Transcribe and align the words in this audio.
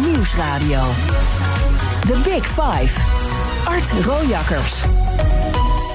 Nieuwsradio. 0.00 0.84
The 2.06 2.20
Big 2.24 2.44
Five. 2.44 2.92
Art 3.64 3.90
Rojakkers. 4.04 4.82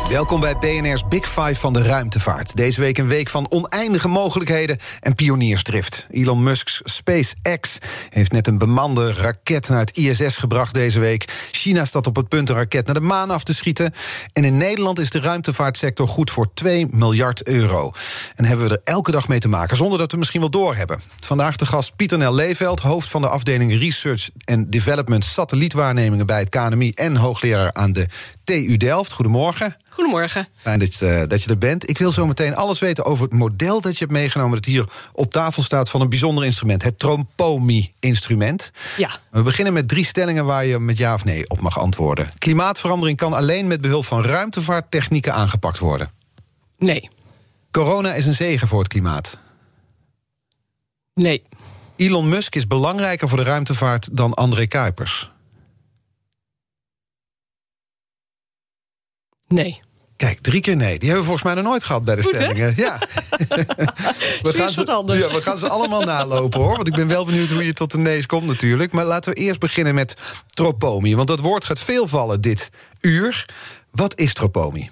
Welkom 0.09 0.39
bij 0.39 0.57
BNR's 0.57 1.07
Big 1.07 1.27
Five 1.27 1.55
van 1.55 1.73
de 1.73 1.81
ruimtevaart. 1.81 2.55
Deze 2.55 2.81
week 2.81 2.97
een 2.97 3.07
week 3.07 3.29
van 3.29 3.51
oneindige 3.51 4.07
mogelijkheden 4.07 4.77
en 4.99 5.15
pioniersdrift. 5.15 6.07
Elon 6.09 6.43
Musk's 6.43 6.81
SpaceX 6.83 7.77
heeft 8.09 8.31
net 8.31 8.47
een 8.47 8.57
bemande 8.57 9.13
raket 9.13 9.69
naar 9.69 9.79
het 9.79 9.97
ISS 9.97 10.37
gebracht 10.37 10.73
deze 10.73 10.99
week. 10.99 11.49
China 11.51 11.85
staat 11.85 12.07
op 12.07 12.15
het 12.15 12.27
punt 12.27 12.49
een 12.49 12.55
raket 12.55 12.85
naar 12.85 12.95
de 12.95 13.01
maan 13.01 13.29
af 13.29 13.43
te 13.43 13.53
schieten. 13.53 13.93
En 14.33 14.43
in 14.43 14.57
Nederland 14.57 14.99
is 14.99 15.09
de 15.09 15.19
ruimtevaartsector 15.19 16.07
goed 16.07 16.31
voor 16.31 16.53
2 16.53 16.87
miljard 16.91 17.47
euro. 17.47 17.91
En 18.35 18.45
hebben 18.45 18.67
we 18.67 18.73
er 18.73 18.81
elke 18.83 19.11
dag 19.11 19.27
mee 19.27 19.39
te 19.39 19.47
maken, 19.47 19.77
zonder 19.77 19.99
dat 19.99 20.11
we 20.11 20.17
misschien 20.17 20.41
wel 20.41 20.49
doorhebben. 20.49 21.01
Vandaag 21.19 21.55
de 21.55 21.65
gast 21.65 21.95
Pieter 21.95 22.17
Nel 22.17 22.35
Leeveld, 22.35 22.79
hoofd 22.79 23.09
van 23.09 23.21
de 23.21 23.29
afdeling 23.29 23.79
Research 23.79 24.29
and 24.45 24.71
Development 24.71 25.25
satellietwaarnemingen 25.25 26.25
bij 26.25 26.39
het 26.39 26.49
KNMI 26.49 26.91
en 26.91 27.15
hoogleraar 27.15 27.73
aan 27.73 27.91
de 27.91 28.07
TU 28.47 28.77
Delft. 28.77 29.13
Goedemorgen. 29.13 29.75
Goedemorgen. 29.89 30.47
Fijn 30.55 30.79
dat 30.79 30.95
je, 30.95 31.25
dat 31.27 31.43
je 31.43 31.49
er 31.49 31.57
bent. 31.57 31.89
Ik 31.89 31.97
wil 31.97 32.11
zo 32.11 32.27
meteen 32.27 32.55
alles 32.55 32.79
weten 32.79 33.05
over 33.05 33.23
het 33.23 33.33
model 33.33 33.81
dat 33.81 33.91
je 33.91 33.99
hebt 33.99 34.11
meegenomen... 34.11 34.55
dat 34.55 34.65
hier 34.65 34.85
op 35.13 35.31
tafel 35.31 35.63
staat 35.63 35.89
van 35.89 36.01
een 36.01 36.09
bijzonder 36.09 36.45
instrument. 36.45 36.83
Het 36.83 36.99
Trompomi-instrument. 36.99 38.71
Ja. 38.97 39.19
We 39.31 39.41
beginnen 39.41 39.73
met 39.73 39.87
drie 39.87 40.05
stellingen 40.05 40.45
waar 40.45 40.65
je 40.65 40.79
met 40.79 40.97
ja 40.97 41.13
of 41.13 41.25
nee 41.25 41.49
op 41.49 41.59
mag 41.59 41.79
antwoorden. 41.79 42.29
Klimaatverandering 42.37 43.17
kan 43.17 43.33
alleen 43.33 43.67
met 43.67 43.81
behulp 43.81 44.05
van 44.05 44.23
ruimtevaarttechnieken 44.23 45.33
aangepakt 45.33 45.79
worden. 45.79 46.11
Nee. 46.77 47.09
Corona 47.71 48.13
is 48.13 48.25
een 48.25 48.33
zegen 48.33 48.67
voor 48.67 48.79
het 48.79 48.87
klimaat. 48.87 49.37
Nee. 51.13 51.43
Elon 51.95 52.29
Musk 52.29 52.55
is 52.55 52.67
belangrijker 52.67 53.29
voor 53.29 53.37
de 53.37 53.43
ruimtevaart 53.43 54.09
dan 54.11 54.33
André 54.33 54.65
Kuipers. 54.65 55.31
Nee. 59.47 59.79
Kijk, 60.17 60.39
drie 60.39 60.61
keer 60.61 60.75
nee. 60.75 60.99
Die 60.99 61.09
hebben 61.09 61.17
we 61.17 61.23
volgens 61.23 61.43
mij 61.43 61.53
nog 61.53 61.63
nooit 61.63 61.83
gehad 61.83 62.03
bij 62.03 62.15
de 62.15 62.23
Goed, 62.23 62.31
hè? 62.31 62.37
stellingen. 62.37 62.73
Ja. 62.75 62.97
we, 64.47 64.51
gaan 64.53 64.73
wat 64.73 64.89
anders. 64.89 65.19
ja, 65.19 65.31
we 65.31 65.41
gaan 65.41 65.57
ze 65.57 65.69
allemaal 65.69 66.01
nalopen 66.01 66.59
hoor. 66.59 66.75
Want 66.75 66.87
ik 66.87 66.95
ben 66.95 67.07
wel 67.07 67.25
benieuwd 67.25 67.49
hoe 67.49 67.65
je 67.65 67.73
tot 67.73 67.91
de 67.91 67.97
nee's 67.97 68.25
komt 68.25 68.45
natuurlijk. 68.45 68.91
Maar 68.91 69.05
laten 69.05 69.33
we 69.33 69.39
eerst 69.39 69.59
beginnen 69.59 69.95
met 69.95 70.13
tropomi. 70.47 71.15
Want 71.15 71.27
dat 71.27 71.39
woord 71.39 71.65
gaat 71.65 71.79
veel 71.79 72.07
vallen 72.07 72.41
dit 72.41 72.69
uur. 73.01 73.45
Wat 73.91 74.19
is 74.19 74.33
tropomi? 74.33 74.89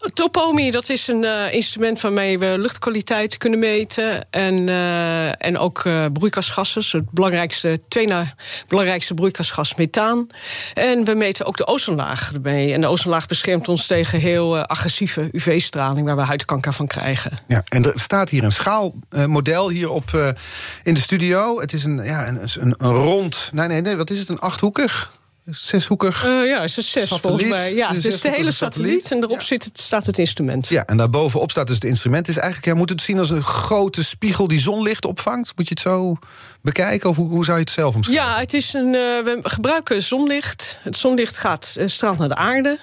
Topomi, 0.00 0.70
dat 0.70 0.88
is 0.88 1.08
een 1.08 1.24
eh, 1.24 1.52
instrument 1.52 2.00
waarmee 2.00 2.38
we 2.38 2.54
luchtkwaliteit 2.58 3.36
kunnen 3.36 3.58
meten. 3.58 4.30
En, 4.30 4.68
eh, 4.68 5.46
en 5.46 5.58
ook 5.58 5.84
eh, 5.84 6.04
broeikasgassen. 6.12 6.82
Het 6.90 7.10
belangrijkste, 7.10 7.80
twee 7.88 8.06
na 8.06 8.34
belangrijkste 8.68 9.14
broeikasgas 9.14 9.74
methaan. 9.74 10.26
En 10.74 11.04
we 11.04 11.14
meten 11.14 11.46
ook 11.46 11.56
de 11.56 11.66
ozonlaag 11.66 12.32
ermee. 12.32 12.72
En 12.72 12.80
de 12.80 12.86
ozonlaag 12.86 13.26
beschermt 13.26 13.68
ons 13.68 13.86
tegen 13.86 14.20
heel 14.20 14.58
agressieve 14.58 15.28
UV-straling... 15.32 16.06
waar 16.06 16.16
we 16.16 16.22
huidkanker 16.22 16.72
van 16.72 16.86
krijgen. 16.86 17.38
Ja, 17.46 17.62
en 17.68 17.84
er 17.84 18.00
staat 18.00 18.28
hier 18.28 18.44
een 18.44 18.52
schaalmodel 18.52 19.70
hier 19.70 19.90
op, 19.90 20.34
in 20.82 20.94
de 20.94 21.00
studio. 21.00 21.60
Het 21.60 21.72
is 21.72 21.84
een, 21.84 22.04
ja, 22.04 22.28
een, 22.28 22.40
een 22.58 22.74
rond... 22.78 23.50
Nee, 23.52 23.68
nee, 23.68 23.80
nee, 23.80 23.96
wat 23.96 24.10
is 24.10 24.18
het? 24.18 24.28
Een 24.28 24.40
achthoekig? 24.40 25.10
Zeshoekig? 25.46 26.24
Eh, 26.24 26.30
ja, 26.46 26.60
het 26.60 26.76
is 26.76 26.90
zes 26.90 27.08
Satelliet. 27.08 27.22
volgens 27.22 27.48
mij. 27.48 27.74
Ja, 27.74 27.92
Dus 27.92 28.02
de 28.02 28.08
even 28.12 28.32
hele 28.32 28.50
satelliet. 28.50 29.10
En 29.10 29.18
erop 29.22 29.38
Ja. 29.38 29.44
zit 29.44 29.64
het, 29.64 29.80
staat 29.80 30.06
het 30.06 30.18
instrument. 30.18 30.68
Ja, 30.68 30.84
en 30.86 30.96
daarbovenop 30.96 31.50
staat 31.50 31.66
dus 31.66 31.74
het 31.74 31.84
instrument. 31.84 32.28
Is 32.28 32.36
eigenlijk, 32.36 32.66
ja, 32.66 32.74
moet 32.74 32.88
het 32.88 33.02
zien 33.02 33.18
als 33.18 33.30
een 33.30 33.42
grote 33.42 34.04
spiegel 34.04 34.48
die 34.48 34.60
zonlicht 34.60 35.04
opvangt? 35.04 35.52
Moet 35.56 35.68
je 35.68 35.74
het 35.74 35.82
zo 35.82 36.16
bekijken? 36.62 37.08
Of 37.10 37.16
hoe, 37.16 37.28
hoe 37.28 37.44
zou 37.44 37.56
je 37.56 37.62
het 37.64 37.72
zelf 37.72 37.94
omschrijven? 37.94 38.24
Ja, 38.26 38.38
het 38.38 38.52
is 38.54 38.72
een, 38.72 38.94
eh, 38.94 39.00
we 39.00 39.38
gebruiken 39.42 40.02
zonlicht. 40.02 40.78
Het 40.82 40.96
zonlicht 40.96 41.36
gaat, 41.36 41.74
eh, 41.78 41.86
straalt 41.88 42.18
naar 42.18 42.28
de 42.28 42.34
aarde. 42.36 42.78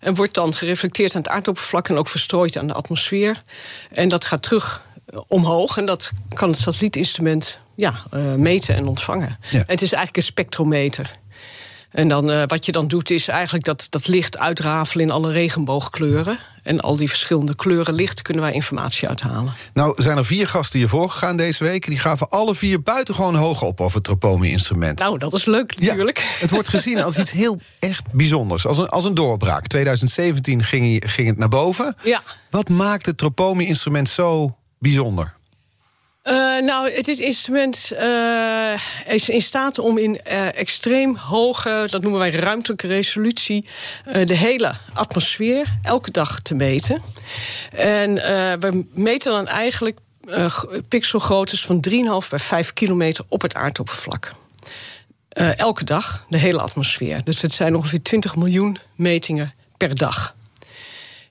En 0.00 0.14
wordt 0.14 0.34
dan 0.34 0.54
gereflecteerd 0.54 1.14
aan 1.14 1.22
het 1.22 1.30
aardoppervlak. 1.30 1.88
En 1.88 1.96
ook 1.96 2.08
verstrooid 2.08 2.56
aan 2.58 2.66
de 2.66 2.72
atmosfeer. 2.72 3.36
En 3.90 4.08
dat 4.08 4.24
gaat 4.24 4.42
terug 4.42 4.86
omhoog. 5.28 5.76
En 5.76 5.86
dat 5.86 6.10
kan 6.34 6.48
het 6.50 6.58
satellietinstrument 6.58 7.58
ja, 7.76 7.94
meten 8.36 8.74
en 8.74 8.86
ontvangen. 8.86 9.38
Ja. 9.50 9.58
En 9.58 9.64
het 9.66 9.82
is 9.82 9.92
eigenlijk 9.92 10.16
een 10.16 10.22
spectrometer. 10.22 11.20
En 11.92 12.08
dan, 12.08 12.30
eh, 12.30 12.42
wat 12.46 12.66
je 12.66 12.72
dan 12.72 12.88
doet, 12.88 13.10
is 13.10 13.28
eigenlijk 13.28 13.64
dat, 13.64 13.86
dat 13.90 14.08
licht 14.08 14.38
uitrafelen 14.38 15.04
in 15.04 15.10
alle 15.10 15.32
regenboogkleuren. 15.32 16.38
En 16.62 16.80
al 16.80 16.96
die 16.96 17.08
verschillende 17.08 17.54
kleuren 17.54 17.94
licht 17.94 18.22
kunnen 18.22 18.42
wij 18.42 18.52
informatie 18.52 19.08
uithalen. 19.08 19.52
Nou, 19.74 20.02
zijn 20.02 20.16
er 20.16 20.24
vier 20.24 20.48
gasten 20.48 20.78
hiervoor 20.78 21.10
gegaan 21.10 21.36
deze 21.36 21.64
week. 21.64 21.86
Die 21.86 21.98
gaven 21.98 22.28
alle 22.28 22.54
vier 22.54 22.82
buitengewoon 22.82 23.34
hoog 23.34 23.62
op 23.62 23.80
over 23.80 23.94
het 23.94 24.04
Tropomi-instrument. 24.04 24.98
Nou, 24.98 25.18
dat 25.18 25.32
is 25.32 25.44
leuk 25.44 25.80
natuurlijk. 25.80 26.18
Ja, 26.18 26.24
het 26.38 26.50
wordt 26.50 26.68
gezien 26.68 27.02
als 27.02 27.18
iets 27.18 27.30
heel 27.30 27.60
echt 27.78 28.12
bijzonders. 28.12 28.66
Als 28.66 28.78
een, 28.78 28.88
als 28.88 29.04
een 29.04 29.14
doorbraak. 29.14 29.66
2017 29.66 30.62
ging, 30.62 31.02
ging 31.12 31.28
het 31.28 31.38
naar 31.38 31.48
boven. 31.48 31.94
Ja. 32.02 32.22
Wat 32.50 32.68
maakt 32.68 33.06
het 33.06 33.18
Tropomi-instrument 33.18 34.08
zo 34.08 34.56
bijzonder? 34.78 35.40
Eh, 36.22 36.34
nou, 36.58 36.90
het 36.90 37.08
instrument 37.08 37.90
eh, 37.90 38.80
is 39.06 39.28
in 39.28 39.40
staat 39.40 39.78
om 39.78 39.98
in 39.98 40.20
eh, 40.20 40.58
extreem 40.58 41.16
hoge, 41.16 41.86
dat 41.90 42.02
noemen 42.02 42.20
wij 42.20 42.30
ruimtelijke 42.30 42.86
resolutie, 42.86 43.66
de 44.24 44.34
hele 44.34 44.72
atmosfeer 44.92 45.68
elke 45.82 46.10
dag 46.10 46.40
te 46.40 46.54
meten. 46.54 47.02
En 47.72 48.14
we 48.60 48.86
meten 48.92 49.32
dan 49.32 49.46
eigenlijk 49.46 49.98
pixelgroottes 50.88 51.64
van 51.64 51.84
3,5 52.22 52.28
bij 52.28 52.38
5 52.38 52.72
kilometer 52.72 53.24
op 53.28 53.42
het 53.42 53.54
aardoppervlak. 53.54 54.32
Elke 55.56 55.84
dag, 55.84 56.26
de 56.28 56.38
hele 56.38 56.60
atmosfeer. 56.60 57.24
Dus 57.24 57.42
het 57.42 57.52
zijn 57.54 57.76
ongeveer 57.76 58.02
20 58.02 58.36
miljoen 58.36 58.78
metingen 58.94 59.52
per 59.76 59.96
dag. 59.96 60.34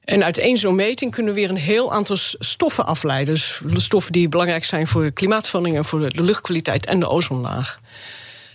En 0.03 0.23
uit 0.23 0.37
één 0.37 0.57
zo'n 0.57 0.75
meting 0.75 1.11
kunnen 1.11 1.33
we 1.33 1.39
weer 1.39 1.49
een 1.49 1.55
heel 1.55 1.93
aantal 1.93 2.15
stoffen 2.39 2.85
afleiden. 2.85 3.33
Dus 3.33 3.61
stoffen 3.73 4.11
die 4.11 4.29
belangrijk 4.29 4.63
zijn 4.63 4.87
voor 4.87 5.03
de 5.03 5.11
klimaatverandering 5.11 5.79
en 5.79 5.85
voor 5.85 5.99
de, 5.99 6.13
de 6.13 6.23
luchtkwaliteit 6.23 6.85
en 6.85 6.99
de 6.99 7.07
ozonlaag. 7.07 7.79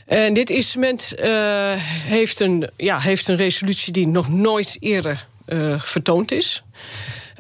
En 0.07 0.35
dit 0.35 0.51
instrument 0.51 1.15
eh, 1.15 1.73
heeft, 1.77 2.41
een, 2.41 2.71
ja, 2.77 2.99
heeft 2.99 3.29
een 3.29 3.37
resolutie 3.37 3.93
die 3.93 4.07
nog 4.07 4.29
nooit 4.29 4.77
eerder 4.81 5.27
eh, 5.45 5.81
vertoond 5.81 6.33
is. 6.33 6.63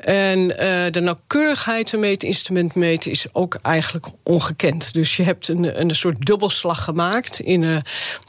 En 0.01 0.59
eh, 0.59 0.93
de 0.93 1.01
nauwkeurigheid 1.01 1.91
waarmee 1.91 2.12
het 2.12 2.23
instrument 2.23 2.75
meten 2.75 3.11
is 3.11 3.27
ook 3.33 3.55
eigenlijk 3.62 4.07
ongekend. 4.23 4.93
Dus 4.93 5.17
je 5.17 5.23
hebt 5.23 5.49
een, 5.49 5.81
een 5.81 5.95
soort 5.95 6.27
dubbelslag 6.27 6.84
gemaakt 6.84 7.41
in 7.41 7.65
eh, 7.65 7.77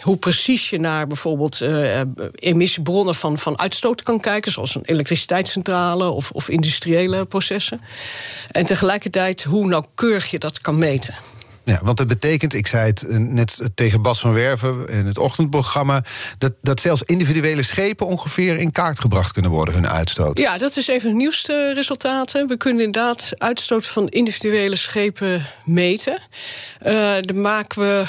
hoe 0.01 0.17
precies 0.17 0.69
je 0.69 0.79
naar 0.79 1.07
bijvoorbeeld 1.07 1.61
eh, 1.61 2.01
emissiebronnen 2.33 3.15
van, 3.15 3.37
van 3.37 3.59
uitstoot 3.59 4.03
kan 4.03 4.19
kijken, 4.19 4.51
zoals 4.51 4.75
een 4.75 4.85
elektriciteitscentrale 4.85 6.09
of, 6.09 6.31
of 6.31 6.49
industriële 6.49 7.25
processen. 7.25 7.81
En 8.51 8.65
tegelijkertijd 8.65 9.43
hoe 9.43 9.67
nauwkeurig 9.67 10.31
je 10.31 10.39
dat 10.39 10.61
kan 10.61 10.77
meten. 10.77 11.15
Ja, 11.67 11.79
want 11.83 11.99
het 11.99 12.07
betekent, 12.07 12.53
ik 12.53 12.67
zei 12.67 12.85
het 12.85 13.01
eh, 13.01 13.17
net 13.17 13.69
tegen 13.75 14.01
Bas 14.01 14.19
van 14.19 14.33
Werven 14.33 14.87
in 14.89 15.05
het 15.05 15.17
ochtendprogramma, 15.17 16.03
dat, 16.37 16.53
dat 16.61 16.79
zelfs 16.79 17.01
individuele 17.01 17.63
schepen 17.63 18.07
ongeveer 18.07 18.57
in 18.57 18.71
kaart 18.71 18.99
gebracht 18.99 19.31
kunnen 19.31 19.51
worden, 19.51 19.73
hun 19.73 19.87
uitstoot. 19.87 20.37
Ja, 20.37 20.57
dat 20.57 20.77
is 20.77 20.85
van 20.85 20.97
de 20.99 21.13
nieuwste 21.15 21.73
resultaten. 21.73 22.47
We 22.47 22.57
kunnen 22.57 22.83
inderdaad 22.83 23.31
uitstoot 23.37 23.87
van 23.87 24.07
individuele 24.07 24.75
schepen 24.75 25.45
meten. 25.63 26.19
Eh 26.79 26.95
daar 27.21 27.35
maken 27.35 27.81
we 27.81 28.05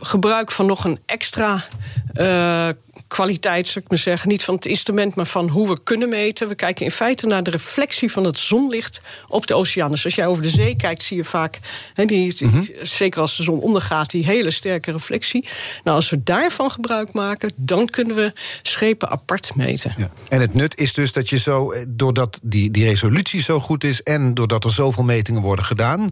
gebruik 0.00 0.52
van 0.52 0.66
nog 0.66 0.84
een 0.84 1.00
extra 1.06 1.64
eh, 2.12 2.68
kwaliteit, 3.08 3.66
zou 3.66 3.84
ik 3.84 3.90
maar 3.90 3.98
zeggen. 3.98 4.28
Niet 4.28 4.44
van 4.44 4.54
het 4.54 4.66
instrument, 4.66 5.14
maar 5.14 5.26
van 5.26 5.48
hoe 5.48 5.68
we 5.68 5.82
kunnen 5.82 6.08
meten. 6.08 6.48
We 6.48 6.54
kijken 6.54 6.84
in 6.84 6.90
feite 6.90 7.26
naar 7.26 7.42
de 7.42 7.50
reflectie 7.50 8.10
van 8.12 8.24
het 8.24 8.38
zonlicht 8.38 9.00
op 9.28 9.46
de 9.46 9.54
oceaan. 9.54 9.90
Dus 9.90 10.04
als 10.04 10.14
jij 10.14 10.26
over 10.26 10.42
de 10.42 10.48
zee 10.48 10.76
kijkt, 10.76 11.02
zie 11.02 11.16
je 11.16 11.24
vaak, 11.24 11.58
die, 11.94 12.06
die- 12.34 12.76
zeker 12.82 13.20
als 13.20 13.36
de 13.36 13.42
zon 13.42 13.60
ondergaat, 13.60 14.10
die 14.10 14.24
hele 14.24 14.50
sterke 14.50 14.92
reflectie. 14.92 15.48
Nou, 15.84 15.96
als 15.96 16.10
we 16.10 16.22
daarvan 16.22 16.70
gebruik 16.70 17.12
maken, 17.12 17.52
dan 17.56 17.86
kunnen 17.86 18.16
we 18.16 18.32
schepen 18.62 19.10
apart 19.10 19.54
meten. 19.54 19.94
Ja. 19.96 20.10
En 20.28 20.40
het 20.40 20.54
nut 20.54 20.78
is 20.78 20.92
dus 20.94 21.12
dat 21.12 21.28
je 21.28 21.38
zo, 21.38 21.70
eh, 21.70 21.84
doordat 21.88 22.40
die, 22.42 22.70
die 22.70 22.84
resolutie 22.84 23.42
zo 23.42 23.60
goed 23.60 23.84
is 23.84 24.02
en 24.02 24.34
doordat 24.34 24.64
er 24.64 24.70
zoveel 24.70 25.04
metingen 25.04 25.42
worden 25.42 25.64
gedaan. 25.64 26.08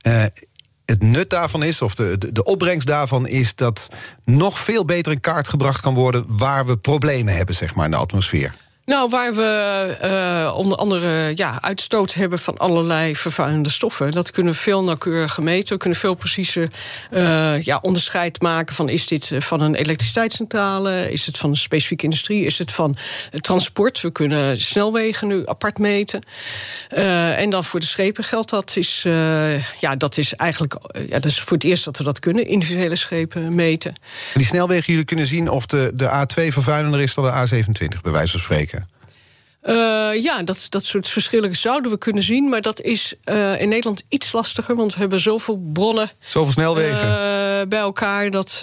eh, 0.00 0.24
het 0.90 1.02
nut 1.02 1.30
daarvan 1.30 1.62
is, 1.62 1.82
of 1.82 1.94
de, 1.94 2.18
de, 2.18 2.32
de 2.32 2.44
opbrengst 2.44 2.86
daarvan 2.86 3.26
is 3.26 3.54
dat 3.54 3.88
nog 4.24 4.58
veel 4.58 4.84
beter 4.84 5.12
in 5.12 5.20
kaart 5.20 5.48
gebracht 5.48 5.80
kan 5.80 5.94
worden 5.94 6.24
waar 6.28 6.66
we 6.66 6.76
problemen 6.76 7.36
hebben, 7.36 7.54
zeg 7.54 7.74
maar, 7.74 7.84
in 7.84 7.90
de 7.90 7.96
atmosfeer. 7.96 8.54
Nou, 8.90 9.08
waar 9.08 9.34
we 9.34 9.96
uh, 10.02 10.56
onder 10.56 10.78
andere 10.78 11.32
ja, 11.34 11.62
uitstoot 11.62 12.14
hebben 12.14 12.38
van 12.38 12.58
allerlei 12.58 13.16
vervuilende 13.16 13.68
stoffen. 13.68 14.10
Dat 14.10 14.30
kunnen 14.30 14.52
we 14.52 14.58
veel 14.58 14.84
nauwkeuriger 14.84 15.42
meten. 15.42 15.72
We 15.72 15.78
kunnen 15.78 15.98
veel 15.98 16.14
preciezer 16.14 16.68
uh, 17.10 17.62
ja, 17.62 17.78
onderscheid 17.82 18.42
maken 18.42 18.74
van... 18.74 18.88
is 18.88 19.06
dit 19.06 19.30
van 19.38 19.60
een 19.60 19.74
elektriciteitscentrale, 19.74 21.12
is 21.12 21.26
het 21.26 21.38
van 21.38 21.50
een 21.50 21.56
specifieke 21.56 22.04
industrie... 22.04 22.44
is 22.44 22.58
het 22.58 22.72
van 22.72 22.96
transport. 23.40 24.00
We 24.00 24.10
kunnen 24.10 24.60
snelwegen 24.60 25.28
nu 25.28 25.42
apart 25.46 25.78
meten. 25.78 26.22
En 26.88 27.50
dan 27.50 27.64
voor 27.64 27.80
de 27.80 27.86
schepen 27.86 28.24
geldt 28.24 28.50
dat. 28.50 28.76
Is, 28.76 29.02
ja, 29.80 29.96
dat 29.96 30.16
is 30.16 30.34
eigenlijk 30.34 30.74
ja, 30.92 31.18
dat 31.18 31.24
is 31.24 31.40
voor 31.40 31.56
het 31.56 31.64
eerst 31.64 31.84
dat 31.84 31.98
we 31.98 32.04
dat 32.04 32.18
kunnen, 32.18 32.46
individuele 32.46 32.96
schepen 32.96 33.54
meten. 33.54 33.90
En 33.90 34.38
die 34.38 34.46
snelwegen, 34.46 34.84
jullie 34.86 35.04
kunnen 35.04 35.26
zien 35.26 35.48
of 35.48 35.66
de, 35.66 35.90
de 35.94 36.06
A2 36.06 36.46
vervuilender 36.46 37.00
is 37.00 37.14
dan 37.14 37.24
de 37.24 37.64
A27, 37.64 38.00
bij 38.02 38.12
wijze 38.12 38.32
van 38.32 38.40
spreken. 38.40 38.79
Uh, 39.62 40.22
ja, 40.22 40.42
dat, 40.42 40.66
dat 40.68 40.84
soort 40.84 41.08
verschillen 41.08 41.56
zouden 41.56 41.90
we 41.90 41.98
kunnen 41.98 42.22
zien. 42.22 42.48
Maar 42.48 42.60
dat 42.60 42.80
is 42.80 43.14
uh, 43.24 43.60
in 43.60 43.68
Nederland 43.68 44.02
iets 44.08 44.32
lastiger. 44.32 44.74
Want 44.74 44.92
we 44.94 45.00
hebben 45.00 45.20
zoveel 45.20 45.62
bronnen. 45.72 46.10
Zoveel 46.26 46.52
snelwegen. 46.52 47.08
Uh, 47.60 47.68
bij 47.68 47.78
elkaar. 47.78 48.30
Dat, 48.30 48.58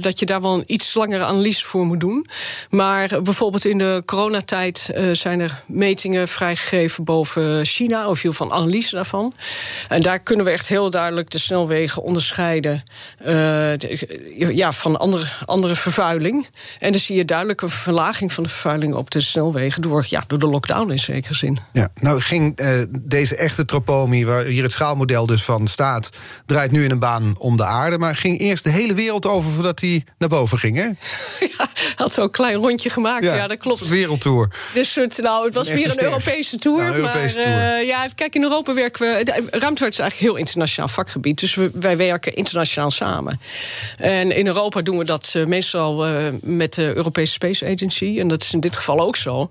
dat 0.00 0.18
je 0.18 0.26
daar 0.26 0.40
wel 0.40 0.54
een 0.54 0.64
iets 0.66 0.94
langere 0.94 1.24
analyse 1.24 1.64
voor 1.64 1.86
moet 1.86 2.00
doen. 2.00 2.26
Maar 2.70 3.22
bijvoorbeeld 3.22 3.64
in 3.64 3.78
de 3.78 4.02
coronatijd 4.06 4.90
zijn 5.12 5.40
er 5.40 5.62
metingen 5.66 6.28
vrijgegeven 6.28 7.04
boven 7.04 7.64
China. 7.64 8.08
Of 8.08 8.22
heel 8.22 8.32
van 8.32 8.52
analyse 8.52 8.94
daarvan. 8.94 9.34
En 9.88 10.02
daar 10.02 10.20
kunnen 10.20 10.44
we 10.44 10.50
echt 10.50 10.68
heel 10.68 10.90
duidelijk 10.90 11.30
de 11.30 11.38
snelwegen 11.38 12.02
onderscheiden. 12.02 12.82
De, 13.18 14.06
ja, 14.52 14.72
van 14.72 14.98
andere, 14.98 15.26
andere 15.46 15.74
vervuiling. 15.74 16.48
En 16.78 16.92
dan 16.92 17.00
zie 17.00 17.16
je 17.16 17.24
duidelijk 17.24 17.62
een 17.62 17.68
verlaging 17.68 18.32
van 18.32 18.42
de 18.42 18.48
vervuiling 18.48 18.94
op 18.94 19.10
de 19.10 19.20
snelwegen. 19.20 19.82
door 19.82 20.04
ja, 20.08 20.24
door 20.26 20.38
de 20.38 20.46
lockdown 20.46 20.90
in 20.90 20.98
zekere 20.98 21.34
zin. 21.34 21.58
Ja, 21.72 21.88
nou 22.00 22.20
ging 22.20 22.58
deze 23.00 23.36
echte 23.36 23.64
tropomi, 23.64 24.26
waar 24.26 24.44
hier 24.44 24.62
het 24.62 24.72
schaalmodel 24.72 25.26
dus 25.26 25.44
van 25.44 25.66
staat, 25.66 26.08
draait 26.46 26.70
nu 26.70 26.84
in 26.84 26.90
een 26.90 26.98
baan 26.98 27.34
om 27.38 27.56
de 27.56 27.64
aarde. 27.64 27.98
Maar 27.98 28.11
ging 28.14 28.38
eerst 28.38 28.64
de 28.64 28.70
hele 28.70 28.94
wereld 28.94 29.26
over 29.26 29.50
voordat 29.50 29.80
hij 29.80 30.04
naar 30.18 30.28
boven 30.28 30.58
ging, 30.58 30.76
hè? 30.76 30.88
Ja, 31.58 31.68
had 31.96 32.12
zo'n 32.12 32.30
klein 32.30 32.54
rondje 32.54 32.90
gemaakt. 32.90 33.24
Ja, 33.24 33.46
dat 33.46 33.58
klopt. 33.58 33.80
Een 33.80 33.88
wereldtour. 33.88 34.50
Dus 34.74 34.94
het, 34.94 35.18
nou, 35.22 35.44
het 35.44 35.54
was 35.54 35.68
meer 35.68 35.90
een 35.90 36.02
Europese 36.02 36.58
tour. 36.58 36.82
Nou, 36.82 36.94
Europese 36.94 37.36
maar 37.38 37.46
tour. 37.46 37.80
Uh, 37.80 37.86
ja, 37.86 38.08
kijk, 38.14 38.34
in 38.34 38.42
Europa 38.42 38.74
werken 38.74 39.16
we. 39.16 39.24
De 39.24 39.32
ruimtevaart 39.32 39.92
is 39.92 39.98
eigenlijk 39.98 40.20
een 40.20 40.26
heel 40.26 40.36
internationaal 40.36 40.88
vakgebied. 40.88 41.40
Dus 41.40 41.54
we, 41.54 41.70
wij 41.74 41.96
werken 41.96 42.34
internationaal 42.34 42.90
samen. 42.90 43.40
En 43.96 44.36
in 44.36 44.46
Europa 44.46 44.80
doen 44.80 44.98
we 44.98 45.04
dat 45.04 45.32
uh, 45.36 45.46
meestal 45.46 46.06
met 46.40 46.74
de 46.74 46.94
Europese 46.94 47.32
Space 47.32 47.66
Agency. 47.66 48.16
En 48.18 48.28
dat 48.28 48.42
is 48.42 48.52
in 48.52 48.60
dit 48.60 48.76
geval 48.76 49.00
ook 49.00 49.16
zo. 49.16 49.50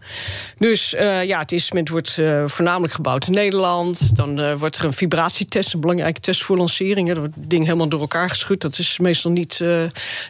Dus 0.58 0.90
ja, 1.24 1.40
het 1.40 1.52
instrument 1.52 1.90
wordt 1.90 2.19
voornamelijk 2.46 2.94
gebouwd 2.94 3.28
in 3.28 3.34
Nederland. 3.34 4.16
Dan 4.16 4.58
wordt 4.58 4.78
er 4.78 4.86
een 4.86 4.94
vibratietest, 4.94 5.74
een 5.74 5.80
belangrijke 5.80 6.19
test 6.19 6.44
voor 6.44 6.58
lanceringen. 6.58 7.19
Wordt 7.19 7.36
het 7.36 7.50
ding 7.50 7.63
helemaal 7.63 7.90
door 7.90 8.00
elkaar 8.00 8.30
geschud. 8.30 8.50
Dat 8.59 8.77
is 8.77 8.98
meestal 9.00 9.31
niet, 9.31 9.59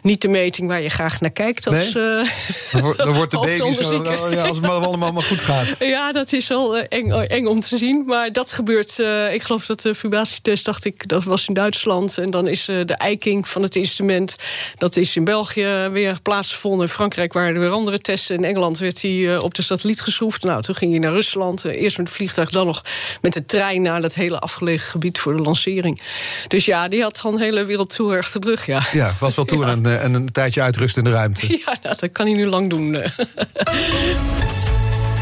niet 0.02 0.20
de 0.20 0.28
meting 0.28 0.68
waar 0.68 0.80
je 0.80 0.88
graag 0.88 1.20
naar 1.20 1.30
kijkt. 1.30 1.66
Als, 1.66 1.92
nee? 1.92 2.30
dan, 2.72 2.94
dan 2.96 3.12
wordt 3.12 3.30
de 3.30 3.38
baby 3.58 3.82
zo, 3.82 4.02
nou, 4.02 4.34
ja, 4.34 4.46
als 4.46 4.56
het 4.56 4.66
allemaal 4.66 5.12
maar 5.12 5.22
goed 5.22 5.40
gaat. 5.40 5.76
Ja, 5.92 6.12
dat 6.12 6.32
is 6.32 6.48
wel 6.48 6.78
eng, 6.78 7.10
eng 7.10 7.46
om 7.46 7.60
te 7.60 7.78
zien. 7.78 8.04
Maar 8.06 8.32
dat 8.32 8.52
gebeurt, 8.52 8.98
ik 9.32 9.42
geloof 9.42 9.66
dat 9.66 9.80
de 9.80 9.94
vibratietest, 9.94 10.64
dacht 10.64 10.84
ik, 10.84 11.08
dat 11.08 11.24
was 11.24 11.48
in 11.48 11.54
Duitsland. 11.54 12.18
En 12.18 12.30
dan 12.30 12.48
is 12.48 12.64
de 12.64 12.94
eiking 12.96 13.48
van 13.48 13.62
het 13.62 13.76
instrument, 13.76 14.36
dat 14.76 14.96
is 14.96 15.16
in 15.16 15.24
België 15.24 15.88
weer 15.90 16.20
plaatsgevonden. 16.22 16.86
In 16.86 16.92
Frankrijk 16.92 17.32
waren 17.32 17.54
er 17.54 17.60
weer 17.60 17.70
andere 17.70 17.98
testen. 17.98 18.36
In 18.36 18.44
Engeland 18.44 18.78
werd 18.78 19.00
die 19.00 19.42
op 19.42 19.54
de 19.54 19.62
satelliet 19.62 20.00
geschroefd. 20.00 20.42
Nou, 20.42 20.62
toen 20.62 20.74
ging 20.74 20.90
hij 20.90 21.00
naar 21.00 21.12
Rusland. 21.12 21.64
Eh, 21.64 21.82
eerst 21.82 21.96
met 21.96 22.06
het 22.06 22.16
vliegtuig, 22.16 22.50
dan 22.50 22.66
nog 22.66 22.84
met 23.20 23.32
de 23.32 23.44
trein 23.44 23.82
naar 23.82 24.00
dat 24.00 24.14
hele 24.14 24.38
afgelegen 24.38 24.88
gebied 24.88 25.18
voor 25.18 25.36
de 25.36 25.42
lancering. 25.42 26.00
Dus 26.48 26.64
ja, 26.64 26.88
die 26.88 27.02
had 27.02 27.22
een 27.24 27.38
hele 27.38 27.64
wereldtour 27.64 28.11
de 28.20 28.38
rug. 28.40 28.66
Ja, 28.66 28.82
ja 28.92 29.14
was 29.20 29.34
wel 29.34 29.44
toen 29.44 29.68
een, 29.68 30.04
een, 30.04 30.14
een, 30.14 30.32
tijdje 30.32 30.62
uitrust 30.62 30.96
in 30.96 31.04
de 31.04 31.10
ruimte. 31.10 31.46
Ja, 31.64 31.76
nou, 31.82 31.96
dat 31.98 32.12
kan 32.12 32.26
hij 32.26 32.34
nu 32.34 32.46
lang 32.46 32.70
doen. 32.70 32.92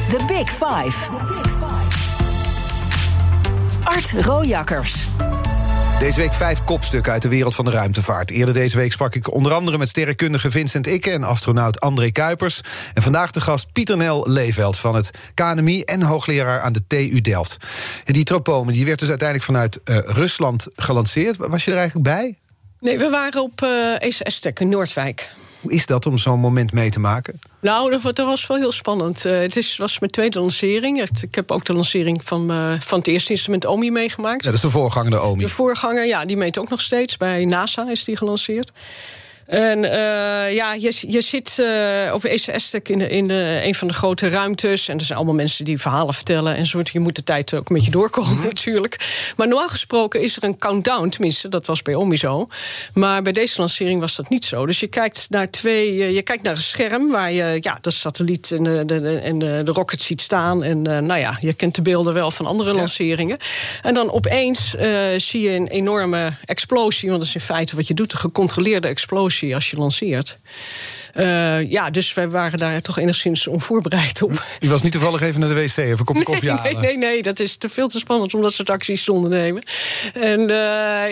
The 0.09 0.25
Big 0.27 0.51
Five. 0.51 1.09
Art 3.85 4.11
Rojakkers. 4.25 5.07
Deze 6.01 6.19
week 6.19 6.35
vijf 6.35 6.65
kopstukken 6.65 7.13
uit 7.13 7.23
de 7.23 7.29
wereld 7.29 7.55
van 7.55 7.65
de 7.65 7.71
ruimtevaart. 7.71 8.31
Eerder 8.31 8.55
deze 8.55 8.77
week 8.77 8.93
sprak 8.93 9.15
ik 9.15 9.33
onder 9.33 9.53
andere 9.53 9.79
met 9.79 9.89
sterrenkundige 9.89 10.51
Vincent 10.51 10.87
Ikke... 10.87 11.11
en 11.11 11.23
astronaut 11.23 11.81
André 11.81 12.11
Kuipers. 12.11 12.61
En 12.95 13.03
vandaag 13.03 13.31
de 13.31 13.41
gast 13.41 13.73
Pieter 13.73 13.97
Nel 13.97 14.31
Leeveld 14.31 14.79
van 14.79 14.95
het 14.95 15.11
KNMI... 15.35 15.83
en 15.83 16.03
hoogleraar 16.03 16.61
aan 16.61 16.73
de 16.73 16.87
TU 16.87 17.21
Delft. 17.21 17.57
En 18.05 18.13
die 18.13 18.25
tropomen 18.25 18.73
die 18.73 18.85
werd 18.85 18.99
dus 18.99 19.09
uiteindelijk 19.09 19.49
vanuit 19.49 19.81
uh, 19.85 19.99
Rusland 19.99 20.67
gelanceerd. 20.75 21.37
Was 21.37 21.65
je 21.65 21.71
er 21.71 21.77
eigenlijk 21.77 22.09
bij? 22.09 22.39
Nee, 22.81 22.99
we 22.99 23.09
waren 23.09 23.43
op 23.43 23.61
uh, 23.63 23.95
eh, 23.95 24.03
ECS-Tech 24.03 24.53
in 24.53 24.69
Noordwijk. 24.69 25.31
Hoe 25.61 25.73
is 25.73 25.87
dat 25.87 26.07
om 26.07 26.19
zo'n 26.19 26.41
moment 26.41 26.73
mee 26.73 26.91
te 26.91 27.01
maken? 27.01 27.41
Nou, 27.61 27.91
dat, 27.91 28.17
was 28.17 28.47
wel 28.47 28.57
heel 28.57 28.73
spannend. 28.73 29.25
Uh, 29.25 29.41
het 29.41 29.57
is, 29.57 29.77
was 29.77 29.99
mijn 29.99 30.13
tweede 30.13 30.39
lancering. 30.39 31.03
Ik 31.21 31.35
heb 31.35 31.51
ook 31.51 31.65
de 31.65 31.73
lancering 31.73 32.21
van, 32.25 32.51
uh, 32.51 32.81
van 32.81 32.99
het 32.99 33.07
eerste 33.07 33.33
instrument 33.33 33.67
OMI 33.67 33.91
meegemaakt. 33.91 34.45
Ja, 34.45 34.47
dat 34.47 34.55
is 34.55 34.61
de 34.61 34.71
voorganger, 34.71 35.11
de 35.11 35.21
OMI. 35.21 35.43
De 35.43 35.49
voorganger, 35.49 36.07
ja, 36.07 36.25
die 36.25 36.37
meet 36.37 36.59
ook 36.59 36.69
nog 36.69 36.81
steeds. 36.81 37.17
Bij 37.17 37.45
NASA 37.45 37.91
is 37.91 38.05
die 38.05 38.17
gelanceerd. 38.17 38.73
En 39.51 39.79
uh, 39.79 39.91
ja, 40.55 40.75
je, 40.75 41.05
je 41.07 41.21
zit 41.21 41.57
uh, 41.61 42.15
op 42.15 42.25
ECS 42.25 42.75
in, 42.83 43.11
in 43.11 43.29
de, 43.29 43.61
een 43.63 43.75
van 43.75 43.89
de 43.89 43.95
grote 43.95 44.29
ruimtes. 44.29 44.89
En 44.89 44.99
er 44.99 45.05
zijn 45.05 45.19
allemaal 45.19 45.37
mensen 45.37 45.65
die 45.65 45.81
verhalen 45.81 46.15
vertellen. 46.15 46.57
En 46.57 46.67
zo, 46.67 46.81
je 46.93 47.01
moet 47.01 47.17
de 47.17 47.25
tijd 47.25 47.55
ook 47.55 47.69
een 47.69 47.77
beetje 47.77 47.91
doorkomen, 47.91 48.37
mm 48.37 48.43
natuurlijk. 48.43 49.33
Maar 49.37 49.49
normaal 49.49 49.69
gesproken 49.69 50.23
is 50.23 50.37
er 50.37 50.45
een 50.45 50.59
countdown. 50.59 51.09
Tenminste, 51.09 51.49
dat 51.49 51.67
was 51.67 51.83
bij 51.83 51.95
OMI 51.95 52.17
zo. 52.17 52.49
Maar 52.95 53.23
bij 53.23 53.33
deze 53.33 53.61
lancering 53.61 54.01
was 54.01 54.17
dat 54.17 54.29
niet 54.29 54.45
zo. 54.45 54.67
Dus 54.67 54.81
je 54.81 54.87
kijkt 54.87 55.27
naar 55.31 55.51
twee. 55.51 56.13
Je 56.13 56.23
kijkt 56.23 56.43
naar 56.43 56.53
een 56.53 56.59
scherm 56.59 57.11
waar 57.11 57.33
je 57.33 57.59
ja, 57.61 57.79
de 57.81 57.91
satelliet 57.91 58.51
en 58.51 58.63
de, 58.63 58.85
de, 58.85 59.19
en 59.19 59.39
de, 59.39 59.63
de 59.65 59.73
rocket 59.73 60.01
ziet 60.01 60.21
staan. 60.21 60.63
En 60.63 60.83
nou 60.83 61.19
ja, 61.19 61.39
je 61.41 61.53
kent 61.53 61.75
de 61.75 61.83
beelden 61.83 62.15
wel 62.15 62.31
van 62.31 62.47
andere 62.47 62.73
lanceringen. 62.73 63.39
En 63.83 63.95
dan 63.95 64.11
opeens 64.11 64.75
zie 65.17 65.41
je 65.41 65.51
een 65.51 65.69
enorme 65.69 66.33
explosie. 66.45 67.09
Want 67.09 67.21
dat 67.21 67.29
is 67.29 67.35
in 67.35 67.41
feite 67.41 67.77
wat 67.77 67.87
je 67.87 67.95
doet: 67.95 68.13
een 68.13 68.19
gecontroleerde 68.19 68.89
explosie 68.89 69.40
als 69.55 69.71
je 69.71 69.77
lanceert. 69.77 70.39
Uh, 71.15 71.71
ja, 71.71 71.91
dus 71.91 72.15
wij 72.15 72.29
waren 72.29 72.59
daar 72.59 72.81
toch 72.81 72.99
enigszins 72.99 73.47
onvoorbereid 73.47 74.23
op. 74.23 74.45
U 74.61 74.69
was 74.69 74.83
niet 74.83 74.93
toevallig 74.93 75.21
even 75.21 75.41
naar 75.41 75.49
de 75.49 75.55
wc, 75.55 75.77
even 75.77 75.99
een 75.99 76.05
kopje 76.05 76.23
koffie 76.23 76.51
halen? 76.51 76.73
Nee, 76.73 76.83
nee, 76.83 76.97
nee, 76.97 77.23
dat 77.23 77.41
is 77.41 77.57
te 77.57 77.69
veel 77.69 77.89
te 77.89 77.99
spannend 77.99 78.35
om 78.35 78.43
dat 78.43 78.53
soort 78.53 78.71
acties 78.71 79.05
te 79.05 79.13
ondernemen. 79.13 79.63
En, 80.13 80.41
uh, 80.41 80.47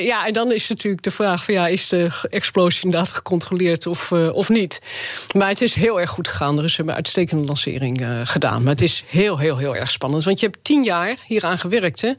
ja, 0.07 0.27
en 0.27 0.33
dan 0.33 0.53
is 0.53 0.69
natuurlijk 0.69 1.03
de 1.03 1.11
vraag: 1.11 1.45
van, 1.45 1.55
ja, 1.55 1.67
is 1.67 1.89
de 1.89 2.11
explosie 2.31 2.85
inderdaad 2.85 3.13
gecontroleerd 3.13 3.87
of, 3.87 4.11
uh, 4.11 4.35
of 4.35 4.49
niet? 4.49 4.81
Maar 5.35 5.49
het 5.49 5.61
is 5.61 5.75
heel 5.75 6.01
erg 6.01 6.11
goed 6.11 6.29
gegaan. 6.29 6.57
We 6.57 6.63
hebben 6.63 6.89
een 6.89 6.95
uitstekende 6.95 7.45
lancering 7.45 8.07
gedaan. 8.25 8.63
Maar 8.63 8.73
het 8.73 8.83
is 8.83 9.05
heel, 9.07 9.39
heel, 9.39 9.57
heel 9.57 9.77
erg 9.77 9.91
spannend. 9.91 10.25
Want 10.25 10.41
je 10.41 10.47
hebt 10.47 10.59
tien 10.65 10.85
jaar 10.85 11.17
hieraan 11.27 11.59
gewerkt, 11.59 12.01
hè? 12.01 12.13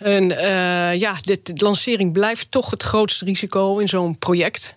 En 0.00 0.30
uh, 0.30 0.94
ja, 0.94 1.16
de 1.22 1.40
lancering 1.54 2.12
blijft 2.12 2.50
toch 2.50 2.70
het 2.70 2.82
grootste 2.82 3.24
risico 3.24 3.78
in 3.78 3.88
zo'n 3.88 4.18
project. 4.18 4.74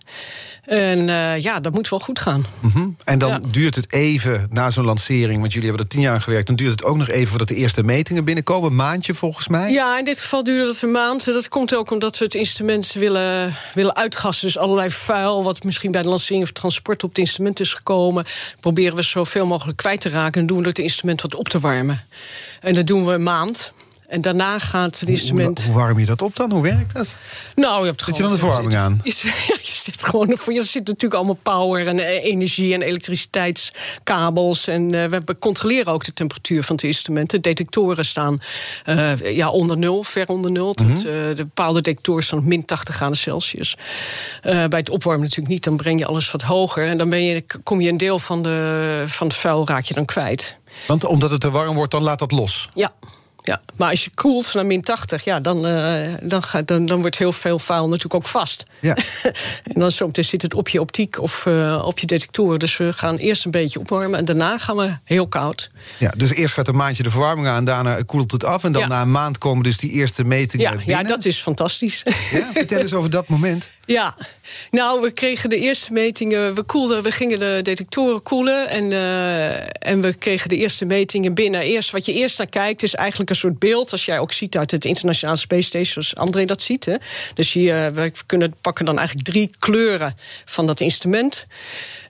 En 0.64 1.08
uh, 1.08 1.38
ja, 1.38 1.60
dat 1.60 1.72
moet 1.72 1.88
wel 1.88 1.98
goed 2.00 2.18
gaan. 2.18 2.46
Mm 2.60 2.70
-hmm. 2.70 2.96
En 3.04 3.18
dan 3.18 3.44
duurt 3.50 3.74
het 3.74 3.92
even 3.92 4.46
na 4.50 4.70
zo'n 4.70 4.84
lancering, 4.84 5.40
want 5.40 5.52
jullie 5.52 5.68
hebben 5.68 5.86
er 5.86 5.92
tien 5.92 6.00
jaar 6.00 6.14
aan 6.14 6.22
gewerkt, 6.22 6.46
dan 6.46 6.56
duurt 6.56 6.70
het 6.70 6.84
ook 6.84 6.96
nog 6.96 7.08
even 7.08 7.28
voordat 7.28 7.48
de 7.48 7.54
eerste 7.54 7.82
metingen 7.82 8.24
binnenkomen. 8.24 8.70
Een 8.70 8.76
maandje 8.76 9.14
volgens 9.14 9.48
mij? 9.48 9.72
Ja, 9.72 9.98
in 9.98 10.04
dit 10.04 10.20
geval 10.20 10.44
duurde 10.44 10.64
dat 10.64 10.82
een 10.82 10.90
maand. 10.90 11.24
Dat 11.24 11.48
komt 11.48 11.74
ook 11.74 11.90
omdat 11.90 12.18
we 12.18 12.24
het 12.24 12.34
instrument 12.34 12.92
willen, 12.92 13.56
willen 13.74 13.96
uitgassen. 13.96 14.46
Dus 14.46 14.58
allerlei 14.58 14.90
vuil, 14.90 15.42
wat 15.44 15.64
misschien 15.64 15.90
bij 15.90 16.02
de 16.02 16.08
lancering 16.08 16.42
of 16.42 16.52
transport 16.52 17.02
op 17.02 17.08
het 17.08 17.18
instrument 17.18 17.60
is 17.60 17.72
gekomen, 17.72 18.24
proberen 18.60 18.96
we 18.96 19.02
zoveel 19.02 19.46
mogelijk 19.46 19.78
kwijt 19.78 20.00
te 20.00 20.08
raken. 20.08 20.40
En 20.40 20.46
doen 20.46 20.56
we 20.56 20.62
door 20.62 20.72
het 20.72 20.82
instrument 20.82 21.22
wat 21.22 21.34
op 21.34 21.48
te 21.48 21.60
warmen. 21.60 22.04
En 22.60 22.74
dat 22.74 22.86
doen 22.86 23.06
we 23.06 23.12
een 23.12 23.22
maand. 23.22 23.72
En 24.14 24.20
daarna 24.20 24.58
gaat 24.58 25.00
het 25.00 25.08
instrument. 25.08 25.58
Hoe, 25.58 25.72
hoe, 25.72 25.82
warm 25.82 25.98
je 25.98 26.06
dat 26.06 26.22
op 26.22 26.36
dan? 26.36 26.52
Hoe 26.52 26.62
werkt 26.62 26.94
dat? 26.94 27.16
Nou, 27.54 27.80
je 27.80 27.86
hebt 27.86 28.02
gewoon. 28.02 28.16
Zet 28.16 28.16
je 28.16 28.22
dan 28.22 28.32
de 28.32 28.38
verwarming 28.38 28.76
aan? 28.76 29.00
Je, 29.04 29.10
je, 29.62 29.80
zit 29.82 30.04
gewoon. 30.04 30.30
Er 30.30 30.64
zit 30.64 30.86
natuurlijk 30.86 31.14
allemaal 31.14 31.38
power 31.42 31.86
en 31.86 31.98
eh, 31.98 32.24
energie 32.24 32.74
en 32.74 32.82
elektriciteitskabels. 32.82 34.66
En 34.66 34.94
uh, 34.94 35.04
we 35.06 35.38
controleren 35.38 35.92
ook 35.92 36.04
de 36.04 36.12
temperatuur 36.12 36.62
van 36.62 36.76
het 36.76 36.84
instrument. 36.84 37.30
De 37.30 37.40
detectoren 37.40 38.04
staan 38.04 38.40
uh, 38.86 39.36
ja, 39.36 39.50
onder 39.50 39.78
nul, 39.78 40.02
ver 40.02 40.28
onder 40.28 40.50
nul. 40.50 40.74
Mm 40.82 40.86
-hmm. 40.86 41.02
de 41.02 41.34
bepaalde 41.36 41.80
detectoren 41.80 42.24
staan 42.24 42.38
op 42.38 42.44
min 42.44 42.64
80 42.64 42.94
graden 42.94 43.16
Celsius. 43.16 43.76
bij 44.42 44.68
het 44.68 44.90
opwarmen 44.90 45.22
natuurlijk 45.22 45.48
niet. 45.48 45.64
Dan 45.64 45.76
breng 45.76 45.98
je 45.98 46.06
alles 46.06 46.30
wat 46.30 46.42
hoger. 46.42 46.86
En 46.86 46.98
dan 46.98 47.10
ben 47.10 47.22
je, 47.22 47.44
kom 47.62 47.80
je 47.80 47.88
een 47.88 47.96
deel 47.96 48.18
van, 48.18 48.42
de, 48.42 49.04
van 49.06 49.26
het 49.26 49.36
vuil 49.36 49.66
raak 49.66 49.84
je 49.84 49.94
dan 49.94 50.04
kwijt. 50.04 50.56
Want 50.86 51.04
omdat 51.04 51.30
het 51.30 51.40
te 51.40 51.50
warm 51.50 51.74
wordt, 51.74 51.92
dan 51.92 52.02
laat 52.02 52.18
dat 52.18 52.32
los? 52.32 52.68
Ja. 52.74 52.92
Ja, 53.46 53.60
maar 53.76 53.90
als 53.90 54.04
je 54.04 54.10
koelt 54.14 54.54
naar 54.54 54.66
min 54.66 54.82
80, 54.82 55.24
ja, 55.24 55.40
dan, 55.40 55.66
uh, 55.66 55.96
dan, 56.22 56.42
gaat, 56.42 56.68
dan, 56.68 56.86
dan 56.86 57.00
wordt 57.00 57.18
heel 57.18 57.32
veel 57.32 57.58
vuil 57.58 57.84
natuurlijk 57.84 58.14
ook 58.14 58.26
vast. 58.26 58.64
Ja. 58.80 58.96
en 59.72 59.80
dan 59.80 59.90
zometeen 59.90 60.24
zit 60.24 60.42
het 60.42 60.54
op 60.54 60.68
je 60.68 60.80
optiek 60.80 61.20
of 61.20 61.46
uh, 61.46 61.82
op 61.86 61.98
je 61.98 62.06
detectoren. 62.06 62.58
Dus 62.58 62.76
we 62.76 62.92
gaan 62.92 63.16
eerst 63.16 63.44
een 63.44 63.50
beetje 63.50 63.78
opwarmen 63.80 64.18
en 64.18 64.24
daarna 64.24 64.58
gaan 64.58 64.76
we 64.76 64.96
heel 65.04 65.26
koud. 65.26 65.70
Ja, 65.98 66.10
dus 66.16 66.30
eerst 66.34 66.54
gaat 66.54 66.68
een 66.68 66.76
maandje 66.76 67.02
de 67.02 67.10
verwarming 67.10 67.48
aan, 67.48 67.64
daarna 67.64 68.02
koelt 68.06 68.30
het 68.32 68.44
af... 68.44 68.64
en 68.64 68.72
dan 68.72 68.82
Ja. 68.82 68.88
na 68.88 69.00
een 69.02 69.10
maand 69.10 69.38
komen 69.38 69.62
dus 69.62 69.76
die 69.76 69.90
eerste 69.90 70.24
metingen 70.24 70.70
Ja, 70.70 70.76
binnen. 70.76 70.96
ja, 70.96 71.02
dat 71.02 71.24
is 71.24 71.38
fantastisch. 71.40 72.02
Ja, 72.32 72.50
vertel 72.54 72.80
eens 72.80 72.92
over 72.94 73.10
dat 73.10 73.28
moment. 73.28 73.68
Ja, 73.86 74.16
nou, 74.70 75.00
we 75.00 75.12
kregen 75.12 75.50
de 75.50 75.58
eerste 75.58 75.92
metingen. 75.92 76.54
We, 76.54 76.62
koelden, 76.62 77.02
we 77.02 77.10
gingen 77.10 77.38
de 77.38 77.58
detectoren 77.62 78.22
koelen. 78.22 78.68
En, 78.68 78.92
eh, 78.92 79.90
en 79.90 80.00
we 80.00 80.14
kregen 80.14 80.48
de 80.48 80.56
eerste 80.56 80.84
metingen 80.84 81.34
binnen. 81.34 81.60
Eerst, 81.60 81.90
wat 81.90 82.04
je 82.06 82.12
eerst 82.12 82.38
naar 82.38 82.46
kijkt, 82.46 82.82
is 82.82 82.94
eigenlijk 82.94 83.30
een 83.34 83.40
soort 83.40 83.58
beeld. 83.58 83.92
Als 83.92 84.04
jij 84.04 84.18
ook 84.18 84.32
ziet 84.32 84.56
uit 84.56 84.70
het 84.70 84.84
Internationale 84.84 85.38
Space 85.38 85.62
Station, 85.62 86.02
zoals 86.02 86.16
André 86.16 86.44
dat 86.44 86.62
ziet. 86.62 86.84
Hè. 86.84 86.94
Dus 87.34 87.52
hier, 87.52 87.92
we 87.92 88.12
kunnen 88.26 88.54
pakken 88.60 88.84
dan 88.84 88.98
eigenlijk 88.98 89.28
drie 89.28 89.50
kleuren 89.58 90.14
van 90.44 90.66
dat 90.66 90.80
instrument. 90.80 91.46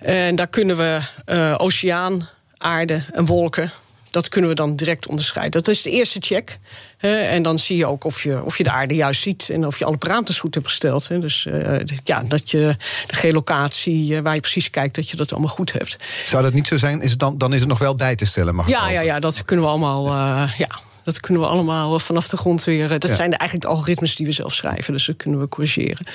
En 0.00 0.36
daar 0.36 0.48
kunnen 0.48 0.76
we 0.76 1.00
eh, 1.24 1.54
oceaan, 1.58 2.28
aarde 2.58 3.02
en 3.12 3.26
wolken. 3.26 3.70
Dat 4.10 4.28
kunnen 4.28 4.50
we 4.50 4.56
dan 4.56 4.76
direct 4.76 5.06
onderscheiden. 5.06 5.62
Dat 5.62 5.74
is 5.74 5.82
de 5.82 5.90
eerste 5.90 6.18
check. 6.20 6.58
Hè, 6.98 7.16
en 7.16 7.42
dan 7.42 7.58
zie 7.58 7.76
je 7.76 7.86
ook 7.86 8.04
of 8.04 8.22
je, 8.22 8.44
of 8.44 8.58
je 8.58 8.64
de 8.64 8.70
aarde 8.70 8.94
juist 8.94 9.22
ziet 9.22 9.50
en 9.50 9.66
of 9.66 9.78
je 9.78 9.84
alle 9.84 9.96
parameters 9.96 10.38
goed 10.40 10.54
hebt 10.54 10.66
gesteld. 10.66 11.08
Hè. 11.08 11.18
Dus 11.18 11.46
eh, 11.46 11.80
ja, 12.04 12.22
dat 12.28 12.50
je 12.50 12.76
de 13.06 13.14
geolocatie, 13.14 14.16
eh, 14.16 14.22
waar 14.22 14.34
je 14.34 14.40
precies 14.40 14.70
kijkt, 14.70 14.94
dat 14.94 15.08
je 15.10 15.16
dat 15.16 15.32
allemaal 15.32 15.54
goed 15.54 15.72
hebt. 15.72 15.96
Zou 16.26 16.42
dat 16.42 16.52
niet 16.52 16.66
zo 16.66 16.76
zijn, 16.76 17.00
is 17.00 17.10
het 17.10 17.18
dan, 17.18 17.38
dan 17.38 17.52
is 17.52 17.60
het 17.60 17.68
nog 17.68 17.78
wel 17.78 17.94
bij 17.94 18.16
te 18.16 18.26
stellen, 18.26 18.54
mag 18.54 18.68
Ja, 18.68 18.90
ja, 18.90 19.00
ja, 19.00 19.18
dat 19.18 19.44
kunnen 19.44 19.64
we 19.64 19.70
allemaal. 19.70 20.06
eh, 20.06 20.58
ja. 20.58 20.68
Dat 21.04 21.20
kunnen 21.20 21.42
we 21.42 21.48
allemaal 21.48 21.98
vanaf 21.98 22.28
de 22.28 22.36
grond 22.36 22.64
weer. 22.64 22.84
eh, 22.92 22.98
Dat 22.98 23.06
Ja. 23.10 23.14
zijn 23.14 23.30
eigenlijk 23.30 23.62
de 23.62 23.68
algoritmes 23.76 24.14
die 24.16 24.26
we 24.26 24.32
zelf 24.32 24.54
schrijven. 24.54 24.92
Dus 24.92 25.06
dat 25.06 25.16
kunnen 25.16 25.40
we 25.40 25.48
corrigeren. 25.48 26.06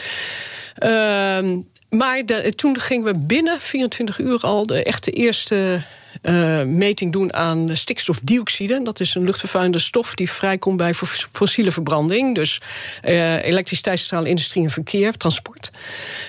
Ehm, 0.76 1.60
maar 1.90 2.26
de- 2.26 2.54
toen 2.56 2.80
gingen 2.80 3.06
we 3.06 3.16
binnen 3.16 3.60
24 3.62 4.20
uur 4.20 4.40
al 4.42 4.66
de 4.66 4.84
echte 4.84 5.12
eerste 5.12 5.82
eh, 6.22 6.64
meting 6.64 7.12
doen 7.12 7.34
aan 7.34 7.66
de 7.66 7.76
stikstofdioxide. 7.76 8.84
Dat 8.84 9.00
is 9.00 9.16
een 9.16 9.24
luchtvervuilende 9.24 9.80
stof 9.80 10.16
die 10.16 10.32
vrijkomt 10.32 10.78
bij 10.78 10.94
fos- 10.94 11.28
fossiele 11.32 11.72
verbranding. 11.72 12.36
Dus 12.36 12.62
eh 13.02 13.46
elektriciteitscentrale, 13.46 14.30
industrie 14.30 14.64
en 14.64 14.70
verkeer, 14.70 15.14
transport. 15.18 15.72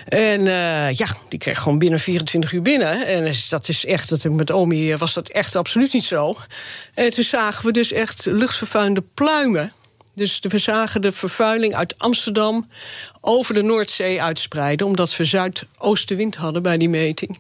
En 0.05 0.41
eh, 0.41 0.93
ja, 0.93 1.07
die 1.29 1.39
kreeg 1.39 1.59
gewoon 1.59 1.79
binnen 1.79 2.01
24 2.01 2.53
uur 2.53 2.63
binnen. 2.63 3.07
En 3.07 3.33
dat 3.49 3.69
is 3.69 3.85
echt, 3.85 4.09
dat 4.09 4.25
met 4.25 4.51
Omi 4.51 4.97
was 4.97 5.15
dat 5.15 5.29
echt 5.29 5.57
absoluut 5.57 5.93
niet 5.93 6.05
zo. 6.05 6.37
En 6.95 7.11
toen 7.11 7.25
zagen 7.25 7.65
we 7.65 7.73
dus 7.73 7.93
echt 7.93 8.27
luchtvervuilende 8.27 9.05
pluimen. 9.15 9.73
Dus 10.21 10.39
we 10.41 10.59
zagen 10.59 11.03
de 11.03 11.13
vervuiling 11.13 11.75
uit 11.75 11.95
Amsterdam 11.99 12.69
over 13.21 13.55
de 13.55 13.63
Noordzee 13.63 14.23
uitspreiden, 14.23 14.87
omdat 14.87 15.17
we 15.17 15.25
zuidoostenwind 15.25 16.37
hadden 16.37 16.63
bij 16.63 16.79
die 16.79 16.89
meting. 16.89 17.39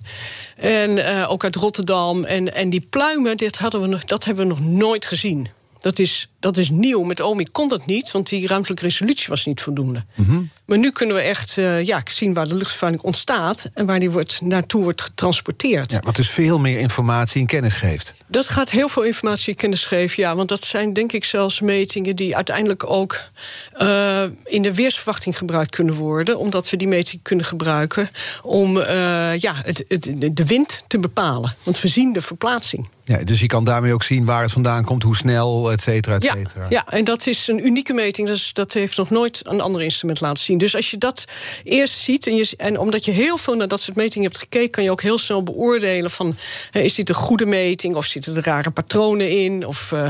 En 0.56 0.99
eh, 0.99 1.30
ook 1.30 1.44
uit 1.44 1.56
Rotterdam. 1.56 2.25
En, 2.25 2.54
en 2.54 2.70
die 2.70 2.87
pluimen, 2.90 3.37
dit 3.37 3.58
hadden 3.58 3.80
we 3.80 3.87
nog, 3.87 4.04
dat 4.04 4.25
hebben 4.25 4.49
we 4.49 4.54
nog 4.54 4.60
nooit 4.60 5.04
gezien. 5.04 5.49
Dat 5.80 5.99
is, 5.99 6.28
dat 6.40 6.56
is 6.56 6.70
nieuw. 6.70 7.02
Met 7.02 7.20
OMI 7.20 7.47
kon 7.52 7.68
dat 7.68 7.87
niet, 7.87 8.11
want 8.11 8.28
die 8.28 8.47
ruimtelijke 8.47 8.85
resolutie 8.85 9.28
was 9.28 9.44
niet 9.44 9.61
voldoende. 9.61 10.04
Maar 10.70 10.78
nu 10.78 10.90
kunnen 10.90 11.16
we 11.16 11.23
echt 11.23 11.59
eh, 11.59 11.85
ja, 11.85 12.02
zien 12.04 12.35
waar 12.35 12.49
de 12.49 12.54
luchtvervuiling 12.54 13.02
ontstaat 13.04 13.68
en 13.75 13.87
waar 13.87 13.99
die 13.99 14.11
wordt, 14.11 14.40
naartoe 14.40 14.82
wordt 14.82 15.00
getransporteerd. 15.00 15.92
Ja, 15.92 16.00
wat 16.04 16.16
dus 16.16 16.30
veel 16.30 16.59
meer 16.59 16.78
informatie 16.78 17.40
en 17.40 17.47
kennis 17.47 17.75
geeft. 17.75 18.14
Dat 18.26 18.49
gaat 18.49 18.70
heel 18.70 18.88
veel 18.88 19.02
informatie 19.02 19.54
kennis 19.54 19.85
geven, 19.85 20.23
ja. 20.23 20.37
Want 20.37 20.49
dat 20.49 20.64
zijn 20.64 20.92
denk 20.92 21.12
ik 21.12 21.25
zelfs 21.25 21.61
metingen 21.61 22.16
die 22.16 22.37
uiteindelijk 22.37 22.90
ook 22.90 23.20
eh, 23.73 24.23
in 24.44 24.62
de 24.62 24.75
weersverwachting 24.75 25.38
gebruikt 25.38 25.70
kunnen 25.70 25.94
worden. 25.94 26.38
Omdat 26.38 26.70
we 26.70 26.76
die 26.76 26.88
meting 26.88 27.23
kunnen 27.23 27.44
gebruiken 27.44 28.11
om 28.42 28.80
eh, 28.80 29.38
ja, 29.38 29.54
het, 29.56 29.85
het, 29.88 30.11
de 30.32 30.47
wind 30.47 30.82
te 30.87 30.99
bepalen. 30.99 31.54
Want 31.62 31.80
we 31.80 31.88
zien 31.88 32.12
de 32.12 32.20
verplaatsing. 32.20 32.88
Ja, 33.04 33.25
dus 33.25 33.40
je 33.40 33.47
kan 33.47 33.64
daarmee 33.64 33.92
ook 33.92 34.02
zien 34.02 34.25
waar 34.25 34.42
het 34.42 34.52
vandaan 34.52 34.85
komt, 34.85 35.02
hoe 35.02 35.16
snel, 35.16 35.73
et 35.73 35.80
cetera, 35.80 36.14
et 36.14 36.29
Ja, 36.34 36.42
cetera. 36.42 36.66
ja, 36.68 36.87
en 36.88 37.04
dat 37.04 37.26
is 37.26 37.49
een 37.49 37.66
unieke 37.66 37.92
meting. 37.92 38.26
Dus 38.28 38.52
dat 38.52 38.72
heeft 38.72 38.96
nog 38.96 39.10
nooit 39.10 39.40
een 39.44 39.60
ander 39.60 39.82
instrument 39.82 40.20
laten 40.20 40.42
zien. 40.42 40.58
Dus 40.58 40.76
als 40.76 40.90
je 40.90 40.99
dat 40.99 41.25
eerst 41.64 41.99
ziet, 41.99 42.26
en, 42.26 42.37
je, 42.37 42.50
en 42.56 42.78
omdat 42.78 43.04
je 43.04 43.10
heel 43.10 43.37
veel 43.37 43.54
naar 43.54 43.68
dat 43.68 43.80
soort 43.80 43.96
metingen 43.96 44.28
hebt 44.28 44.40
gekeken, 44.40 44.70
kan 44.70 44.84
je 44.84 44.90
ook 44.90 45.02
heel 45.02 45.18
snel 45.18 45.42
beoordelen 45.42 46.10
van 46.10 46.37
hè, 46.70 46.80
is 46.80 46.94
dit 46.94 47.08
een 47.08 47.14
goede 47.14 47.46
meting 47.46 47.94
of 47.94 48.04
zitten 48.04 48.37
er 48.37 48.44
rare 48.44 48.70
patronen 48.70 49.30
in? 49.30 49.66
Of, 49.66 49.92
eh, 49.92 50.08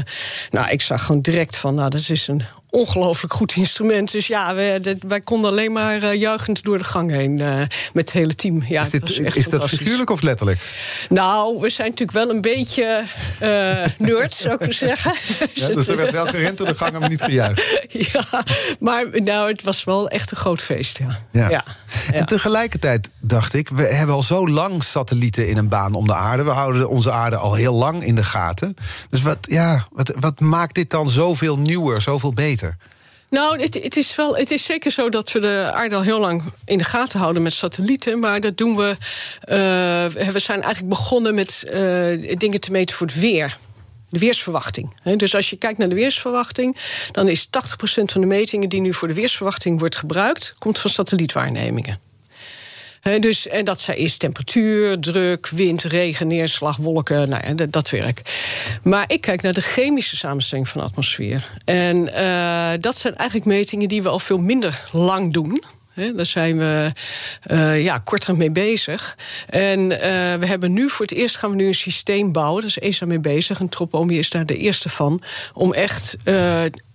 nou, 0.50 0.70
ik 0.70 0.82
zag 0.82 1.04
gewoon 1.04 1.20
direct 1.20 1.56
van, 1.56 1.74
nou, 1.74 1.90
dat 1.90 2.08
is 2.08 2.28
een 2.28 2.42
ongelooflijk 2.70 3.32
goed 3.32 3.56
instrument. 3.56 4.12
Dus 4.12 4.26
ja, 4.26 4.54
wij, 4.54 4.80
dat- 4.80 4.96
wij 5.06 5.20
konden 5.20 5.50
alleen 5.50 5.72
maar 5.72 6.02
eh, 6.02 6.14
juichend 6.14 6.62
door 6.62 6.78
de 6.78 6.84
gang 6.84 7.10
heen 7.10 7.40
eh, 7.40 7.56
met 7.58 7.68
het 7.92 8.12
hele 8.12 8.34
team. 8.34 8.64
Ja, 8.68 8.80
Is, 8.80 8.90
dit, 8.90 9.18
is 9.36 9.48
dat 9.48 9.68
figuurlijk 9.68 10.10
of 10.10 10.20
letterlijk? 10.22 10.60
Nou, 11.08 11.60
we 11.60 11.70
zijn 11.70 11.88
natuurlijk 11.88 12.18
wel 12.18 12.30
een 12.34 12.40
beetje 12.40 13.04
eh 13.38 13.84
nerds, 13.98 14.38
zou 14.40 14.54
ik 14.54 14.60
maar 14.60 14.72
zeggen. 14.72 15.14
Ja, 15.54 15.68
dus 15.68 15.88
er 15.88 15.96
werd 15.96 16.10
wel 16.10 16.26
gerend 16.26 16.58
door 16.58 16.66
de 16.66 16.74
gang, 16.74 16.98
maar 16.98 17.08
niet 17.08 17.22
gejuicht. 17.22 17.78
Ja, 18.12 18.24
maar 18.78 19.06
nou, 19.12 19.50
het 19.50 19.62
was 19.62 19.84
wel 19.84 20.08
echt 20.08 20.30
een 20.30 20.36
groot 20.36 20.60
feest, 20.60 20.98
ja. 20.98 21.20
Ja. 21.32 21.48
ja. 21.50 21.64
En 22.12 22.26
tegelijkertijd 22.26 23.10
dacht 23.20 23.54
ik, 23.54 23.68
we 23.68 23.82
hebben 23.82 24.14
al 24.14 24.22
zo 24.22 24.48
lang 24.48 24.84
satellieten 24.84 25.48
in 25.48 25.56
een 25.56 25.68
baan 25.68 25.94
om 25.94 26.06
de 26.06 26.14
aarde. 26.14 26.42
We 26.42 26.50
houden 26.50 26.88
onze 26.88 27.10
aarde 27.12 27.36
al 27.36 27.54
heel 27.54 27.74
lang 27.74 28.04
in 28.04 28.14
de 28.14 28.22
gaten. 28.22 28.74
Dus 29.10 29.22
wat, 29.22 29.38
ja, 29.40 29.86
wat, 29.92 30.12
wat 30.20 30.40
maakt 30.40 30.74
dit 30.74 30.90
dan 30.90 31.08
zoveel 31.08 31.58
nieuwer, 31.58 32.00
zoveel 32.00 32.32
beter? 32.32 32.59
Nou, 33.30 33.60
het, 33.60 33.74
het, 33.82 33.96
is 33.96 34.14
wel, 34.14 34.36
het 34.36 34.50
is 34.50 34.64
zeker 34.64 34.90
zo 34.90 35.08
dat 35.08 35.32
we 35.32 35.40
de 35.40 35.70
aarde 35.74 35.94
al 35.94 36.02
heel 36.02 36.18
lang 36.18 36.42
in 36.64 36.78
de 36.78 36.84
gaten 36.84 37.18
houden 37.18 37.42
met 37.42 37.52
satellieten. 37.52 38.18
Maar 38.18 38.40
dat 38.40 38.56
doen 38.56 38.76
we. 38.76 38.96
eh, 39.40 40.28
we 40.32 40.38
zijn 40.38 40.62
eigenlijk 40.62 40.88
begonnen 40.88 41.34
met 41.34 41.64
eh, 41.64 41.72
dingen 42.38 42.60
te 42.60 42.70
meten 42.70 42.96
voor 42.96 43.06
het 43.06 43.20
weer. 43.20 43.58
De 44.08 44.18
weersverwachting. 44.18 44.94
Dus 45.16 45.34
als 45.34 45.50
je 45.50 45.56
kijkt 45.56 45.78
naar 45.78 45.88
de 45.88 45.94
weersverwachting, 45.94 46.76
dan 47.12 47.28
is 47.28 47.46
80% 47.46 47.48
van 48.04 48.20
de 48.20 48.26
metingen 48.26 48.68
die 48.68 48.80
nu 48.80 48.94
voor 48.94 49.08
de 49.08 49.14
weersverwachting 49.14 49.78
wordt 49.78 49.96
gebruikt, 49.96 50.54
komt 50.58 50.78
van 50.78 50.90
satellietwaarnemingen. 50.90 52.09
Dus, 53.00 53.48
en 53.48 53.64
dat 53.64 53.88
is 53.94 54.16
temperatuur, 54.16 54.98
druk, 54.98 55.48
wind, 55.48 55.82
regen, 55.82 56.26
neerslag, 56.26 56.76
wolken, 56.76 57.28
nou 57.28 57.42
ja, 57.46 57.66
dat, 57.66 57.90
werk. 57.90 58.22
Maar 58.82 59.04
ik 59.06 59.20
kijk 59.20 59.42
naar 59.42 59.52
de 59.52 59.60
chemische 59.60 60.16
samenstelling 60.16 60.68
van 60.68 60.80
de 60.80 60.86
atmosfeer. 60.86 61.50
En 61.64 62.14
eh, 62.14 62.80
dat 62.80 62.96
zijn 62.96 63.16
eigenlijk 63.16 63.48
metingen 63.48 63.88
die 63.88 64.02
we 64.02 64.08
al 64.08 64.18
veel 64.18 64.38
minder 64.38 64.88
lang 64.92 65.32
doen. 65.32 65.62
Daar 65.94 66.26
zijn 66.26 66.58
we 66.58 66.92
eh, 67.42 67.82
ja, 67.82 67.98
korter 67.98 68.36
mee 68.36 68.50
bezig. 68.50 69.16
En 69.46 69.92
eh, 69.92 70.00
we 70.38 70.46
hebben 70.46 70.72
nu 70.72 70.90
voor 70.90 71.06
het 71.06 71.14
eerst 71.14 71.36
gaan 71.36 71.50
we 71.50 71.56
nu 71.56 71.66
een 71.66 71.74
systeem 71.74 72.32
bouwen. 72.32 72.60
Daar 72.60 72.70
is 72.70 72.78
ESA 72.78 73.06
mee 73.06 73.20
bezig. 73.20 73.60
En 73.60 73.68
Tropomi 73.68 74.18
is 74.18 74.30
daar 74.30 74.46
de 74.46 74.56
eerste 74.56 74.88
van. 74.88 75.22
Om 75.52 75.72
echt 75.72 76.16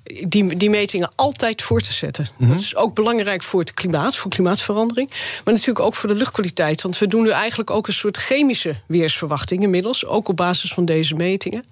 die, 0.06 0.56
die 0.56 0.70
metingen 0.70 1.12
altijd 1.16 1.62
voor 1.62 1.82
te 1.82 1.94
zetten. 1.94 2.28
Dat 2.38 2.60
is 2.60 2.76
ook 2.76 2.94
belangrijk 2.94 3.44
voor 3.44 3.60
het 3.60 3.74
klimaat, 3.74 4.16
voor 4.16 4.32
klimaatverandering. 4.32 5.10
Maar 5.44 5.54
natuurlijk 5.54 5.80
ook 5.80 5.96
voor 5.96 6.10
de 6.10 6.16
luchtkwaliteit. 6.16 6.82
Want 6.82 6.98
we 6.98 7.08
doen 7.08 7.24
nu 7.24 7.30
eigenlijk 7.30 7.70
ook 7.70 7.88
een 7.88 7.94
soort 7.94 8.18
chemische 8.18 8.76
weersverwachting 8.88 9.64
inmiddels. 9.64 10.06
Ook 10.06 10.28
op 10.28 10.36
basis 10.36 10.74
van 10.74 10.86
deze 10.86 11.16
metingen. 11.16 11.66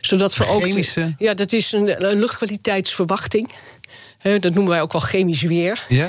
Zodat 0.00 0.36
we 0.36 0.46
ook. 0.46 0.62
Chemische? 0.62 1.14
Ja, 1.18 1.34
dat 1.34 1.52
is 1.52 1.72
een, 1.72 2.04
een 2.04 2.18
luchtkwaliteitsverwachting. 2.18 3.50
Dat 4.22 4.54
noemen 4.54 4.68
wij 4.68 4.80
ook 4.80 4.92
wel 4.92 5.00
chemisch 5.00 5.42
weer. 5.42 5.84
Ja? 5.88 6.08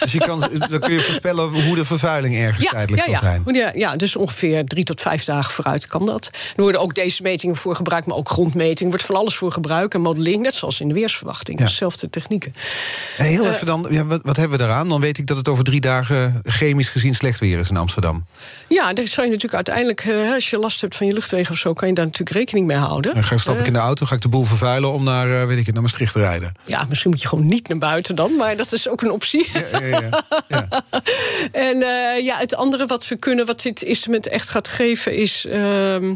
dus 0.00 0.12
je 0.12 0.18
kan, 0.18 0.40
dan 0.70 0.80
kun 0.80 0.92
je 0.92 1.00
voorspellen 1.00 1.64
hoe 1.64 1.74
de 1.74 1.84
vervuiling 1.84 2.36
ergens 2.36 2.68
tijdelijk 2.68 3.06
ja, 3.06 3.12
zal 3.12 3.22
zijn. 3.22 3.54
ja. 3.54 3.72
Ja, 3.74 3.96
dus 3.96 4.16
ongeveer 4.16 4.64
drie 4.64 4.84
tot 4.84 5.00
vijf 5.00 5.24
dagen 5.24 5.52
vooruit 5.52 5.86
kan 5.86 6.06
dat. 6.06 6.30
Er 6.56 6.62
worden 6.62 6.80
ook 6.80 6.94
deze 6.94 7.22
metingen 7.22 7.56
voor 7.56 7.74
gebruikt, 7.74 8.06
maar 8.06 8.16
ook 8.16 8.28
grondmetingen. 8.28 8.84
Er 8.84 8.88
wordt 8.88 9.04
van 9.04 9.16
alles 9.16 9.36
voor 9.36 9.52
gebruikt 9.52 9.94
en 9.94 10.00
modelling, 10.00 10.42
net 10.42 10.54
zoals 10.54 10.80
in 10.80 10.88
de 10.88 10.94
weersverwachting. 10.94 11.58
Dezelfde 11.58 12.10
technieken. 12.10 12.54
En 13.18 13.26
heel 13.26 13.50
even 13.50 13.66
dan, 13.66 13.86
ja, 13.90 14.06
wat, 14.06 14.20
wat 14.22 14.36
hebben 14.36 14.58
we 14.58 14.64
daaraan? 14.64 14.88
Dan 14.88 15.00
weet 15.00 15.18
ik 15.18 15.26
dat 15.26 15.36
het 15.36 15.48
over 15.48 15.64
drie 15.64 15.80
dagen 15.80 16.40
chemisch 16.44 16.88
gezien 16.88 17.14
slecht 17.14 17.40
weer 17.40 17.58
is 17.58 17.70
in 17.70 17.76
Amsterdam. 17.76 18.26
Ja, 18.68 18.92
daar 18.92 19.06
zou 19.06 19.26
je 19.26 19.32
natuurlijk 19.32 19.54
uiteindelijk, 19.54 20.00
eh, 20.00 20.32
als 20.32 20.50
je 20.50 20.58
last 20.58 20.80
hebt 20.80 20.96
van 20.96 21.06
je 21.06 21.12
luchtwegen 21.12 21.52
of 21.52 21.58
zo, 21.58 21.72
kan 21.72 21.88
je 21.88 21.94
daar 21.94 22.04
natuurlijk 22.04 22.36
rekening 22.36 22.66
mee 22.66 22.76
houden. 22.76 23.14
Dan 23.14 23.24
ga 23.24 23.34
ik, 23.34 23.40
stap 23.40 23.58
ik 23.58 23.66
in 23.66 23.72
de 23.72 23.78
auto, 23.78 24.06
ga 24.06 24.14
ik 24.14 24.20
de 24.20 24.28
boel 24.28 24.44
vervuilen 24.44 24.92
om 24.92 25.04
naar, 25.04 25.40
eh, 25.40 25.46
weet 25.46 25.58
ik 25.58 25.64
het, 25.64 25.74
naar 25.74 25.82
Maastricht 25.82 26.12
te 26.12 26.18
rijden. 26.18 26.54
Ja, 26.64 26.84
misschien 26.88 27.10
moet 27.10 27.22
je 27.22 27.28
gewoon 27.28 27.37
niet 27.38 27.68
naar 27.68 27.78
buiten 27.78 28.14
dan, 28.14 28.36
maar 28.36 28.56
dat 28.56 28.72
is 28.72 28.88
ook 28.88 29.02
een 29.02 29.10
optie. 29.10 29.48
Ja, 29.52 29.78
ja, 29.80 29.86
ja. 29.86 30.22
ja. 30.48 30.68
En 31.52 31.82
eh, 31.82 32.24
ja, 32.24 32.38
het 32.38 32.54
andere 32.54 32.86
wat 32.86 33.08
we 33.08 33.16
kunnen, 33.16 33.46
wat 33.46 33.62
dit 33.62 33.82
instrument 33.82 34.26
echt 34.26 34.48
gaat 34.48 34.68
geven, 34.68 35.14
is. 35.14 35.44
ehm, 35.44 36.14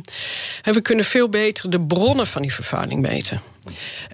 we 0.63 0.81
kunnen 0.83 1.05
veel 1.05 1.29
beter 1.29 1.71
de 1.71 1.81
bronnen 1.81 2.27
van 2.27 2.43
die 2.43 2.55
vervuiling 2.55 3.01
meten. 3.01 3.41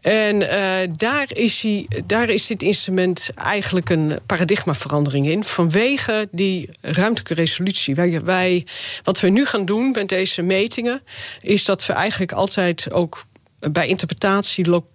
En 0.03 0.51
eh, 0.51 0.89
daar, 0.97 1.27
is 1.29 1.61
die, 1.61 1.89
daar 2.07 2.29
is 2.29 2.47
dit 2.47 2.63
instrument 2.63 3.31
eigenlijk 3.35 3.91
een 3.91 4.19
paradigmaverandering 4.27 5.27
in. 5.27 5.45
Vanwege 5.45 6.29
die 6.31 6.71
ruimtelijke 6.81 7.35
resolutie. 7.35 7.95
Wij, 7.95 8.23
wij, 8.23 8.67
wat 9.03 9.21
we 9.21 9.29
nu 9.29 9.47
gaan 9.47 9.65
doen 9.65 9.91
met 9.91 10.09
deze 10.09 10.43
metingen, 10.43 11.03
is 11.41 11.65
dat 11.65 11.87
we 11.87 11.93
eigenlijk 11.93 12.33
altijd 12.33 12.93
ook 12.93 13.25
bij 13.59 13.87
interpretatie 13.87 14.69
lo- 14.69 14.87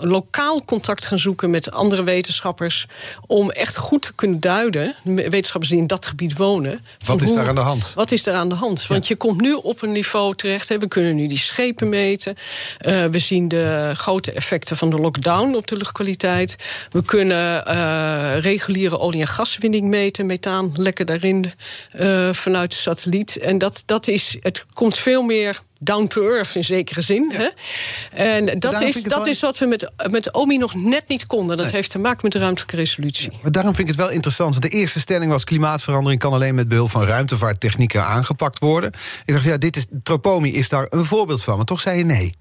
lokaal 0.00 0.64
contact 0.64 1.06
gaan 1.06 1.18
zoeken 1.18 1.50
met 1.50 1.70
andere 1.70 2.02
wetenschappers. 2.02 2.86
om 3.26 3.50
echt 3.50 3.76
goed 3.76 4.02
te 4.02 4.12
kunnen 4.14 4.40
duiden, 4.40 4.94
wetenschappers 5.04 5.70
die 5.70 5.80
in 5.80 5.86
dat 5.86 6.06
gebied 6.06 6.36
wonen. 6.36 6.84
Wat 7.06 7.22
is 7.22 7.34
daar 7.34 7.48
aan 7.48 7.54
de 7.54 7.60
hand? 7.60 7.92
Wat 7.94 8.12
is 8.12 8.22
daar 8.22 8.34
aan 8.34 8.48
de 8.48 8.54
hand? 8.54 8.86
Want 8.86 9.06
je 9.06 9.16
komt 9.16 9.40
nu 9.40 9.52
op 9.52 9.82
een 9.82 9.92
niveau 9.92 10.34
terecht. 10.34 10.68
Hè, 10.68 10.78
we 10.78 10.88
kunnen 10.88 11.14
nu 11.14 11.26
die 11.26 11.38
schepen 11.38 11.88
meten. 11.88 12.34
Uh, 12.80 13.04
we 13.04 13.18
zien 13.18 13.48
de 13.48 13.92
grote 13.94 14.32
effecten 14.32 14.76
van 14.76 14.90
de 14.90 14.98
lockdown 14.98 15.54
op 15.54 15.66
de 15.66 15.76
luchtkwaliteit. 15.76 16.56
We 16.90 17.02
kunnen 17.04 17.64
uh, 17.68 18.38
reguliere 18.38 18.98
olie- 18.98 19.20
en 19.20 19.26
gaswinning 19.26 19.88
meten, 19.88 20.26
methaan 20.26 20.72
lekker 20.74 21.04
daarin 21.04 21.52
uh, 22.00 22.32
vanuit 22.32 22.70
de 22.70 22.76
satelliet. 22.76 23.38
En 23.38 23.58
dat, 23.58 23.82
dat 23.86 24.08
is, 24.08 24.36
het 24.40 24.64
komt 24.72 24.96
veel 24.96 25.22
meer 25.22 25.62
down 25.82 26.06
to 26.06 26.22
earth 26.22 26.54
in 26.54 26.64
zekere 26.64 27.00
zin. 27.00 27.32
Hè? 27.32 27.48
En 28.10 28.58
dat, 28.58 28.80
is, 28.80 29.02
dat 29.02 29.26
is 29.26 29.40
wat 29.40 29.58
we 29.58 29.66
met, 29.66 29.90
met 30.10 30.34
OMI 30.34 30.58
nog 30.58 30.74
net 30.74 31.08
niet 31.08 31.26
konden. 31.26 31.56
Dat 31.56 31.70
heeft 31.70 31.90
te 31.90 31.98
maken 31.98 32.20
met 32.22 32.32
de 32.32 32.38
ruimtelijke 32.38 32.76
resolutie. 32.76 33.30
maar 33.42 33.52
daarom 33.52 33.74
vind 33.74 33.88
ik 33.88 33.94
het 33.94 34.04
wel 34.04 34.14
interessant. 34.14 34.62
De 34.62 34.68
eerste 34.68 35.00
stelling 35.00 35.30
was: 35.30 35.44
klimaatverandering 35.44 36.20
kan 36.20 36.32
alleen 36.32 36.54
met 36.54 36.68
behulp 36.68 36.90
van 36.90 37.04
ruimtevaarttechnieken 37.04 38.04
aangepakt 38.04 38.58
worden. 38.58 38.92
Ik 39.24 39.34
dacht, 39.34 39.44
ja, 39.44 39.56
dit 39.56 39.76
is, 39.76 39.86
Tropomi 40.02 40.54
is 40.54 40.68
daar 40.68 40.86
een 40.90 41.04
voorbeeld 41.04 41.42
van. 41.42 41.56
Maar 41.56 41.64
toch 41.64 41.80
zei 41.80 41.98
je 41.98 42.04
nee. 42.04 42.32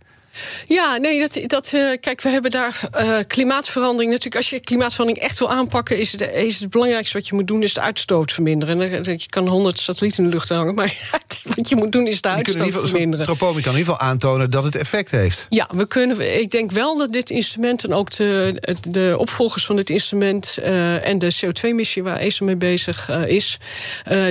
Ja, 0.68 0.98
nee, 0.98 1.20
dat, 1.20 1.40
dat, 1.50 1.72
uh, 1.74 1.92
kijk, 2.00 2.22
we 2.22 2.30
hebben 2.30 2.52
daar 2.52 2.82
uh, 3.00 3.18
klimaatverandering. 3.28 4.12
Natuurlijk, 4.12 4.36
als 4.36 4.50
je 4.50 4.60
klimaatverandering 4.60 5.26
echt 5.26 5.40
wil 5.40 5.52
aanpakken, 5.52 5.98
is 5.98 6.12
het, 6.12 6.22
is 6.34 6.60
het 6.60 6.70
belangrijkste 6.70 7.18
wat 7.18 7.28
je 7.28 7.36
moet 7.36 7.48
doen, 7.48 7.64
is 7.64 7.74
de 7.74 7.82
uitstoot 7.82 8.32
verminderen. 8.32 8.82
En 8.82 9.04
je 9.04 9.30
kan 9.30 9.48
honderd 9.48 9.80
satellieten 9.80 10.24
in 10.24 10.30
de 10.30 10.36
lucht 10.36 10.50
hangen, 10.50 10.76
maar 10.76 11.20
wat 11.56 11.70
je 11.70 11.76
moet 11.76 11.92
doen 11.92 12.08
is 12.08 12.22
de 12.22 12.30
uitstoot 12.30 12.64
geval, 12.64 12.88
verminderen. 12.88 13.26
Tropomi 13.26 13.62
kan 13.62 13.74
in 13.74 13.80
ieder 13.80 13.94
geval 13.94 14.10
aantonen 14.10 14.50
dat 14.50 14.64
het 14.64 14.76
effect 14.76 15.12
heeft. 15.12 15.46
Ja, 15.50 15.68
we 15.74 15.88
kunnen. 15.88 16.40
Ik 16.42 16.52
denk 16.52 16.72
wel 16.72 16.98
dat 16.98 17.12
dit 17.12 17.30
instrument 17.30 17.84
en 17.84 17.94
ook 17.94 18.12
de, 18.12 18.62
de 18.88 19.16
opvolgers 19.18 19.66
van 19.66 19.76
dit 19.76 19.90
instrument 19.90 20.58
uh, 20.60 21.08
en 21.08 21.20
de 21.20 21.36
CO2-missie 21.36 22.04
waar 22.04 22.18
ESA 22.18 22.46
mee 22.46 22.56
bezig 22.56 23.10
is, 23.10 23.58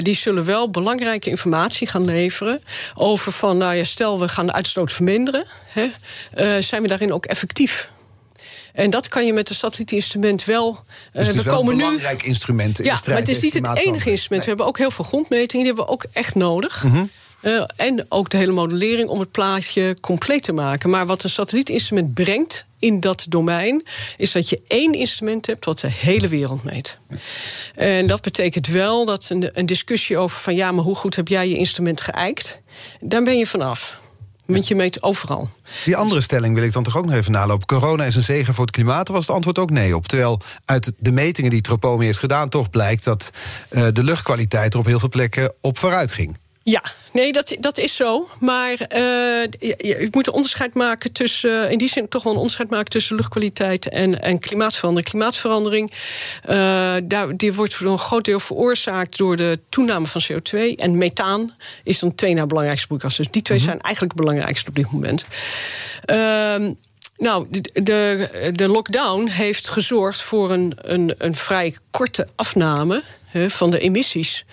die 0.02 0.14
zullen 0.14 0.44
wel 0.44 0.70
belangrijke 0.70 1.30
informatie 1.30 1.86
gaan 1.86 2.04
leveren 2.04 2.62
over 2.94 3.32
van, 3.32 3.56
nou 3.56 3.74
ja, 3.74 3.84
stel 3.84 4.20
we 4.20 4.28
gaan 4.28 4.46
de 4.46 4.52
uitstoot 4.52 4.92
verminderen. 4.92 5.44
Hè, 5.70 5.84
uh, 5.84 6.62
zijn 6.62 6.82
we 6.82 6.88
daarin 6.88 7.12
ook 7.12 7.26
effectief? 7.26 7.90
En 8.72 8.90
dat 8.90 9.08
kan 9.08 9.26
je 9.26 9.32
met 9.32 9.48
een 9.48 9.54
satellietinstrument 9.54 10.44
wel. 10.44 10.84
Dus 11.12 11.26
het 11.26 11.36
is 11.36 11.42
we 11.42 11.50
wel 11.50 11.58
komen 11.58 11.72
een 11.72 11.78
belangrijk 11.78 12.22
nu, 12.22 12.28
instrument. 12.28 12.78
In 12.78 12.84
ja, 12.84 13.00
maar 13.06 13.16
het 13.16 13.28
is 13.28 13.40
niet 13.40 13.54
het 13.54 13.66
enige 13.66 14.10
instrument. 14.10 14.28
Nee. 14.30 14.40
We 14.40 14.46
hebben 14.46 14.66
ook 14.66 14.78
heel 14.78 14.90
veel 14.90 15.04
grondmetingen, 15.04 15.66
die 15.66 15.74
hebben 15.74 15.84
we 15.84 15.90
ook 15.90 16.04
echt 16.12 16.34
nodig. 16.34 16.84
Mm 16.84 16.90
-hmm. 16.90 17.10
uh, 17.42 17.64
en 17.76 18.06
ook 18.08 18.30
de 18.30 18.36
hele 18.36 18.52
modellering 18.52 19.08
om 19.08 19.20
het 19.20 19.30
plaatje 19.30 19.96
compleet 20.00 20.42
te 20.42 20.52
maken. 20.52 20.90
Maar 20.90 21.06
wat 21.06 21.24
een 21.24 21.30
satellietinstrument 21.30 22.14
brengt 22.14 22.66
in 22.78 23.00
dat 23.00 23.26
domein, 23.28 23.86
is 24.16 24.32
dat 24.32 24.48
je 24.48 24.60
één 24.68 24.92
instrument 24.92 25.46
hebt 25.46 25.64
wat 25.64 25.80
de 25.80 25.90
hele 25.90 26.28
wereld 26.28 26.64
meet. 26.64 26.98
En 27.74 28.06
dat 28.06 28.20
betekent 28.20 28.66
wel 28.66 29.04
dat 29.04 29.26
een, 29.30 29.50
een 29.52 29.66
discussie 29.66 30.18
over 30.18 30.40
van 30.40 30.54
ja, 30.54 30.72
maar 30.72 30.84
hoe 30.84 30.94
goed 30.94 31.16
heb 31.16 31.28
jij 31.28 31.48
je 31.48 31.56
instrument 31.56 32.00
geëikt, 32.00 32.60
daar 33.00 33.22
ben 33.22 33.38
je 33.38 33.46
vanaf. 33.46 33.98
Want 34.52 34.68
je 34.68 34.74
meet 34.74 35.02
overal. 35.02 35.50
Die 35.84 35.96
andere 35.96 36.20
stelling 36.20 36.54
wil 36.54 36.64
ik 36.64 36.72
dan 36.72 36.82
toch 36.82 36.96
ook 36.96 37.04
nog 37.04 37.14
even 37.14 37.32
nalopen. 37.32 37.66
Corona 37.66 38.04
is 38.04 38.16
een 38.16 38.22
zegen 38.22 38.54
voor 38.54 38.64
het 38.64 38.74
klimaat. 38.74 39.08
Was 39.08 39.26
het 39.26 39.36
antwoord 39.36 39.58
ook 39.58 39.70
nee 39.70 39.96
op. 39.96 40.06
Terwijl 40.06 40.40
uit 40.64 40.92
de 40.98 41.12
metingen 41.12 41.50
die 41.50 41.60
Tropomi 41.60 42.04
heeft 42.04 42.18
gedaan... 42.18 42.48
toch 42.48 42.70
blijkt 42.70 43.04
dat 43.04 43.30
uh, 43.70 43.86
de 43.92 44.04
luchtkwaliteit 44.04 44.72
er 44.74 44.78
op 44.78 44.86
heel 44.86 44.98
veel 44.98 45.08
plekken 45.08 45.54
op 45.60 45.78
vooruit 45.78 46.12
ging. 46.12 46.36
Ja, 46.62 46.82
nee, 47.12 47.32
dat, 47.32 47.56
dat 47.60 47.78
is 47.78 47.96
zo. 47.96 48.28
Maar 48.40 48.70
uh, 48.72 48.78
je, 49.58 49.74
je, 49.78 50.08
moet 50.10 50.26
een 50.26 50.32
onderscheid 50.32 50.74
maken 50.74 51.12
tussen. 51.12 51.70
in 51.70 51.78
die 51.78 51.88
zin 51.88 52.08
toch 52.08 52.22
wel 52.22 52.32
een 52.32 52.38
onderscheid 52.38 52.70
maken 52.70 52.90
tussen 52.90 53.16
luchtkwaliteit 53.16 53.88
en, 53.88 54.22
en 54.22 54.38
klimaatverandering. 54.38 55.10
Klimaatverandering 55.10 55.90
uh, 55.90 56.96
daar, 57.04 57.36
die 57.36 57.52
wordt 57.52 57.74
voor 57.74 57.86
een 57.86 57.98
groot 57.98 58.24
deel 58.24 58.40
veroorzaakt 58.40 59.18
door 59.18 59.36
de 59.36 59.58
toename 59.68 60.06
van 60.06 60.22
CO2. 60.32 60.74
En 60.76 60.98
methaan 60.98 61.54
is 61.84 61.98
dan 61.98 62.14
twee 62.14 62.34
na 62.34 62.46
belangrijkste 62.46 62.86
broeikgassen. 62.86 63.22
Dus 63.22 63.32
die 63.32 63.42
twee 63.42 63.58
mm 63.58 63.64
-hmm. 63.64 63.72
zijn 63.72 63.84
eigenlijk 63.84 64.14
het 64.14 64.24
belangrijkste 64.24 64.68
op 64.68 64.74
dit 64.74 64.90
moment. 64.90 65.24
Uh, 66.10 66.72
nou, 67.16 67.46
de, 67.50 67.70
de, 67.72 68.50
de, 68.52 68.68
lockdown 68.68 69.26
heeft 69.26 69.68
gezorgd 69.68 70.22
voor 70.22 70.50
een, 70.50 70.72
een, 70.76 71.14
een 71.18 71.36
vrij 71.36 71.76
korte 71.90 72.28
afname 72.36 73.02
van 73.32 73.70
de 73.70 73.78
emissies. 73.78 74.44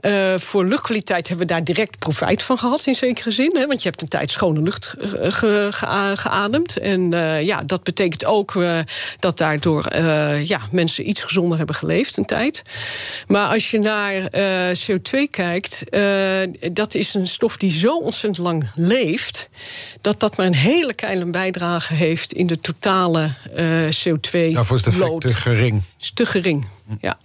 Uh, 0.00 0.38
voor 0.38 0.64
luchtkwaliteit 0.64 1.28
hebben 1.28 1.46
we 1.46 1.52
daar 1.52 1.64
direct 1.64 1.98
profijt 1.98 2.42
van 2.42 2.58
gehad, 2.58 2.86
in 2.86 2.94
zekere 2.94 3.30
zin. 3.30 3.56
Hè, 3.56 3.66
want 3.66 3.82
je 3.82 3.88
hebt 3.88 4.02
een 4.02 4.08
tijd 4.08 4.30
schone 4.30 4.60
lucht 4.60 4.94
ge, 4.98 5.66
ge, 5.70 6.14
geademd. 6.14 6.76
En 6.76 7.12
uh, 7.12 7.42
ja, 7.42 7.62
dat 7.62 7.82
betekent 7.82 8.24
ook 8.24 8.54
uh, 8.54 8.78
dat 9.18 9.38
daardoor 9.38 9.96
ja, 10.44 10.60
mensen 10.72 11.08
iets 11.08 11.22
gezonder 11.22 11.58
hebben 11.58 11.74
geleefd 11.74 12.16
een 12.16 12.24
tijd. 12.24 12.62
Maar 13.26 13.48
als 13.48 13.70
je 13.70 13.78
naar 13.78 14.22
CO2 14.76 15.30
kijkt, 15.30 15.84
dat 16.72 16.94
is 16.94 17.14
een 17.14 17.26
stof 17.26 17.56
die 17.56 17.70
zo 17.70 17.96
ontzettend 17.96 18.46
lang 18.46 18.68
leeft, 18.74 19.48
dat 20.00 20.20
dat 20.20 20.36
maar 20.36 20.46
een 20.46 20.54
hele 20.54 20.94
kleine 20.94 21.30
bijdrage 21.30 21.94
heeft 21.94 22.32
in 22.32 22.46
de 22.46 22.60
totale 22.60 23.30
CO2. 24.06 24.52
Daarvoor 24.52 24.76
is 24.76 24.82
de 24.82 24.90
effect 24.90 25.20
te 25.20 25.34
gering. 25.34 25.82
Is 26.00 26.10
te 26.14 26.26
gering, 26.26 26.68
ja. 27.00 27.18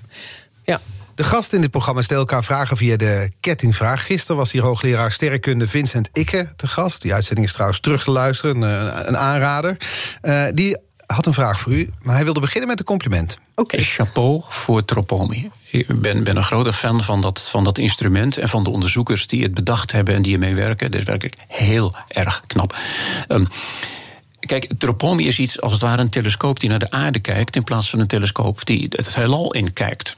ja. 0.64 0.82
De 1.16 1.24
gasten 1.24 1.56
in 1.56 1.62
dit 1.62 1.72
programma 1.72 2.02
stellen 2.02 2.22
elkaar 2.22 2.44
vragen 2.44 2.78
via 2.78 2.98
de 2.98 3.32
kettingvraag. 3.40 4.06
Gisteren 4.06 4.38
was 4.38 4.52
hier 4.52 4.62
hoogleraar 4.62 5.12
sterrenkunde 5.12 5.68
Vincent 5.68 6.10
Ikke 6.14 6.54
te 6.56 6.68
gast. 6.68 7.02
Die 7.02 7.14
uitzending 7.14 7.48
is 7.48 7.54
trouwens 7.54 7.80
terug 7.80 8.04
te 8.04 8.12
luisteren, 8.12 8.62
een, 8.62 9.08
een 9.08 9.18
aanrader. 9.18 9.78
Uh, 10.22 10.46
die 10.52 10.78
had 11.06 11.26
een 11.26 11.34
vraag 11.34 11.60
voor 11.60 11.72
u, 11.72 11.90
maar 12.02 12.16
hij 12.16 12.24
wilde 12.24 12.40
beginnen 12.40 12.70
met 12.70 12.80
een 12.80 12.86
compliment. 12.86 13.38
Okay. 13.56 13.82
Chapeau 13.82 14.42
voor 14.50 14.86
Tropomi. 14.86 15.52
Ik 15.70 16.02
ben, 16.02 16.24
ben 16.24 16.38
een 16.38 16.44
grote 16.44 16.74
fan 16.74 17.04
van 17.04 17.22
dat, 17.22 17.42
van 17.42 17.64
dat 17.64 17.78
instrument 17.78 18.38
en 18.38 18.50
van 18.50 18.64
de 18.64 18.70
onderzoekers 18.70 19.28
die 19.28 19.44
het 19.44 19.54
bedacht 19.54 19.92
hebben 19.92 20.16
en 20.16 20.22
die 20.22 20.34
ermee 20.34 20.56
werken. 20.56 20.92
Dat 20.92 21.00
is 21.00 21.06
werkelijk 21.06 21.36
heel 21.48 21.96
erg 22.08 22.44
knap. 22.48 22.76
Um, 23.28 23.48
Kijk, 24.46 24.70
Tropomi 24.78 25.28
is 25.28 25.40
iets 25.40 25.62
als 25.62 25.72
het 25.72 25.82
ware 25.82 26.02
een 26.02 26.10
telescoop 26.10 26.60
die 26.60 26.70
naar 26.70 26.80
de 26.80 26.92
aarde 26.92 27.20
kijkt, 27.20 27.56
in 27.56 27.64
plaats 27.64 27.90
van 27.90 28.00
een 28.00 28.08
telescoop 28.08 28.66
die 28.66 28.88
het 28.90 29.16
heelal 29.16 29.54
in 29.54 29.74
kijkt. 29.74 30.16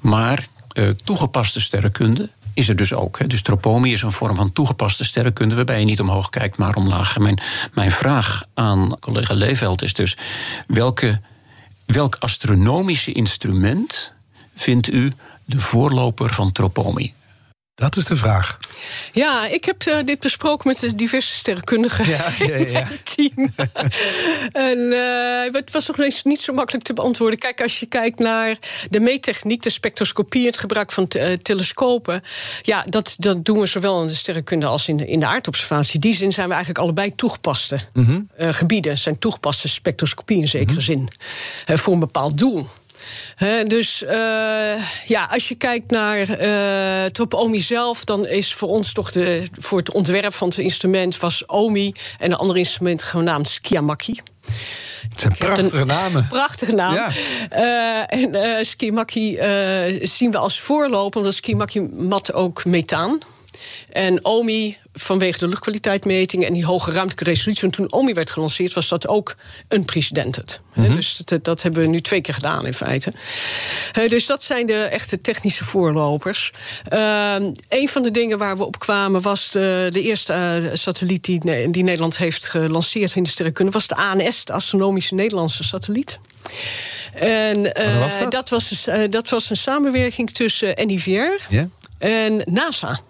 Maar 0.00 0.48
uh, 0.74 0.88
toegepaste 0.88 1.60
sterrenkunde 1.60 2.30
is 2.54 2.68
er 2.68 2.76
dus 2.76 2.92
ook. 2.92 3.18
Hè. 3.18 3.26
Dus 3.26 3.42
tropomi 3.42 3.92
is 3.92 4.02
een 4.02 4.12
vorm 4.12 4.36
van 4.36 4.52
toegepaste 4.52 5.04
sterrenkunde... 5.04 5.54
waarbij 5.54 5.78
je 5.78 5.84
niet 5.84 6.00
omhoog 6.00 6.30
kijkt, 6.30 6.56
maar 6.56 6.74
omlaag. 6.74 7.18
Mijn, 7.18 7.40
mijn 7.74 7.92
vraag 7.92 8.42
aan 8.54 8.98
collega 8.98 9.34
Leeveld 9.34 9.82
is 9.82 9.94
dus... 9.94 10.16
Welke, 10.66 11.20
welk 11.86 12.16
astronomische 12.18 13.12
instrument 13.12 14.12
vindt 14.54 14.92
u 14.92 15.12
de 15.44 15.60
voorloper 15.60 16.34
van 16.34 16.52
tropomi? 16.52 17.14
Dat 17.74 17.96
is 17.96 18.04
de 18.04 18.16
vraag. 18.16 18.56
Ja, 19.12 19.46
ik 19.46 19.64
heb 19.64 19.86
uh, 19.86 19.98
dit 20.04 20.18
besproken 20.18 20.68
met 20.68 20.78
de 20.80 20.94
diverse 20.94 21.34
sterrenkundigen 21.34 22.08
ja, 22.08 22.28
ja, 22.38 22.56
ja. 22.56 22.88
team. 23.14 23.52
en 24.70 24.78
uh, 24.78 25.52
het 25.52 25.70
was 25.70 25.86
nog 25.86 25.98
eens 25.98 26.22
niet 26.22 26.40
zo 26.40 26.52
makkelijk 26.52 26.84
te 26.84 26.92
beantwoorden. 26.92 27.38
Kijk, 27.38 27.60
als 27.60 27.80
je 27.80 27.86
kijkt 27.86 28.18
naar 28.18 28.56
de 28.90 29.00
meettechniek, 29.00 29.62
de 29.62 29.70
spectroscopie, 29.70 30.46
het 30.46 30.58
gebruik 30.58 30.92
van 30.92 31.08
uh, 31.16 31.32
telescopen. 31.32 32.22
Ja, 32.62 32.84
dat, 32.88 33.14
dat 33.18 33.44
doen 33.44 33.60
we 33.60 33.66
zowel 33.66 34.02
in 34.02 34.08
de 34.08 34.14
sterrenkunde 34.14 34.66
als 34.66 34.88
in 34.88 34.96
de, 34.96 35.06
in 35.06 35.20
de 35.20 35.26
aardobservatie. 35.26 35.94
In 35.94 36.00
die 36.00 36.14
zin 36.14 36.32
zijn 36.32 36.46
we 36.46 36.52
eigenlijk 36.52 36.84
allebei 36.84 37.14
toegepaste 37.14 37.80
mm 37.92 38.04
-hmm. 38.04 38.52
gebieden. 38.52 38.98
Zijn 38.98 39.18
toegepaste 39.18 39.68
spectroscopie 39.68 40.40
in 40.40 40.48
zekere 40.48 40.80
mm 40.80 40.86
-hmm. 40.86 41.08
zin. 41.66 41.78
voor 41.78 41.92
een 41.92 42.00
bepaald 42.00 42.38
doel. 42.38 42.68
He, 43.34 43.64
dus 43.64 44.02
uh, 44.02 44.10
ja, 45.06 45.28
als 45.30 45.48
je 45.48 45.54
kijkt 45.54 45.90
naar 45.90 46.40
uh, 46.40 47.04
Trop 47.04 47.34
OMI 47.34 47.60
zelf, 47.60 48.04
dan 48.04 48.26
is 48.26 48.54
voor 48.54 48.68
ons 48.68 48.92
toch 48.92 49.10
de, 49.10 49.46
voor 49.52 49.78
het 49.78 49.92
ontwerp 49.92 50.34
van 50.34 50.48
het 50.48 50.58
instrument 50.58 51.18
was 51.18 51.46
OMI 51.46 51.92
en 52.18 52.30
een 52.30 52.36
ander 52.36 52.56
instrument 52.56 53.02
genaamd 53.02 53.48
Skiamaki. 53.48 54.20
Het 55.08 55.20
zijn 55.20 55.34
prachtige 55.38 55.84
namen. 55.84 56.26
Prachtige 56.28 56.72
naam. 56.72 56.94
Ja. 56.94 57.10
Uh, 57.52 58.22
en 58.24 58.34
uh, 58.34 58.64
Skimaki 58.64 59.36
uh, 59.36 60.06
zien 60.06 60.30
we 60.30 60.38
als 60.38 60.60
voorloper, 60.60 61.20
omdat 61.20 61.34
Skimaki 61.34 61.80
mat 61.80 62.32
ook 62.32 62.64
methaan. 62.64 63.18
En 63.92 64.24
OMI, 64.24 64.76
vanwege 64.92 65.38
de 65.38 65.48
luchtkwaliteitmetingen 65.48 66.46
en 66.46 66.52
die 66.52 66.64
hoge 66.64 66.90
ruimtelijke 66.90 67.24
resolutie, 67.24 67.62
want 67.62 67.74
toen 67.74 67.92
OMI 67.92 68.12
werd 68.12 68.30
gelanceerd, 68.30 68.72
was 68.72 68.88
dat 68.88 69.08
ook 69.08 69.36
een 69.68 69.84
precedent. 69.84 70.60
Mm 70.74 70.84
-hmm. 70.84 70.94
Dus 70.94 71.16
dat, 71.16 71.44
dat, 71.44 71.62
hebben 71.62 71.82
we 71.82 71.88
nu 71.88 72.00
twee 72.00 72.20
keer 72.20 72.34
gedaan 72.34 72.66
in 72.66 72.74
feite. 72.74 73.12
Dus 74.08 74.26
dat 74.26 74.42
zijn 74.42 74.66
de 74.66 74.82
echte 74.82 75.20
technische 75.20 75.64
voorlopers. 75.64 76.52
Uh, 76.92 77.34
een 77.68 77.88
van 77.88 78.02
de 78.02 78.10
dingen 78.10 78.38
waar 78.38 78.56
we 78.56 78.64
op 78.64 78.78
kwamen 78.78 79.20
was 79.20 79.50
de, 79.50 79.86
de 79.90 80.02
eerste 80.02 80.60
uh, 80.62 80.70
satelliet 80.72 81.24
die, 81.24 81.70
die 81.70 81.82
Nederland 81.82 82.16
heeft 82.16 82.48
gelanceerd 82.48 83.14
in 83.14 83.22
de 83.22 83.28
sterrenkunde, 83.28 83.72
was 83.72 83.86
de 83.86 83.96
ANS, 83.96 84.44
de 84.44 84.52
Astronomische 84.52 85.14
Nederlandse 85.14 85.62
Satelliet. 85.62 86.18
En 87.14 87.62
was 87.98 88.18
dat? 88.18 88.30
Dat, 88.30 88.48
was, 88.48 88.88
uh, 88.88 89.04
dat 89.10 89.28
was 89.28 89.50
een 89.50 89.56
samenwerking 89.56 90.30
tussen 90.30 90.86
NIVR 90.86 91.10
yeah. 91.48 91.64
en 91.98 92.42
NASA. 92.44 93.00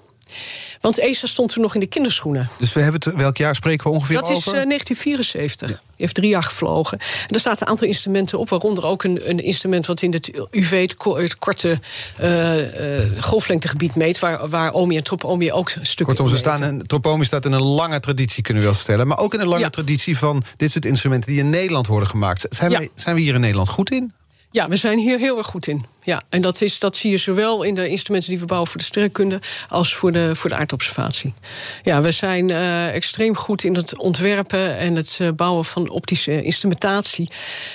Want 0.80 0.98
ESA 0.98 1.26
stond 1.26 1.52
toen 1.52 1.62
nog 1.62 1.74
in 1.74 1.80
de 1.80 1.86
kinderschoenen. 1.86 2.48
Dus 2.58 2.72
we 2.72 2.80
hebben 2.80 3.00
het, 3.04 3.14
welk 3.14 3.36
jaar 3.36 3.54
spreken 3.54 3.90
we 3.90 3.96
ongeveer 3.96 4.16
dat 4.16 4.24
over? 4.24 4.52
Dat 4.52 4.54
is 4.54 4.66
1974. 4.66 5.68
Die 5.68 5.76
heeft 5.96 6.14
drie 6.14 6.28
jaar 6.28 6.42
gevlogen. 6.42 6.98
En 6.98 7.34
er 7.34 7.40
staat 7.40 7.60
een 7.60 7.66
aantal 7.66 7.86
instrumenten 7.86 8.38
op, 8.38 8.48
waaronder 8.48 8.86
ook 8.86 9.04
een, 9.04 9.28
een 9.28 9.38
instrument 9.38 9.86
wat 9.86 10.02
in 10.02 10.12
het 10.12 10.46
UV, 10.50 10.80
het, 10.80 11.36
korte 11.38 11.80
uh, 12.20 13.00
uh, 13.00 13.22
golflengtegebied 13.22 13.94
meet, 13.94 14.18
waar, 14.18 14.48
waar 14.48 14.72
OMI 14.72 14.96
en 14.96 15.04
tropomi 15.04 15.52
ook 15.52 15.70
stukken 15.70 16.06
Kortom, 16.06 16.28
ze 16.28 16.36
staan 16.36 16.62
een, 16.62 16.86
tropomi 16.86 17.24
staat 17.24 17.44
in 17.44 17.52
een 17.52 17.62
lange 17.62 18.00
traditie, 18.00 18.42
kunnen 18.42 18.62
we 18.62 18.68
wel 18.68 18.78
stellen. 18.78 19.06
Maar 19.06 19.18
ook 19.18 19.34
in 19.34 19.40
een 19.40 19.48
lange 19.48 19.70
traditie 19.70 20.18
van 20.18 20.42
dit 20.56 20.70
soort 20.70 20.84
instrumenten 20.84 21.30
die 21.30 21.40
in 21.40 21.50
Nederland 21.50 21.86
worden 21.86 22.08
gemaakt. 22.08 22.46
Zijn, 22.48 22.70
wij, 22.70 22.88
zijn 22.94 23.14
we 23.14 23.20
hier 23.20 23.34
in 23.34 23.40
Nederland 23.40 23.68
goed 23.68 23.90
in? 23.90 24.12
Ja, 24.54 24.68
we 24.68 24.76
zijn 24.76 24.98
hier 24.98 25.18
heel 25.18 25.38
erg 25.38 25.46
goed 25.46 25.66
in. 25.66 25.84
Ja, 26.02 26.22
en 26.28 26.42
dat, 26.42 26.60
is, 26.60 26.78
dat 26.78 26.96
zie 26.96 27.10
je 27.10 27.16
zowel 27.16 27.62
in 27.62 27.74
de 27.74 27.88
instrumenten 27.88 28.30
die 28.30 28.38
we 28.38 28.46
bouwen 28.46 28.70
voor 28.70 28.78
de 28.78 28.86
sterrenkunde 28.86 29.40
als 29.68 29.94
voor 29.94 30.12
de, 30.12 30.34
voor 30.34 30.50
de 30.50 30.56
aardobservatie. 30.56 31.34
Ja, 31.82 32.00
we 32.00 32.10
zijn 32.10 32.48
uh, 32.48 32.94
extreem 32.94 33.36
goed 33.36 33.64
in 33.64 33.74
het 33.74 33.98
ontwerpen 33.98 34.76
en 34.76 34.94
het 34.94 35.18
uh, 35.20 35.28
bouwen 35.36 35.64
van 35.64 35.88
optische 35.88 36.42
instrumentatie. 36.42 37.30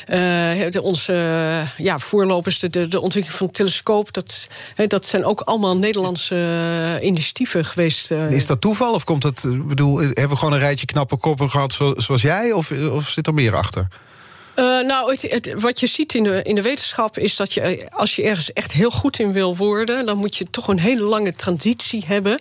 Uh, 0.07 0.81
onze 0.81 1.13
ja, 1.77 1.99
voorlopers, 1.99 2.59
de, 2.59 2.69
de, 2.69 2.87
de, 2.87 2.99
ontwikkeling 2.99 3.39
van 3.39 3.47
het 3.47 3.55
telescoop, 3.55 4.13
dat, 4.13 4.47
dat 4.87 5.05
zijn 5.05 5.25
ook 5.25 5.41
allemaal 5.41 5.77
Nederlandse 5.77 6.99
initiatieven 7.01 7.65
geweest. 7.65 8.11
Is 8.11 8.45
dat 8.45 8.61
toeval 8.61 8.93
of 8.93 9.03
komt 9.03 9.21
dat, 9.21 9.45
bedoel, 9.67 9.97
hebben 9.97 10.29
we 10.29 10.35
gewoon 10.35 10.53
een 10.53 10.59
rijtje 10.59 10.85
knappe 10.85 11.17
koppen 11.17 11.49
gehad 11.49 11.73
zoals 11.97 12.21
jij, 12.21 12.51
of, 12.51 12.71
of 12.71 13.09
zit 13.09 13.27
er 13.27 13.33
meer 13.33 13.55
achter? 13.55 13.87
Uh, 14.59 14.85
nou, 14.85 15.11
het, 15.11 15.21
het, 15.21 15.53
wat 15.61 15.79
je 15.79 15.87
ziet 15.87 16.13
in 16.13 16.23
de, 16.23 16.41
in 16.43 16.55
de 16.55 16.61
wetenschap 16.61 17.17
is 17.17 17.35
dat 17.35 17.53
je, 17.53 17.87
als 17.89 18.15
je 18.15 18.23
ergens 18.23 18.53
echt 18.53 18.71
heel 18.71 18.91
goed 18.91 19.19
in 19.19 19.31
wil 19.31 19.57
worden, 19.57 20.05
dan 20.05 20.17
moet 20.17 20.35
je 20.35 20.49
toch 20.49 20.67
een 20.67 20.79
hele 20.79 21.03
lange 21.03 21.33
transitie 21.33 22.03
hebben 22.07 22.39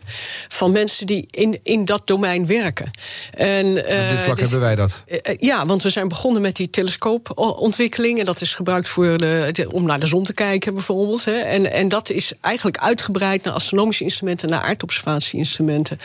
van 0.48 0.72
mensen 0.72 1.06
die 1.06 1.26
in, 1.30 1.60
in 1.62 1.84
dat 1.84 2.06
domein 2.06 2.46
werken. 2.46 2.90
En, 3.30 3.66
uh, 3.66 3.76
Op 3.76 3.84
dit 3.84 4.20
vlak 4.20 4.36
dus, 4.36 4.50
hebben 4.50 4.60
wij 4.60 4.74
dat. 4.74 5.04
Uh, 5.06 5.18
ja, 5.38 5.66
want 5.66 5.82
we 5.82 5.90
zijn 5.90 6.08
begonnen 6.08 6.42
met 6.42 6.56
die 6.56 6.70
telescoopontwikkeling. 6.70 8.18
En 8.18 8.24
dat 8.24 8.40
is 8.40 8.54
gebruikt 8.54 8.88
voor 8.88 9.18
de, 9.18 9.48
de, 9.52 9.72
om 9.72 9.84
naar 9.84 10.00
de 10.00 10.06
zon 10.06 10.24
te 10.24 10.34
kijken, 10.34 10.74
bijvoorbeeld. 10.74 11.24
Hè. 11.24 11.38
En, 11.38 11.72
en 11.72 11.88
dat 11.88 12.10
is 12.10 12.32
eigenlijk 12.40 12.78
uitgebreid 12.78 13.42
naar 13.44 13.54
astronomische 13.54 14.04
instrumenten, 14.04 14.48
naar 14.48 14.62
aardobservatie-instrumenten. 14.62 16.00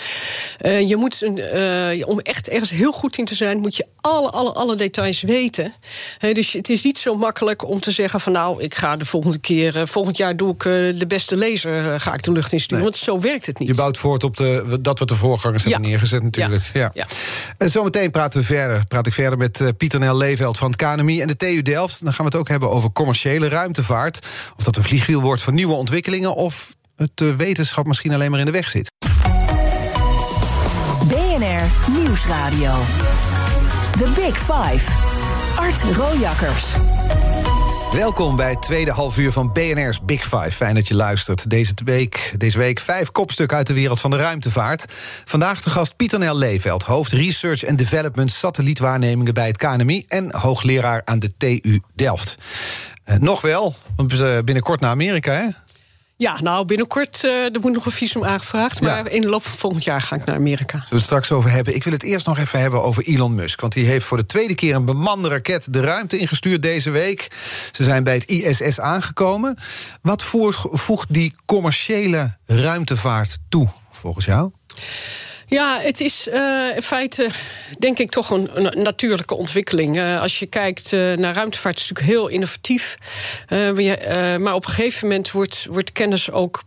je 0.62 0.96
moet, 0.96 1.22
een, 1.22 2.06
om 2.06 2.20
echt 2.20 2.50
ergens 2.50 2.70
heel 2.70 2.92
goed 2.92 3.18
in 3.18 3.26
te 3.26 3.36
zijn, 3.36 3.60
moet 3.60 3.76
je 3.76 3.86
alle, 4.02 4.30
alle, 4.30 4.54
alle 4.54 4.76
details 4.76 5.22
weten 5.22 5.74
dus 6.34 6.54
het 6.54 6.70
is 6.70 6.84
niet 6.84 7.00
zo 7.00 7.16
makkelijk 7.16 7.68
om 7.68 7.80
te 7.80 7.92
zeggen 7.92 8.20
van 8.20 8.32
nou, 8.32 8.64
ik 8.64 8.76
ga 8.76 8.98
de 8.98 9.06
volgende 9.06 9.38
keer, 9.38 9.78
uh, 9.78 9.86
volgend 9.86 10.18
jaar 10.18 10.38
doe 10.38 10.54
ik 10.54 10.64
uh, 10.64 11.00
de 11.00 11.08
beste 11.08 11.38
laser, 11.38 11.94
uh, 11.94 12.00
ga 12.00 12.14
ik 12.14 12.24
de 12.24 12.32
lucht 12.32 12.52
insturen. 12.52 12.84
Nee. 12.84 12.92
Want 12.92 13.04
zo 13.04 13.20
werkt 13.20 13.46
het 13.46 13.60
niet. 13.60 13.68
Je 13.68 13.76
bouwt 13.76 13.98
voort 13.98 14.24
op 14.24 14.38
de, 14.38 14.78
dat 14.82 15.00
wat 15.00 15.08
de 15.08 15.16
voorgangers 15.16 15.64
ja. 15.64 15.70
hebben 15.70 15.90
neergezet 15.90 16.24
natuurlijk. 16.24 16.64
Ja. 16.74 16.92
ja. 16.94 17.08
En 17.58 17.70
zometeen 17.70 18.12
praten 18.12 18.40
we 18.40 18.46
verder. 18.46 18.86
Praat 18.88 19.08
ik 19.08 19.14
verder 19.14 19.38
met 19.38 19.78
Pieter 19.78 20.00
Nel 20.00 20.18
Leeveld 20.18 20.58
van 20.58 20.72
het 20.72 20.76
KNMI 20.76 21.22
en 21.22 21.28
de 21.28 21.38
TU 21.38 21.62
Delft. 21.62 22.04
Dan 22.04 22.14
gaan 22.14 22.26
we 22.26 22.32
het 22.32 22.40
ook 22.40 22.50
hebben 22.50 22.70
over 22.70 22.92
commerciële 22.92 23.48
ruimtevaart. 23.48 24.28
Of 24.58 24.64
dat 24.64 24.76
een 24.76 24.84
vliegwiel 24.84 25.22
wordt 25.22 25.42
van 25.42 25.54
nieuwe 25.54 25.74
ontwikkelingen 25.74 26.36
of 26.36 26.76
het 26.96 27.36
wetenschap 27.38 27.88
misschien 27.88 28.14
alleen 28.14 28.32
maar 28.32 28.40
in 28.40 28.46
de 28.46 28.52
weg 28.52 28.70
zit. 28.70 28.92
BNR 31.08 31.92
Nieuwsradio. 31.92 32.76
The 33.98 34.12
Big 34.16 34.38
Five. 34.38 35.13
Art. 35.64 35.82
Welkom 37.92 38.36
bij 38.36 38.50
het 38.50 38.62
tweede 38.62 38.92
halfuur 38.92 39.32
van 39.32 39.52
BNR's 39.52 40.02
Big 40.06 40.22
Five. 40.22 40.52
Fijn 40.52 40.76
dat 40.76 40.88
je 40.88 40.96
luistert. 40.96 41.50
Deze 41.50 41.74
week, 41.86 42.34
deze 42.38 42.58
week 42.58 42.80
vijf 42.80 43.12
kopstukken 43.12 43.58
uit 43.58 43.68
de 43.68 43.74
wereld 43.74 44.00
van 44.00 44.12
de 44.12 44.18
ruimtevaart. 44.18 44.86
Vandaag 45.26 45.62
de 45.62 45.70
gast 45.70 45.96
Pieter 45.96 46.20
Nel 46.20 46.38
Leeveld, 46.38 46.84
hoofd 46.84 47.12
Research 47.12 47.68
and 47.68 47.78
Development 47.78 48.32
satellietwaarnemingen 48.32 49.34
bij 49.34 49.48
het 49.48 49.58
KNMI 49.58 50.06
en 50.08 50.36
hoogleraar 50.36 51.02
aan 51.06 51.20
de 51.20 51.34
TU 51.38 51.82
Delft. 51.96 52.38
Uh, 53.06 53.16
nog 53.16 53.42
wel, 53.42 53.76
want 53.96 54.14
uh, 54.14 54.40
binnenkort 54.40 54.80
naar 54.80 54.92
Amerika, 54.92 55.32
hè? 55.32 55.46
Ja, 56.16 56.42
nou, 56.42 56.66
binnenkort 56.66 57.24
uh, 57.24 57.56
er 57.56 57.60
moet 57.62 57.74
nog 57.74 57.86
een 57.86 57.92
visum 57.92 58.24
aangevraagd. 58.24 58.82
Maar 58.82 59.04
ja. 59.04 59.10
in 59.10 59.22
de 59.22 59.30
loop 59.30 59.44
van 59.44 59.58
volgend 59.58 59.84
jaar 59.84 60.02
ga 60.02 60.16
ik 60.16 60.26
naar 60.26 60.36
Amerika. 60.36 60.78
Zullen 60.78 60.90
we 60.90 60.96
het 60.96 61.04
straks 61.04 61.32
over 61.32 61.52
hebben? 61.52 61.76
Ik 61.76 61.84
wil 61.84 61.94
het 61.94 62.04
eerst 62.04 62.26
nog 62.26 62.38
even 62.38 62.60
hebben 62.60 62.84
over 62.84 63.04
Elon 63.04 63.36
Musk. 63.36 63.62
Want 63.62 63.74
die 63.74 63.86
heeft 63.86 64.06
voor 64.06 64.18
de 64.18 64.26
tweede 64.26 64.56
keer 64.56 64.76
een 64.76 64.86
bemande 64.86 65.30
raket 65.30 65.74
de 65.74 65.82
ruimte 65.82 66.18
ingestuurd 66.18 66.62
deze 66.62 66.90
week. 66.90 67.28
Ze 67.72 67.84
zijn 67.84 68.04
bij 68.04 68.14
het 68.14 68.26
ISS 68.26 68.80
aangekomen. 68.80 69.58
Wat 70.02 70.24
voegt 70.72 71.14
die 71.14 71.36
commerciële 71.46 72.38
ruimtevaart 72.46 73.38
toe, 73.50 73.70
volgens 73.92 74.26
jou? 74.26 74.52
Ja, 75.46 75.80
het 75.80 76.00
is 76.00 76.28
uh, 76.28 76.76
in 76.76 76.82
feite 76.82 77.30
denk 77.80 78.00
ik 78.00 78.10
toch 78.10 78.30
een, 78.30 78.50
natuurlijke 78.84 79.36
ontwikkeling. 79.36 79.98
Uh, 79.98 80.22
als 80.22 80.40
je 80.40 80.46
kijkt 80.46 80.92
uh, 80.92 81.14
naar 81.14 81.34
ruimtevaart, 81.34 81.80
is 81.80 81.90
het 81.90 81.98
natuurlijk 81.98 82.18
heel 82.18 82.28
innovatief. 82.36 82.98
maar 84.40 84.54
op 84.54 84.66
een 84.66 84.72
gegeven 84.72 85.08
moment 85.08 85.32
wordt, 85.32 85.66
wordt 85.70 85.92
kennis 85.92 86.32
ook 86.32 86.64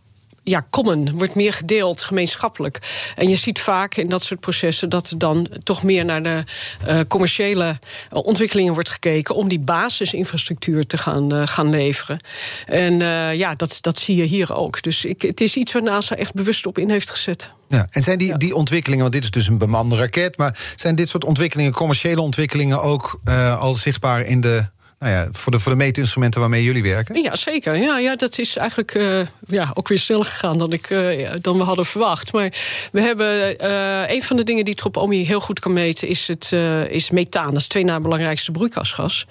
ja, 0.47 0.65
common, 0.69 1.11
wordt 1.11 1.35
meer 1.35 1.53
gedeeld, 1.53 2.01
gemeenschappelijk. 2.01 2.79
En 3.15 3.29
je 3.29 3.35
ziet 3.35 3.59
vaak 3.59 3.95
in 3.95 4.09
dat 4.09 4.23
soort 4.23 4.39
processen 4.39 4.89
dat 4.89 5.09
er 5.09 5.17
dan 5.17 5.47
toch 5.63 5.83
meer 5.83 6.05
naar 6.05 6.23
de 6.23 6.43
uh, 6.87 6.99
commerciële 7.07 7.79
ontwikkelingen 8.11 8.73
wordt 8.73 8.89
gekeken 8.89 9.35
om 9.35 9.47
die 9.47 9.59
basisinfrastructuur 9.59 10.87
te 10.87 10.97
gaan, 10.97 11.33
uh, 11.33 11.47
gaan 11.47 11.69
leveren. 11.69 12.19
En 12.65 12.99
uh, 12.99 13.33
ja, 13.33 13.55
dat, 13.55 13.77
dat 13.81 13.99
zie 13.99 14.15
je 14.15 14.23
hier 14.23 14.55
ook. 14.55 14.81
Dus 14.81 15.05
ik, 15.05 15.21
het 15.21 15.41
is 15.41 15.55
iets 15.55 15.71
waar 15.71 15.83
NASA 15.83 16.15
echt 16.15 16.33
bewust 16.33 16.65
op 16.65 16.77
in 16.77 16.89
heeft 16.89 17.09
gezet. 17.09 17.51
Ja, 17.67 17.87
en 17.89 18.01
zijn 18.01 18.17
die, 18.17 18.37
die 18.37 18.55
ontwikkelingen, 18.55 19.01
want 19.01 19.15
dit 19.15 19.23
is 19.23 19.31
dus 19.31 19.47
een 19.47 19.57
bemande 19.57 19.95
raket, 19.95 20.37
maar 20.37 20.57
zijn 20.75 20.95
dit 20.95 21.09
soort 21.09 21.23
ontwikkelingen, 21.23 21.71
commerciële 21.71 22.21
ontwikkelingen, 22.21 22.81
ook 22.81 23.19
al 23.59 23.75
zichtbaar 23.75 24.21
in 24.21 24.41
de 24.41 24.65
nou 24.99 25.13
ja, 25.13 25.27
voor, 25.31 25.51
de, 25.51 25.59
voor 25.59 25.71
de 25.71 25.77
meetinstrumenten 25.77 26.39
waarmee 26.39 26.63
jullie 26.63 26.83
werken? 26.83 27.21
Ja, 27.21 27.35
zeker. 27.35 27.75
Ja, 27.75 27.99
ja, 27.99 28.15
dat 28.15 28.37
is 28.37 28.55
eigenlijk 28.55 28.95
uh, 28.95 29.25
ja, 29.47 29.71
ook 29.73 29.87
weer 29.87 29.99
sneller 29.99 30.25
gegaan 30.25 30.57
dan, 30.57 30.73
ik, 30.73 30.89
uh, 30.89 31.29
dan 31.41 31.57
we 31.57 31.63
hadden 31.63 31.85
verwacht. 31.85 32.33
Maar 32.33 32.53
we 32.91 33.01
hebben 33.01 33.65
uh, 33.65 34.09
een 34.09 34.23
van 34.23 34.37
de 34.37 34.43
dingen 34.43 34.65
die 34.65 34.75
Tropomi 34.75 35.25
heel 35.25 35.39
goed 35.39 35.59
kan 35.59 35.73
meten, 35.73 36.07
is, 36.07 36.27
het, 36.27 36.51
is 36.89 37.09
methaan. 37.09 37.51
Dat 37.51 37.61
is 37.61 37.67
twee 37.67 37.83
na 37.83 37.99
belangrijkste 37.99 38.51
broeikasgas. 38.51 39.27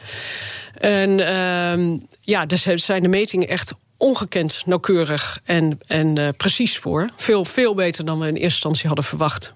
En 0.74 1.26
ehm, 1.26 1.96
ja, 2.20 2.46
daar 2.46 2.78
zijn 2.78 3.02
de 3.02 3.08
metingen 3.08 3.48
echt 3.48 3.72
ongekend 3.96 4.62
nauwkeurig 4.66 5.40
en, 5.44 5.78
en 5.86 6.34
precies 6.36 6.78
voor. 6.78 7.08
Veel, 7.16 7.44
veel 7.44 7.74
beter 7.74 8.04
dan 8.04 8.18
we 8.18 8.26
in 8.26 8.32
eerste 8.32 8.44
instantie 8.44 8.86
hadden 8.86 9.04
verwacht. 9.04 9.54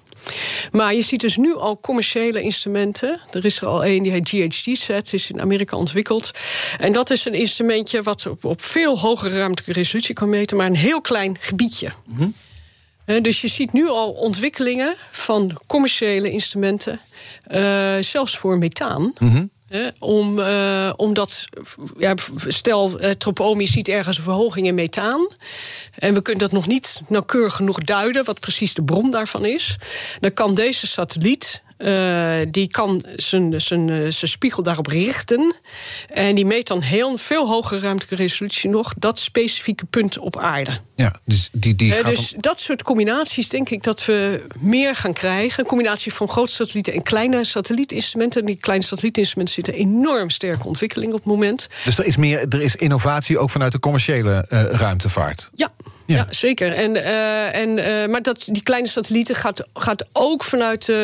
Maar 0.71 0.95
je 0.95 1.03
ziet 1.03 1.21
dus 1.21 1.37
nu 1.37 1.55
al 1.55 1.81
commerciële 1.81 2.43
instrumenten. 2.43 3.21
Er 3.33 3.45
is 3.45 3.61
er 3.61 3.67
al 3.67 3.85
een 3.85 4.03
die 4.03 4.13
heet 4.13 4.29
GHD-set, 4.29 5.13
is 5.13 5.31
in 5.31 5.41
Amerika 5.41 5.77
ontwikkeld. 5.77 6.31
En 6.79 6.93
dat 6.93 7.11
is 7.11 7.25
een 7.25 7.35
instrumentje 7.35 8.03
wat 8.03 8.27
op, 8.27 8.45
op 8.45 8.63
veel 8.63 8.99
hogere 8.99 9.37
ruimtelijke 9.37 9.81
resolutie 9.81 10.15
kan 10.15 10.29
meten, 10.29 10.57
maar 10.57 10.67
een 10.67 10.77
heel 10.77 11.01
klein 11.01 11.37
gebiedje. 11.41 11.91
Mm 12.05 12.35
dus 13.23 13.41
je 13.41 13.49
ziet 13.49 13.73
nu 13.73 13.89
al 13.89 14.11
ontwikkelingen 14.11 14.95
van 15.11 15.59
commerciële 15.67 16.31
instrumenten, 16.31 17.01
uh, 17.49 17.97
zelfs 18.01 18.39
voor 18.39 18.59
methaan. 18.59 19.13
Mm 19.19 19.51
om, 19.99 20.39
uh, 20.39 20.93
omdat, 20.97 21.45
ja, 21.99 22.15
stel, 22.47 23.03
uh, 23.03 23.11
Tropomi 23.11 23.67
ziet 23.67 23.89
ergens 23.89 24.17
een 24.17 24.23
verhoging 24.23 24.67
in 24.67 24.75
methaan. 24.75 25.29
En 25.95 26.15
we 26.15 26.23
kunnen 26.23 26.43
dat 26.43 26.53
nog 26.53 26.67
niet 26.67 27.01
nauwkeurig 27.09 27.55
genoeg 27.55 27.79
duiden, 27.79 28.25
wat 28.25 28.41
precies 28.41 28.75
de 28.75 28.83
bron 28.83 29.11
daarvan 29.11 29.45
is. 29.45 29.77
Dan 30.21 30.33
kan 30.33 30.55
deze 30.55 30.87
satelliet 30.87 31.63
uh, 31.81 32.47
die 32.51 32.69
kan 32.69 33.05
zijn, 33.17 33.61
zijn, 33.61 34.13
zijn 34.13 34.31
spiegel 34.31 34.63
daarop 34.63 34.87
richten. 34.87 35.55
En 36.09 36.35
die 36.35 36.47
meet 36.47 36.67
dan 36.67 36.81
heel 36.81 37.19
veel 37.19 37.49
hogere 37.49 37.81
ruimtelijke 37.81 38.23
resolutie 38.23 38.71
nog 38.71 38.95
dat 38.97 39.19
specifieke 39.19 39.85
punt 39.85 40.19
op 40.19 40.39
aarde. 40.39 40.79
Ja, 40.95 41.15
dus 41.25 41.49
die, 41.53 41.75
die 41.75 41.99
uh, 41.99 42.05
dus 42.05 42.35
dat 42.37 42.61
soort 42.61 42.83
combinaties 42.83 43.49
denk 43.49 43.71
ik 43.71 43.83
dat 43.83 44.05
we 44.05 44.47
meer 44.59 44.97
gaan 44.97 45.13
krijgen. 45.13 45.61
Een 45.61 45.69
combinatie 45.69 46.13
van 46.13 46.29
grote 46.29 46.53
satellieten 46.53 46.93
en 46.93 47.03
kleine 47.03 47.45
satellietinstrumenten. 47.45 48.41
En 48.41 48.47
die 48.47 48.57
kleine 48.57 48.85
satellietinstrumenten 48.85 49.55
zitten 49.55 49.75
enorm 49.75 50.31
sterke 50.31 50.67
ontwikkeling 50.67 51.13
op 51.13 51.19
het 51.19 51.29
moment. 51.29 51.69
Dus 51.85 51.99
er 51.99 52.05
is 52.05 52.17
meer, 52.17 52.49
er 52.49 52.61
is 52.61 52.77
innovatie 52.77 53.39
ook 53.39 53.51
vanuit 53.51 53.73
de 53.73 53.79
commerciële 53.79 54.47
uh, 54.49 54.63
ruimtevaart. 54.65 55.51
Ja. 55.55 55.73
Ja. 56.11 56.17
ja, 56.17 56.27
zeker. 56.31 56.73
En, 56.73 56.97
uh, 56.97 57.57
en, 57.57 57.69
uh, 57.79 58.13
maar 58.13 58.23
dat, 58.23 58.49
die 58.51 58.63
kleine 58.63 58.89
satellieten 58.89 59.35
gaat, 59.35 59.63
gaat 59.75 60.07
ook 60.13 60.45
vanuit, 60.45 60.89
uh, 60.89 60.99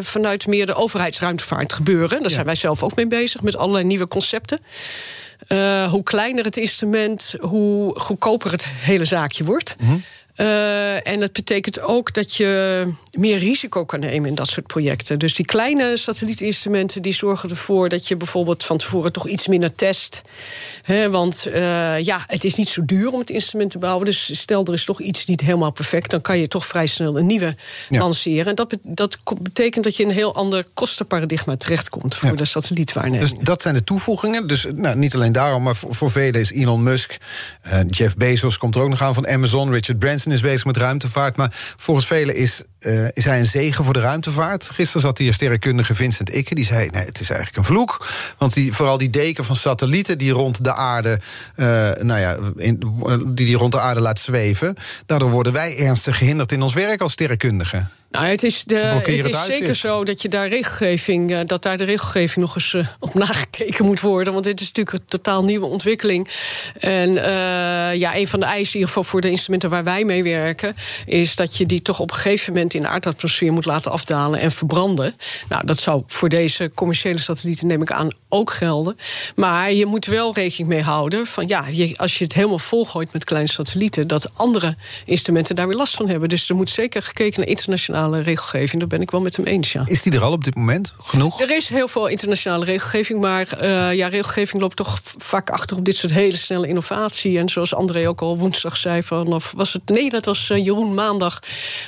vanuit 0.00 0.46
meer 0.46 0.66
de 0.66 0.74
overheidsruimtevaart 0.74 1.72
gebeuren. 1.72 2.08
Daar 2.08 2.28
ja. 2.28 2.34
zijn 2.34 2.46
wij 2.46 2.54
zelf 2.54 2.82
ook 2.82 2.96
mee 2.96 3.06
bezig, 3.06 3.42
met 3.42 3.56
allerlei 3.56 3.84
nieuwe 3.84 4.08
concepten. 4.08 4.60
hoe 5.90 6.02
kleiner 6.02 6.44
het 6.44 6.56
instrument, 6.56 7.34
hoe 7.40 7.98
goedkoper 7.98 8.50
het 8.50 8.66
hele 8.66 9.04
zaakje 9.04 9.44
wordt. 9.44 9.76
Mm 9.78 9.88
-hmm. 9.88 10.02
Uh, 10.36 11.06
en 11.06 11.20
dat 11.20 11.32
betekent 11.32 11.80
ook 11.80 12.14
dat 12.14 12.34
je 12.34 12.86
meer 13.12 13.38
risico 13.38 13.84
kan 13.84 14.00
nemen 14.00 14.28
in 14.28 14.34
dat 14.34 14.48
soort 14.48 14.66
projecten. 14.66 15.18
Dus 15.18 15.34
die 15.34 15.44
kleine 15.44 15.96
satellietinstrumenten 15.96 17.02
die 17.02 17.12
zorgen 17.12 17.50
ervoor 17.50 17.88
dat 17.88 18.08
je 18.08 18.16
bijvoorbeeld 18.16 18.64
van 18.64 18.78
tevoren 18.78 19.12
toch 19.12 19.28
iets 19.28 19.46
minder 19.46 19.74
test. 19.74 20.22
He, 20.82 21.10
want 21.10 21.46
uh, 21.48 21.98
ja, 22.00 22.24
het 22.26 22.44
is 22.44 22.54
niet 22.54 22.68
zo 22.68 22.84
duur 22.84 23.12
om 23.12 23.18
het 23.18 23.30
instrument 23.30 23.70
te 23.70 23.78
bouwen. 23.78 24.04
Dus 24.04 24.40
stel 24.40 24.64
er 24.64 24.72
is 24.72 24.84
toch 24.84 25.00
iets 25.00 25.24
niet 25.24 25.40
helemaal 25.40 25.70
perfect, 25.70 26.10
dan 26.10 26.20
kan 26.20 26.38
je 26.38 26.48
toch 26.48 26.66
vrij 26.66 26.86
snel 26.86 27.18
een 27.18 27.26
nieuwe 27.26 27.56
ja. 27.88 27.98
lanceren. 27.98 28.46
En 28.46 28.54
dat, 28.54 28.76
dat 28.82 29.18
betekent 29.42 29.84
dat 29.84 29.96
je 29.96 30.02
in 30.02 30.08
een 30.08 30.14
heel 30.14 30.34
ander 30.34 30.66
kostenparadigma 30.74 31.56
terechtkomt 31.56 32.14
voor 32.14 32.28
ja. 32.28 32.34
de 32.34 32.44
satellietwaarneming. 32.44 33.30
Dus 33.30 33.38
dat 33.40 33.62
zijn 33.62 33.74
de 33.74 33.84
toevoegingen. 33.84 34.46
Dus 34.46 34.66
nou, 34.74 34.96
niet 34.96 35.14
alleen 35.14 35.32
daarom, 35.32 35.62
maar 35.62 35.76
voor, 35.76 35.94
voor 35.94 36.10
velen 36.10 36.40
is 36.40 36.52
Elon 36.52 36.82
Musk, 36.82 37.16
uh, 37.66 37.80
Jeff 37.86 38.16
Bezos 38.16 38.58
komt 38.58 38.74
er 38.74 38.82
ook 38.82 38.88
nog 38.88 39.02
aan 39.02 39.14
van 39.14 39.28
Amazon, 39.28 39.72
Richard 39.72 39.98
Branson 39.98 40.19
is 40.26 40.40
bezig 40.40 40.64
met 40.64 40.76
ruimtevaart. 40.76 41.36
Maar 41.36 41.48
volgens 41.76 42.06
velen 42.06 42.34
is, 42.34 42.62
uh, 42.80 43.08
is 43.12 43.24
hij 43.24 43.38
een 43.38 43.46
zegen 43.46 43.84
voor 43.84 43.92
de 43.92 44.00
ruimtevaart. 44.00 44.70
Gisteren 44.70 45.00
zat 45.00 45.18
hier 45.18 45.34
sterrenkundige 45.34 45.94
Vincent 45.94 46.30
Ikke. 46.30 46.54
Die 46.54 46.64
zei, 46.64 46.88
nee, 46.90 47.04
het 47.04 47.20
is 47.20 47.30
eigenlijk 47.30 47.58
een 47.58 47.74
vloek. 47.74 48.06
Want 48.38 48.54
die, 48.54 48.72
vooral 48.72 48.98
die 48.98 49.10
deken 49.10 49.44
van 49.44 49.56
satellieten 49.56 50.18
die 50.18 50.30
rond 50.30 50.64
de 50.64 50.74
aarde... 50.74 51.20
Uh, 51.56 51.66
nou 52.00 52.20
ja, 52.20 52.36
in, 52.56 52.82
die, 53.26 53.46
die 53.46 53.56
rond 53.56 53.72
de 53.72 53.80
aarde 53.80 54.00
laat 54.00 54.18
zweven... 54.18 54.76
daardoor 55.06 55.30
worden 55.30 55.52
wij 55.52 55.78
ernstig 55.78 56.18
gehinderd 56.18 56.52
in 56.52 56.62
ons 56.62 56.74
werk 56.74 57.00
als 57.00 57.12
sterrenkundigen. 57.12 57.90
Nou, 58.10 58.26
het 58.26 58.42
is, 58.42 58.64
de, 58.64 58.76
het 58.76 59.24
is 59.24 59.44
zeker 59.44 59.74
zo 59.74 60.04
dat 60.04 60.22
je 60.22 60.28
daar 60.28 60.48
regelgeving, 60.48 61.30
uh, 61.30 61.40
dat 61.46 61.62
daar 61.62 61.76
de 61.76 61.84
regelgeving 61.84 62.46
nog 62.46 62.54
eens 62.54 62.72
uh, 62.72 62.86
op 62.98 63.14
nagekeken 63.14 63.84
moet 63.84 64.00
worden. 64.00 64.32
Want 64.32 64.44
dit 64.44 64.60
is 64.60 64.66
natuurlijk 64.66 64.96
een 64.96 65.04
totaal 65.08 65.44
nieuwe 65.44 65.66
ontwikkeling. 65.66 66.28
En 66.78 67.10
uh, 67.10 67.94
ja, 67.94 68.16
een 68.16 68.28
van 68.28 68.40
de 68.40 68.46
eisen, 68.46 68.72
in 68.72 68.80
ieder 68.80 68.88
geval 68.88 69.04
voor 69.04 69.20
de 69.20 69.30
instrumenten 69.30 69.70
waar 69.70 69.84
wij 69.84 70.04
mee 70.04 70.22
werken, 70.22 70.76
is 71.06 71.34
dat 71.34 71.56
je 71.56 71.66
die 71.66 71.82
toch 71.82 72.00
op 72.00 72.10
een 72.10 72.16
gegeven 72.16 72.52
moment 72.52 72.69
in 72.74 72.82
de 72.82 72.88
aardatmosfeer 72.88 73.52
moet 73.52 73.64
laten 73.64 73.90
afdalen 73.90 74.40
en 74.40 74.50
verbranden. 74.50 75.14
Nou, 75.48 75.66
dat 75.66 75.78
zou 75.78 76.02
voor 76.06 76.28
deze 76.28 76.70
commerciële 76.74 77.18
satellieten, 77.18 77.66
neem 77.66 77.82
ik 77.82 77.92
aan, 77.92 78.08
ook 78.28 78.50
gelden. 78.52 78.96
Maar 79.36 79.72
je 79.72 79.86
moet 79.86 80.06
wel 80.06 80.34
rekening 80.34 80.68
mee 80.68 80.82
houden 80.82 81.26
van 81.26 81.48
ja, 81.48 81.66
je, 81.70 81.94
als 81.96 82.18
je 82.18 82.24
het 82.24 82.32
helemaal 82.32 82.58
volgooit 82.58 83.12
met 83.12 83.24
kleine 83.24 83.48
satellieten, 83.48 84.08
dat 84.08 84.30
andere 84.34 84.76
instrumenten 85.04 85.56
daar 85.56 85.68
weer 85.68 85.76
last 85.76 85.94
van 85.94 86.08
hebben. 86.08 86.28
Dus 86.28 86.48
er 86.48 86.54
moet 86.54 86.70
zeker 86.70 87.02
gekeken 87.02 87.40
naar 87.40 87.48
internationale 87.48 88.20
regelgeving. 88.20 88.78
Daar 88.78 88.88
ben 88.88 89.00
ik 89.00 89.10
wel 89.10 89.20
met 89.20 89.36
hem 89.36 89.44
eens. 89.44 89.72
Ja. 89.72 89.82
Is 89.86 90.02
die 90.02 90.12
er 90.12 90.22
al 90.22 90.32
op 90.32 90.44
dit 90.44 90.54
moment? 90.54 90.94
Genoeg? 90.98 91.40
Er 91.40 91.56
is 91.56 91.68
heel 91.68 91.88
veel 91.88 92.06
internationale 92.06 92.64
regelgeving. 92.64 93.20
Maar 93.20 93.48
uh, 93.62 93.94
ja, 93.94 94.08
regelgeving 94.08 94.62
loopt 94.62 94.76
toch 94.76 95.00
vaak 95.16 95.50
achter 95.50 95.76
op 95.76 95.84
dit 95.84 95.96
soort 95.96 96.12
hele 96.12 96.36
snelle 96.36 96.68
innovatie. 96.68 97.38
En 97.38 97.48
zoals 97.48 97.74
André 97.74 98.08
ook 98.08 98.20
al 98.20 98.38
woensdag 98.38 98.76
zei, 98.76 99.02
vanaf 99.02 99.52
was 99.56 99.72
het. 99.72 99.88
Nee, 99.88 100.10
dat 100.10 100.24
was 100.24 100.48
uh, 100.48 100.64
Jeroen 100.64 100.94
maandag. 100.94 101.38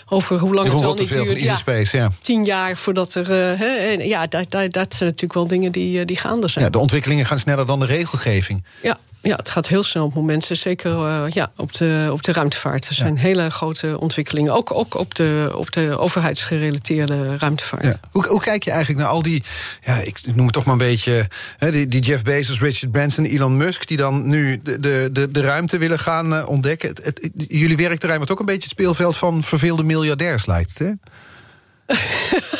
Over 0.08 0.38
hoe 0.38 0.54
lang 0.54 0.68
het 0.74 0.84
al 0.84 0.94
niet 0.94 1.12
duurt. 1.12 1.40
Ja, 1.40 1.56
Space, 1.56 1.96
ja. 1.96 2.10
Tien 2.20 2.44
jaar 2.44 2.76
voordat 2.76 3.14
er. 3.14 3.28
He, 3.58 3.66
en 3.66 4.06
ja, 4.06 4.26
dat, 4.26 4.50
dat, 4.50 4.72
dat 4.72 4.94
zijn 4.94 5.08
natuurlijk 5.08 5.32
wel 5.32 5.46
dingen 5.46 5.72
die, 5.72 6.04
die 6.04 6.16
gaande 6.16 6.48
zijn. 6.48 6.64
Ja, 6.64 6.70
de 6.70 6.78
ontwikkelingen 6.78 7.26
gaan 7.26 7.38
sneller 7.38 7.66
dan 7.66 7.80
de 7.80 7.86
regelgeving. 7.86 8.64
Ja. 8.82 8.98
Ja, 9.22 9.36
het 9.36 9.48
gaat 9.48 9.68
heel 9.68 9.82
snel 9.82 10.04
op 10.04 10.14
momenten. 10.14 10.56
Zeker 10.56 10.92
uh, 10.92 11.24
ja, 11.28 11.50
op, 11.56 11.72
de, 11.72 12.08
op 12.12 12.22
de 12.22 12.32
ruimtevaart. 12.32 12.88
Er 12.88 12.94
zijn 12.94 13.14
ja. 13.14 13.20
hele 13.20 13.50
grote 13.50 14.00
ontwikkelingen. 14.00 14.54
Ook, 14.54 14.74
ook 14.74 14.98
op, 14.98 15.14
de, 15.14 15.52
op 15.54 15.72
de 15.72 15.98
overheidsgerelateerde 15.98 17.36
ruimtevaart. 17.36 17.84
Ja. 17.84 18.00
Hoe, 18.10 18.26
hoe 18.26 18.40
kijk 18.40 18.62
je 18.62 18.70
eigenlijk 18.70 19.00
naar 19.00 19.10
al 19.10 19.22
die... 19.22 19.42
Ja, 19.80 19.94
ik 19.94 20.20
noem 20.34 20.44
het 20.44 20.54
toch 20.54 20.64
maar 20.64 20.72
een 20.72 20.78
beetje... 20.78 21.28
Hè, 21.56 21.70
die, 21.70 21.88
die 21.88 22.00
Jeff 22.00 22.22
Bezos, 22.22 22.60
Richard 22.60 22.92
Branson, 22.92 23.24
Elon 23.24 23.56
Musk... 23.56 23.86
die 23.86 23.96
dan 23.96 24.28
nu 24.28 24.60
de, 24.62 24.80
de, 25.12 25.30
de 25.30 25.40
ruimte 25.40 25.78
willen 25.78 25.98
gaan 25.98 26.32
uh, 26.32 26.48
ontdekken. 26.48 26.88
Het, 26.88 27.04
het, 27.04 27.30
jullie 27.48 27.76
werkterrein 27.76 28.18
wordt 28.18 28.32
ook 28.32 28.40
een 28.40 28.46
beetje 28.46 28.62
het 28.62 28.70
speelveld... 28.70 29.16
van 29.16 29.42
verveelde 29.42 29.82
miljardairs, 29.82 30.46
lijkt 30.46 30.78
het, 30.78 30.78
hè? 30.78 30.92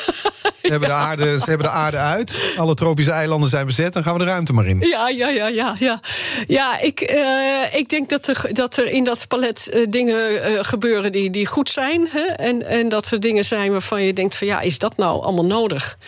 Ze 0.62 0.70
hebben, 0.70 0.88
de 0.88 0.94
aarde, 0.94 1.38
ze 1.38 1.44
hebben 1.44 1.66
de 1.66 1.72
aarde 1.72 1.96
uit. 1.96 2.54
Alle 2.56 2.74
tropische 2.74 3.10
eilanden 3.10 3.48
zijn 3.48 3.66
bezet. 3.66 3.92
Dan 3.92 4.02
gaan 4.02 4.12
we 4.12 4.18
de 4.18 4.24
ruimte 4.24 4.52
maar 4.52 4.66
in. 4.66 4.80
Ja, 4.80 5.08
ja, 5.08 5.28
ja, 5.28 5.48
ja. 5.48 5.76
Ja, 5.78 6.00
ja 6.46 6.80
ik, 6.80 7.10
uh, 7.10 7.74
ik 7.74 7.88
denk 7.88 8.08
dat 8.08 8.26
er, 8.26 8.48
dat 8.52 8.76
er 8.76 8.86
in 8.86 9.04
dat 9.04 9.28
palet 9.28 9.70
uh, 9.72 9.86
dingen 9.88 10.32
uh, 10.32 10.58
gebeuren 10.62 11.12
die, 11.12 11.30
die 11.30 11.46
goed 11.46 11.70
zijn. 11.70 12.08
Hè? 12.10 12.20
En, 12.20 12.66
en 12.66 12.88
dat 12.88 13.10
er 13.10 13.20
dingen 13.20 13.44
zijn 13.44 13.72
waarvan 13.72 14.02
je 14.02 14.12
denkt: 14.12 14.36
van 14.36 14.46
ja, 14.46 14.60
is 14.60 14.78
dat 14.78 14.96
nou 14.96 15.22
allemaal 15.22 15.46
nodig? 15.46 15.98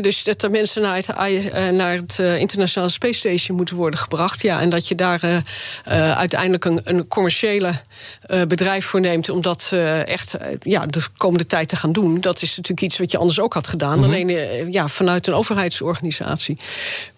Dus 0.00 0.22
dat 0.24 0.42
er 0.42 0.50
mensen 0.50 0.82
naar 0.82 0.96
het, 0.96 1.52
naar 1.72 1.92
het 1.92 2.18
Internationale 2.18 2.90
Space 2.90 3.18
Station 3.18 3.56
moeten 3.56 3.76
worden 3.76 3.98
gebracht. 3.98 4.42
Ja, 4.42 4.60
en 4.60 4.70
dat 4.70 4.88
je 4.88 4.94
daar 4.94 5.42
uiteindelijk 6.16 6.64
een, 6.64 6.80
een 6.84 7.08
commerciële 7.08 7.72
bedrijf 8.48 8.86
voor 8.86 9.00
neemt. 9.00 9.28
om 9.28 9.42
dat 9.42 9.68
echt 10.04 10.36
ja, 10.60 10.86
de 10.86 11.02
komende 11.16 11.46
tijd 11.46 11.68
te 11.68 11.76
gaan 11.76 11.92
doen. 11.92 12.20
Dat 12.20 12.42
is 12.42 12.48
natuurlijk 12.48 12.80
iets 12.80 12.98
wat 12.98 13.10
je 13.10 13.18
anders 13.18 13.40
ook 13.40 13.54
had 13.54 13.66
gedaan. 13.66 13.79
Mm 13.86 13.92
-hmm. 13.92 14.04
Alleen 14.04 14.28
ja, 14.72 14.88
vanuit 14.88 15.26
een 15.26 15.34
overheidsorganisatie. 15.34 16.58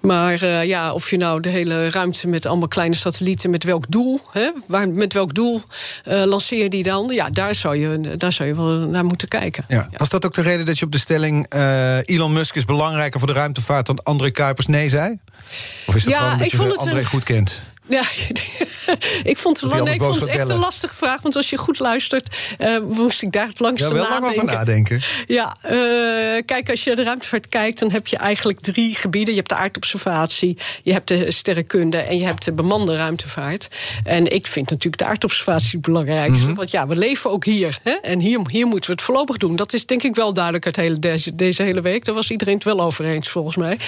Maar 0.00 0.42
uh, 0.42 0.64
ja, 0.64 0.92
of 0.92 1.10
je 1.10 1.16
nou 1.16 1.40
de 1.40 1.48
hele 1.48 1.90
ruimte 1.90 2.28
met 2.28 2.46
allemaal 2.46 2.68
kleine 2.68 2.94
satellieten, 2.94 3.50
met 3.50 3.64
welk 3.64 3.84
doel, 3.88 4.20
hè, 4.32 4.50
waar, 4.66 4.88
met 4.88 5.12
welk 5.12 5.34
doel 5.34 5.60
uh, 6.08 6.24
lanceer 6.24 6.62
je 6.62 6.68
die 6.68 6.82
dan? 6.82 7.10
Ja, 7.14 7.30
daar 7.30 7.54
zou, 7.54 7.76
je, 7.76 8.16
daar 8.16 8.32
zou 8.32 8.48
je 8.48 8.54
wel 8.54 8.66
naar 8.66 9.04
moeten 9.04 9.28
kijken. 9.28 9.64
Ja. 9.68 9.88
Ja. 9.90 9.98
Was 9.98 10.08
dat 10.08 10.24
ook 10.24 10.34
de 10.34 10.42
reden 10.42 10.66
dat 10.66 10.78
je 10.78 10.84
op 10.84 10.92
de 10.92 10.98
stelling 10.98 11.54
uh, 11.54 11.96
Elon 12.04 12.32
Musk 12.32 12.54
is 12.54 12.64
belangrijker 12.64 13.18
voor 13.18 13.28
de 13.28 13.34
ruimtevaart 13.34 13.86
dan 13.86 14.02
André 14.02 14.30
Kuipers 14.30 14.66
nee 14.66 14.88
zei? 14.88 15.18
Of 15.86 15.94
is 15.94 16.04
dat 16.04 16.12
ja, 16.12 16.18
gewoon 16.18 16.32
omdat 16.32 16.46
ik 16.46 16.50
je 16.50 16.56
vond 16.56 16.70
het 16.70 16.78
André 16.78 16.98
een... 16.98 17.06
goed 17.06 17.24
kent? 17.24 17.62
Ja, 17.86 18.02
ik 19.32 19.38
vond 19.38 19.60
het, 19.60 19.84
nee, 19.84 19.94
ik 19.94 20.02
vond 20.02 20.14
het 20.14 20.26
echt 20.26 20.48
een 20.48 20.58
lastige 20.58 20.94
vraag. 20.94 21.22
Want 21.22 21.36
als 21.36 21.50
je 21.50 21.56
goed 21.56 21.78
luistert, 21.78 22.36
uh, 22.58 22.80
moest 22.80 23.22
ik 23.22 23.32
daar 23.32 23.46
het 23.46 23.60
langste 23.60 23.88
ja, 23.88 23.94
wel 23.94 24.02
nadenken. 24.02 24.36
Lang 24.36 24.42
over 24.42 24.56
nadenken. 24.56 25.00
Ja, 25.26 25.56
uh, 25.64 26.42
kijk, 26.46 26.70
als 26.70 26.84
je 26.84 26.86
naar 26.86 26.96
de 26.96 27.02
ruimtevaart 27.02 27.48
kijkt, 27.48 27.78
dan 27.78 27.90
heb 27.90 28.06
je 28.06 28.16
eigenlijk 28.16 28.60
drie 28.60 28.94
gebieden. 28.94 29.30
Je 29.34 29.36
hebt 29.36 29.48
de 29.48 29.56
aardobservatie, 29.56 30.58
je 30.82 30.92
hebt 30.92 31.08
de 31.08 31.30
sterrenkunde 31.30 31.98
en 31.98 32.18
je 32.18 32.24
hebt 32.24 32.44
de 32.44 32.52
bemande 32.52 32.96
ruimtevaart. 32.96 33.68
En 34.04 34.32
ik 34.32 34.46
vind 34.46 34.70
natuurlijk 34.70 35.02
de 35.02 35.08
aardobservatie 35.08 35.70
het 35.72 35.80
belangrijkste. 35.80 36.40
Mm 36.40 36.46
-hmm. 36.46 36.54
Want 36.54 36.70
ja, 36.70 36.86
we 36.86 36.96
leven 36.96 37.30
ook 37.30 37.44
hier. 37.44 37.78
Hè? 37.82 37.92
En 38.02 38.18
hier, 38.18 38.40
hier 38.46 38.66
moeten 38.66 38.90
we 38.90 38.96
het 38.96 39.04
voorlopig 39.04 39.36
doen. 39.36 39.56
Dat 39.56 39.72
is 39.72 39.86
denk 39.86 40.02
ik 40.02 40.14
wel 40.14 40.32
duidelijk 40.32 40.66
uit 40.66 40.76
hele, 40.76 40.98
deze, 40.98 41.34
deze 41.34 41.62
hele 41.62 41.80
week. 41.80 42.04
Daar 42.04 42.14
was 42.14 42.30
iedereen 42.30 42.54
het 42.54 42.64
wel 42.64 42.80
over 42.80 43.04
eens, 43.04 43.28
volgens 43.28 43.56
mij. 43.56 43.78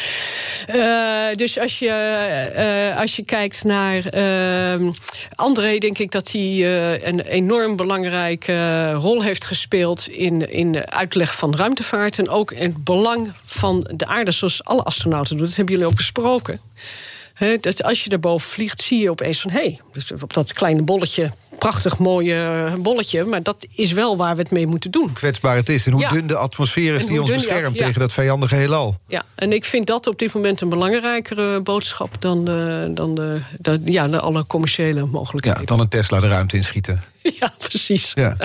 Uh, 0.75 1.37
dus 1.37 1.59
als 1.59 1.79
je, 1.79 2.95
als 2.99 3.17
je 3.17 3.25
kijkt 3.25 3.65
naar 3.65 3.84
uh, 3.93 4.91
André, 5.35 5.79
denk 5.79 5.99
ik 5.99 6.11
dat 6.11 6.33
hij 6.33 6.51
uh, 6.51 7.07
een 7.07 7.21
enorm 7.21 7.77
belangrijke 7.77 8.93
rol 8.93 9.23
heeft 9.23 9.45
gespeeld 9.45 10.09
in, 10.09 10.51
in 10.51 10.73
de 10.73 10.91
uitleg 10.91 11.35
van 11.35 11.57
ruimtevaart. 11.57 12.19
En 12.19 12.29
ook 12.29 12.53
in 12.53 12.69
het 12.69 12.85
belang 12.85 13.33
van 13.45 13.91
de 13.97 14.07
aarde, 14.07 14.31
zoals 14.31 14.65
alle 14.65 14.83
astronauten 14.83 15.37
doen. 15.37 15.47
Dat 15.47 15.57
hebben 15.57 15.75
jullie 15.75 15.91
ook 15.91 15.97
besproken. 15.97 16.61
He, 17.35 17.57
dat 17.61 17.83
als 17.83 18.05
je 18.05 18.11
daarboven 18.11 18.49
vliegt, 18.49 18.83
zie 18.83 19.01
je 19.01 19.11
opeens 19.11 19.41
van... 19.41 19.51
hé, 19.51 19.59
hey, 19.59 19.81
dus 19.93 20.13
op 20.13 20.33
dat 20.33 20.53
kleine 20.53 20.83
bolletje, 20.83 21.31
prachtig 21.59 21.99
mooie 21.99 22.73
bolletje... 22.79 23.25
maar 23.25 23.43
dat 23.43 23.67
is 23.75 23.93
wel 23.93 24.17
waar 24.17 24.37
we 24.37 24.43
het 24.43 24.51
mee 24.51 24.67
moeten 24.67 24.91
doen. 24.91 25.13
Kwetsbaar 25.13 25.57
het 25.57 25.69
is 25.69 25.87
en 25.87 25.93
hoe 25.93 26.01
ja. 26.01 26.09
dun 26.09 26.27
de 26.27 26.37
atmosfeer 26.37 26.95
is 26.95 27.07
die 27.07 27.21
ons 27.21 27.31
beschermt... 27.31 27.79
Ja. 27.79 27.87
tegen 27.87 28.01
dat 28.01 28.13
vijandige 28.13 28.55
heelal. 28.55 28.97
Ja, 29.09 29.23
en 29.35 29.53
ik 29.53 29.65
vind 29.65 29.87
dat 29.87 30.07
op 30.07 30.19
dit 30.19 30.35
moment 30.35 30.61
een 30.61 30.69
belangrijkere 30.69 31.61
boodschap... 31.61 32.21
dan, 32.21 32.45
de, 32.45 32.91
dan 32.95 33.15
de, 33.15 33.41
de, 33.59 33.81
ja, 33.85 34.09
de 34.09 34.21
alle 34.21 34.47
commerciële 34.47 35.07
mogelijkheden. 35.07 35.61
Ja, 35.61 35.67
dan 35.67 35.81
een 35.81 35.89
Tesla 35.89 36.21
de 36.21 36.29
ruimte 36.29 36.57
inschieten. 36.57 37.03
Ja, 37.41 37.55
precies. 37.59 38.13
Ja. 38.15 38.37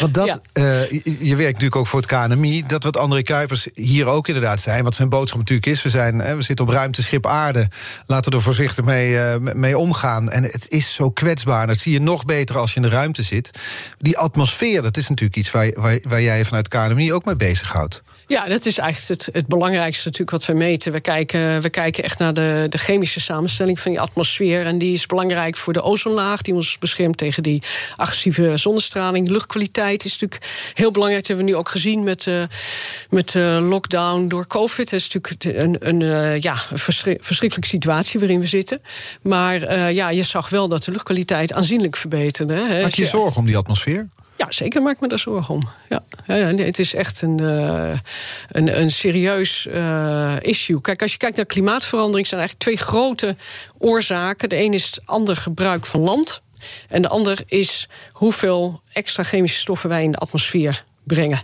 Want 0.00 0.14
dat, 0.14 0.26
ja. 0.52 0.62
uh, 0.62 0.90
je, 0.90 1.16
je 1.20 1.36
werkt 1.36 1.52
natuurlijk 1.52 1.76
ook 1.76 1.86
voor 1.86 2.00
het 2.00 2.08
KNMI. 2.08 2.64
Dat 2.66 2.82
wat 2.82 2.96
André 2.96 3.22
Kuipers 3.22 3.68
hier 3.74 4.06
ook 4.06 4.28
inderdaad 4.28 4.60
zijn. 4.60 4.84
Wat 4.84 4.94
zijn 4.94 5.08
boodschap 5.08 5.38
natuurlijk 5.38 5.66
is. 5.66 5.82
We, 5.82 5.88
zijn, 5.88 6.36
we 6.36 6.42
zitten 6.42 6.66
op 6.66 6.72
ruimteschip 6.72 7.26
aarde. 7.26 7.68
Laten 8.06 8.30
we 8.30 8.36
er 8.36 8.42
voorzichtig 8.42 8.84
mee, 8.84 9.12
uh, 9.12 9.36
mee 9.54 9.78
omgaan. 9.78 10.30
En 10.30 10.42
het 10.42 10.68
is 10.68 10.94
zo 10.94 11.10
kwetsbaar. 11.10 11.66
Dat 11.66 11.78
zie 11.78 11.92
je 11.92 12.00
nog 12.00 12.24
beter 12.24 12.58
als 12.58 12.70
je 12.70 12.76
in 12.76 12.82
de 12.82 12.88
ruimte 12.88 13.22
zit. 13.22 13.50
Die 13.98 14.18
atmosfeer, 14.18 14.82
dat 14.82 14.96
is 14.96 15.08
natuurlijk 15.08 15.38
iets 15.38 15.50
waar, 15.50 15.72
waar, 15.74 15.98
waar 16.02 16.22
jij 16.22 16.38
je 16.38 16.44
vanuit 16.44 16.68
KNMI 16.68 17.12
ook 17.12 17.24
mee 17.24 17.36
bezighoudt. 17.36 18.02
Ja, 18.28 18.46
dat 18.46 18.66
is 18.66 18.78
eigenlijk 18.78 19.22
het, 19.22 19.34
het 19.34 19.46
belangrijkste 19.46 20.04
natuurlijk 20.04 20.30
wat 20.30 20.46
we 20.46 20.52
meten. 20.52 20.92
We 20.92 21.00
kijken, 21.00 21.62
we 21.62 21.70
kijken 21.70 22.04
echt 22.04 22.18
naar 22.18 22.34
de, 22.34 22.66
de 22.68 22.78
chemische 22.78 23.20
samenstelling 23.20 23.80
van 23.80 23.90
die 23.90 24.00
atmosfeer. 24.00 24.66
En 24.66 24.78
die 24.78 24.92
is 24.92 25.06
belangrijk 25.06 25.56
voor 25.56 25.72
de 25.72 25.82
ozonlaag. 25.82 26.42
Die 26.42 26.54
ons 26.54 26.78
beschermt 26.78 27.16
tegen 27.16 27.42
die 27.42 27.62
agressieve 27.96 28.56
zonnestraling. 28.56 29.28
Luchtkwaliteit 29.28 30.04
is 30.04 30.18
natuurlijk 30.18 30.50
heel 30.74 30.90
belangrijk. 30.90 31.20
Dat 31.20 31.28
hebben 31.28 31.46
we 31.46 31.52
nu 31.52 31.58
ook 31.58 31.68
gezien 31.68 32.04
met, 32.04 32.26
uh, 32.26 32.42
met 33.10 33.32
de 33.32 33.58
lockdown 33.62 34.28
door 34.28 34.46
COVID. 34.46 34.90
Dat 34.90 35.00
is 35.00 35.08
natuurlijk 35.08 35.62
een, 35.62 35.76
een, 35.88 36.00
uh, 36.00 36.40
ja, 36.40 36.56
verschrikkelijke 36.74 37.66
situatie 37.66 38.20
waarin 38.20 38.40
we 38.40 38.46
zitten. 38.46 38.80
Maar 39.22 39.92
ja, 39.92 40.10
je 40.10 40.22
zag 40.22 40.48
wel 40.48 40.68
dat 40.68 40.84
de 40.84 40.90
luchtkwaliteit 40.90 41.52
aanzienlijk 41.52 41.96
verbeterde. 41.96 42.54
Maak 42.82 42.92
je 42.92 43.02
je 43.02 43.08
zorgen 43.08 43.36
om 43.36 43.46
die 43.46 43.56
atmosfeer? 43.56 44.08
Ja, 44.38 44.52
zeker 44.52 44.82
maak 44.82 45.00
me 45.00 45.08
daar 45.08 45.18
zorgen 45.18 45.54
om. 45.54 45.68
Ja. 45.88 46.02
het 46.26 46.78
is 46.78 46.94
echt 46.94 47.22
een, 47.22 47.40
uh, 47.40 47.98
een, 48.48 48.80
een 48.80 48.90
serieus 48.90 49.66
uh, 49.70 50.36
issue. 50.40 50.80
Kijk, 50.80 51.02
als 51.02 51.12
je 51.12 51.18
kijkt 51.18 51.36
naar 51.36 51.46
klimaatverandering, 51.46 52.26
zijn 52.26 52.40
eigenlijk 52.40 52.70
twee 52.70 52.88
grote 52.88 53.36
oorzaken. 53.78 54.48
De 54.48 54.56
een 54.56 54.74
is 54.74 54.86
het 54.86 55.00
ander 55.04 55.36
gebruik 55.36 55.86
van 55.86 56.00
land. 56.00 56.40
En 56.88 57.02
de 57.02 57.08
ander 57.08 57.40
is 57.46 57.88
hoeveel 58.12 58.80
extra 58.92 59.22
chemische 59.22 59.58
stoffen 59.58 59.88
wij 59.88 60.02
in 60.02 60.10
de 60.10 60.18
atmosfeer 60.18 60.84
brengen. 61.02 61.42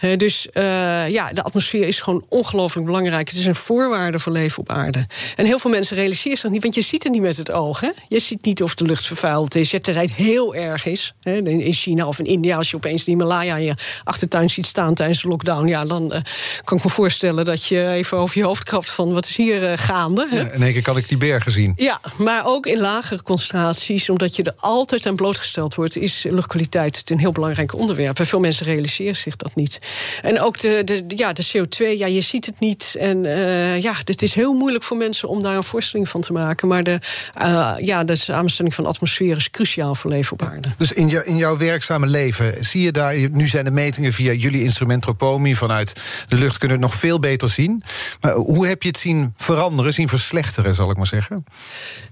Uh, 0.00 0.16
dus 0.16 0.46
uh, 0.52 1.08
ja, 1.08 1.32
de 1.32 1.42
atmosfeer 1.42 1.86
is 1.86 2.00
gewoon 2.00 2.24
ongelooflijk 2.28 2.86
belangrijk. 2.86 3.28
Het 3.28 3.38
is 3.38 3.44
een 3.44 3.54
voorwaarde 3.54 4.18
voor 4.18 4.32
leven 4.32 4.58
op 4.58 4.70
aarde. 4.70 5.06
En 5.36 5.44
heel 5.44 5.58
veel 5.58 5.70
mensen 5.70 5.96
realiseren 5.96 6.38
zich 6.38 6.50
niet, 6.50 6.62
want 6.62 6.74
je 6.74 6.82
ziet 6.82 7.02
het 7.02 7.12
niet 7.12 7.22
met 7.22 7.36
het 7.36 7.50
oog. 7.50 7.80
Hè? 7.80 7.90
Je 8.08 8.18
ziet 8.18 8.44
niet 8.44 8.62
of 8.62 8.74
de 8.74 8.84
lucht 8.84 9.06
vervuild 9.06 9.54
is. 9.54 9.70
Je 9.70 9.76
het 9.82 10.12
heel 10.12 10.54
erg 10.54 10.86
is. 10.86 11.14
Hè? 11.22 11.36
In 11.36 11.72
China 11.72 12.06
of 12.06 12.18
in 12.18 12.24
India, 12.24 12.56
als 12.56 12.70
je 12.70 12.76
opeens 12.76 13.04
de 13.04 13.10
Himalaya 13.10 13.56
in 13.56 13.64
je 13.64 13.74
achtertuin 14.04 14.50
ziet 14.50 14.66
staan 14.66 14.94
tijdens 14.94 15.22
de 15.22 15.28
lockdown, 15.28 15.66
ja, 15.66 15.84
dan 15.84 16.02
uh, 16.02 16.18
kan 16.64 16.78
ik 16.78 16.84
me 16.84 16.90
voorstellen 16.90 17.44
dat 17.44 17.64
je 17.64 17.88
even 17.88 18.18
over 18.18 18.38
je 18.38 18.44
hoofd 18.44 18.64
krabt 18.64 18.90
van 18.90 19.12
wat 19.12 19.26
is 19.26 19.36
hier 19.36 19.78
gaande. 19.78 20.26
Hè? 20.30 20.36
Ja, 20.36 20.50
in 20.50 20.62
één 20.62 20.72
keer 20.72 20.82
kan 20.82 20.96
ik 20.96 21.08
die 21.08 21.18
bergen 21.18 21.52
zien. 21.52 21.72
Ja, 21.76 22.00
maar 22.18 22.46
ook 22.46 22.66
in 22.66 22.78
lagere 22.78 23.22
concentraties, 23.22 24.08
omdat 24.08 24.36
je 24.36 24.42
er 24.42 24.54
altijd 24.56 25.06
aan 25.06 25.16
blootgesteld 25.16 25.74
wordt, 25.74 25.96
is 25.96 26.24
luchtkwaliteit 26.28 27.02
een 27.10 27.18
heel 27.18 27.32
belangrijk 27.32 27.74
onderwerp. 27.74 28.18
En 28.18 28.26
veel 28.26 28.40
mensen 28.40 28.66
realiseren 28.66 29.16
zich 29.16 29.36
dat 29.36 29.43
niet. 29.54 29.78
En 30.22 30.40
ook 30.40 30.58
de, 30.58 30.82
de, 30.84 31.04
ja, 31.08 31.32
de 31.32 31.46
CO2, 31.46 31.98
ja, 31.98 32.06
je 32.06 32.20
ziet 32.20 32.46
het 32.46 32.60
niet. 32.60 32.94
En 32.98 33.24
uh, 33.24 33.80
ja, 33.82 33.94
het 34.04 34.22
is 34.22 34.34
heel 34.34 34.52
moeilijk 34.52 34.84
voor 34.84 34.96
mensen 34.96 35.28
om 35.28 35.42
daar 35.42 35.56
een 35.56 35.64
voorstelling 35.64 36.08
van 36.08 36.20
te 36.20 36.32
maken. 36.32 36.68
Maar 36.68 36.82
de, 36.82 36.98
uh, 37.42 37.74
ja, 37.78 38.04
de 38.04 38.16
samenstelling 38.16 38.74
van 38.74 38.84
de 38.84 38.90
atmosfeer 38.90 39.36
is 39.36 39.50
cruciaal 39.50 39.94
voor 39.94 40.10
leven 40.10 40.32
op 40.32 40.42
aarde. 40.42 40.68
Dus 40.78 40.92
in, 40.92 41.08
jou, 41.08 41.24
in 41.24 41.36
jouw 41.36 41.56
werkzame 41.56 42.06
leven, 42.06 42.64
zie 42.64 42.82
je 42.82 42.92
daar... 42.92 43.16
nu 43.30 43.46
zijn 43.46 43.64
de 43.64 43.70
metingen 43.70 44.12
via 44.12 44.32
jullie 44.32 44.62
instrument 44.62 45.02
Tropomi... 45.02 45.54
vanuit 45.54 45.92
de 46.28 46.36
lucht 46.36 46.58
kunnen 46.58 46.76
het 46.76 46.86
nog 46.86 46.94
veel 46.94 47.18
beter 47.18 47.48
zien. 47.48 47.82
Maar 48.20 48.32
hoe 48.32 48.66
heb 48.66 48.82
je 48.82 48.88
het 48.88 48.98
zien 48.98 49.34
veranderen, 49.36 49.92
zien 49.92 50.08
verslechteren, 50.08 50.74
zal 50.74 50.90
ik 50.90 50.96
maar 50.96 51.06
zeggen? 51.06 51.44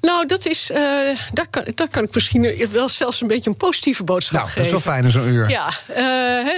Nou, 0.01 0.27
dat 0.27 0.47
is, 0.47 0.71
uh, 0.71 0.79
daar, 1.33 1.47
kan, 1.51 1.64
daar 1.75 1.88
kan 1.88 2.03
ik 2.03 2.14
misschien 2.14 2.68
wel 2.71 2.88
zelfs 2.88 3.21
een 3.21 3.27
beetje 3.27 3.51
een 3.51 3.57
positieve 3.57 4.05
boodschap 4.05 4.38
nou, 4.38 4.47
geven. 4.47 4.62
dat 4.71 4.79
is 4.79 4.85
wel 4.85 4.92
fijn 4.92 5.05
in 5.05 5.11
zo'n 5.11 5.29
uur. 5.29 5.49
Ja, 5.49 5.71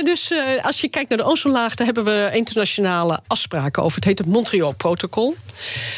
dus 0.02 0.32
als 0.64 0.80
je 0.80 0.88
kijkt 0.88 1.08
naar 1.08 1.18
de 1.18 1.24
ozonlaag, 1.24 1.74
daar 1.74 1.86
hebben 1.86 2.04
we 2.04 2.30
internationale 2.32 3.20
afspraken 3.26 3.82
over. 3.82 3.96
Het 3.96 4.04
heet 4.04 4.18
het 4.18 4.26
Montreal-protocol. 4.26 5.36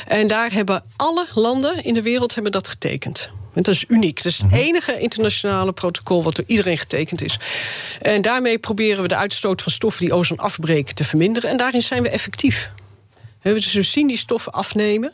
En 0.07 0.27
daar 0.27 0.53
hebben 0.53 0.85
alle 0.97 1.27
landen 1.35 1.85
in 1.85 1.95
de 1.95 2.03
wereld 2.03 2.35
hebben 2.35 2.53
dat 2.53 2.69
getekend. 2.69 3.31
En 3.55 3.63
dat 3.63 3.75
is 3.75 3.85
uniek. 3.89 4.17
Dat 4.17 4.33
is 4.33 4.39
het 4.39 4.53
enige 4.53 4.99
internationale 4.99 5.73
protocol 5.73 6.23
wat 6.23 6.37
door 6.37 6.45
iedereen 6.49 6.79
getekend 6.79 7.23
is. 7.23 7.39
En 8.03 8.23
daarmee 8.23 8.59
proberen 8.59 9.03
we 9.03 9.09
de 9.09 9.17
uitstoot 9.17 9.63
van 9.63 9.73
stoffen 9.73 10.05
die 10.05 10.15
ozon 10.15 10.39
afbreken 10.39 10.95
te 10.95 11.05
verminderen. 11.05 11.51
En 11.51 11.57
daarin 11.57 11.83
zijn 11.83 12.03
we 12.03 12.09
effectief. 12.09 12.71
Dus 13.55 13.73
we 13.73 13.83
zien 13.83 14.07
die 14.07 14.17
stoffen 14.17 14.53
afnemen. 14.53 15.13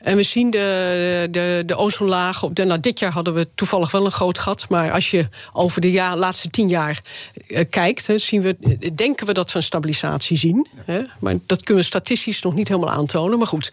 En 0.00 0.16
we 0.16 0.22
zien 0.22 0.50
de, 0.50 1.28
de, 1.30 1.62
de 1.66 1.76
ozonlaag. 1.76 2.42
Op 2.42 2.54
de, 2.54 2.64
nou, 2.64 2.80
dit 2.80 2.98
jaar 2.98 3.12
hadden 3.12 3.34
we 3.34 3.48
toevallig 3.54 3.90
wel 3.90 4.04
een 4.04 4.12
groot 4.12 4.38
gat. 4.38 4.66
Maar 4.68 4.92
als 4.92 5.10
je 5.10 5.28
over 5.52 5.80
de 5.80 5.90
jaar, 5.90 6.16
laatste 6.16 6.50
tien 6.50 6.68
jaar 6.68 7.00
uh, 7.48 7.60
kijkt, 7.70 8.06
he, 8.06 8.18
zien 8.18 8.42
we, 8.42 8.56
denken 8.94 9.26
we 9.26 9.32
dat 9.32 9.52
we 9.52 9.56
een 9.56 9.62
stabilisatie 9.62 10.36
zien. 10.36 10.66
He, 10.84 11.02
maar 11.18 11.34
dat 11.46 11.62
kunnen 11.62 11.82
we 11.82 11.88
statistisch 11.88 12.42
nog 12.42 12.54
niet 12.54 12.68
helemaal 12.68 12.90
aantonen. 12.90 13.38
Maar 13.38 13.46
goed. 13.46 13.72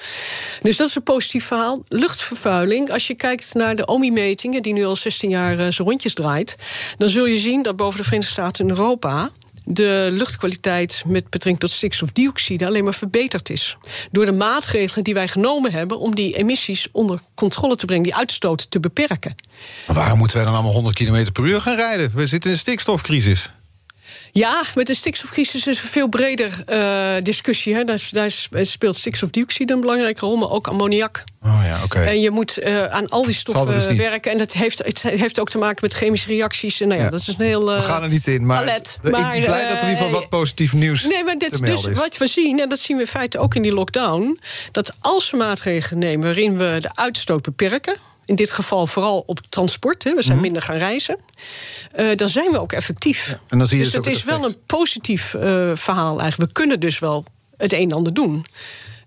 Dus 0.61 0.77
dat 0.77 0.87
is 0.87 0.95
een 0.95 1.03
positief 1.03 1.45
verhaal. 1.45 1.83
Luchtvervuiling. 1.87 2.91
Als 2.91 3.07
je 3.07 3.15
kijkt 3.15 3.53
naar 3.53 3.75
de 3.75 3.87
OMI-metingen, 3.87 4.61
die 4.63 4.73
nu 4.73 4.85
al 4.85 4.95
16 4.95 5.29
jaar 5.29 5.51
uh, 5.51 5.57
zijn 5.57 5.87
rondjes 5.87 6.13
draait, 6.13 6.55
dan 6.97 7.09
zul 7.09 7.25
je 7.25 7.37
zien 7.37 7.61
dat 7.61 7.75
boven 7.75 7.97
de 7.97 8.03
Verenigde 8.03 8.31
Staten 8.31 8.69
en 8.69 8.77
Europa 8.77 9.31
de 9.69 10.07
luchtkwaliteit 10.11 11.03
met 11.05 11.29
betrekking 11.29 11.59
tot 11.59 11.71
stikstofdioxide 11.71 12.65
alleen 12.65 12.83
maar 12.83 12.93
verbeterd 12.93 13.49
is. 13.49 13.77
Door 14.11 14.25
de 14.25 14.31
maatregelen 14.31 15.03
die 15.03 15.13
wij 15.13 15.27
genomen 15.27 15.71
hebben 15.71 15.99
om 15.99 16.15
die 16.15 16.37
emissies 16.37 16.87
onder 16.91 17.19
controle 17.35 17.75
te 17.75 17.85
brengen, 17.85 18.03
die 18.03 18.15
uitstoot 18.15 18.71
te 18.71 18.79
beperken. 18.79 19.35
Maar 19.87 19.95
waarom 19.95 20.17
moeten 20.17 20.37
wij 20.37 20.45
dan 20.45 20.53
allemaal 20.53 20.73
100 20.73 20.95
km 20.95 21.31
per 21.31 21.45
uur 21.45 21.61
gaan 21.61 21.75
rijden? 21.75 22.11
We 22.15 22.27
zitten 22.27 22.49
in 22.49 22.55
een 22.55 22.61
stikstofcrisis. 22.61 23.51
Ja, 24.31 24.63
met 24.75 24.87
de 24.87 24.95
stikstofcrisis 24.95 25.67
is 25.67 25.83
een 25.83 25.89
veel 25.89 26.07
breder 26.07 26.63
uh, 26.65 27.23
discussie. 27.23 27.75
Hè. 27.75 27.83
Daar, 27.83 28.09
daar, 28.11 28.31
speelt 28.65 28.95
stikstofdioxide 28.95 29.73
een 29.73 29.81
belangrijke 29.81 30.25
rol, 30.25 30.35
maar 30.35 30.49
ook 30.49 30.67
ammoniak. 30.67 31.23
Oh 31.43 31.59
ja, 31.63 31.83
oké. 31.83 31.99
En 31.99 32.21
je 32.21 32.29
moet 32.29 32.59
uh, 32.59 32.85
aan 32.85 33.09
al 33.09 33.23
die 33.23 33.33
stoffen 33.33 33.73
dus 33.73 33.85
werken. 33.85 34.31
En 34.31 34.37
dat 34.37 34.53
heeft, 34.53 34.77
het 34.77 35.01
heeft 35.01 35.39
ook 35.39 35.49
te 35.49 35.57
maken 35.57 35.77
met 35.81 35.93
chemische 35.93 36.27
reacties. 36.27 36.81
En 36.81 36.87
nou 36.87 36.99
ja, 36.99 37.05
ja. 37.05 37.11
dat 37.11 37.19
is 37.19 37.27
een 37.27 37.45
heel. 37.45 37.73
Uh, 37.73 37.79
we 37.79 37.85
gaan 37.85 38.03
er 38.03 38.09
niet 38.09 38.27
in, 38.27 38.45
maar, 38.45 38.59
palet. 38.59 38.97
maar 39.01 39.35
ik 39.35 39.41
ben 39.41 39.51
blij 39.51 39.67
dat 39.67 39.81
er 39.81 39.87
in 39.87 39.89
ieder 39.89 40.05
geval 40.05 40.19
wat 40.19 40.29
positief 40.29 40.73
nieuws 40.73 41.03
nee, 41.03 41.23
maar 41.23 41.37
dit, 41.37 41.65
dus 41.65 41.85
is. 41.85 41.97
Wat 41.97 42.17
we 42.17 42.27
zien, 42.27 42.59
en 42.59 42.69
dat 42.69 42.79
zien 42.79 42.97
we 42.97 43.03
in 43.03 43.09
feite 43.09 43.37
ook 43.37 43.55
in 43.55 43.61
die 43.61 43.73
lockdown, 43.73 44.39
dat 44.71 44.95
als 44.99 45.31
we 45.31 45.37
maatregelen 45.37 45.99
nemen 45.99 46.25
waarin 46.25 46.57
we 46.57 46.77
de 46.81 46.89
uitstoot 46.93 47.41
beperken 47.41 47.95
in 48.27 48.35
dit 48.35 48.51
geval 48.51 48.87
vooral 48.87 49.23
op 49.25 49.39
transport. 49.49 50.03
Hè. 50.03 50.13
We 50.13 50.21
zijn 50.21 50.39
minder 50.39 50.61
gaan 50.61 50.77
reizen. 50.77 51.17
Uh, 51.99 52.15
dan 52.15 52.29
zijn 52.29 52.51
we 52.51 52.59
ook 52.59 52.71
effectief. 52.71 53.27
Ja, 53.27 53.39
en 53.47 53.57
dan 53.57 53.67
zie 53.67 53.77
je 53.77 53.83
dus 53.83 53.93
het 53.93 54.07
is 54.07 54.23
wel 54.23 54.43
een 54.43 54.55
positief 54.65 55.33
uh, 55.33 55.41
verhaal 55.73 56.19
eigenlijk. 56.19 56.51
We 56.51 56.59
kunnen 56.59 56.79
dus 56.79 56.99
wel 56.99 57.25
het 57.57 57.73
een 57.73 57.89
en 57.89 57.95
ander 57.95 58.13
doen. 58.13 58.45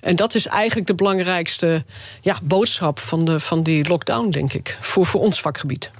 En 0.00 0.16
dat 0.16 0.34
is 0.34 0.46
eigenlijk 0.46 0.86
de 0.86 0.94
belangrijkste 0.94 1.84
ja, 2.20 2.38
boodschap 2.42 2.98
van, 2.98 3.24
de, 3.24 3.40
van 3.40 3.62
die 3.62 3.88
lockdown, 3.88 4.30
denk 4.30 4.52
ik. 4.52 4.78
Voor, 4.80 5.06
voor 5.06 5.20
ons 5.20 5.40
vakgebied. 5.40 5.90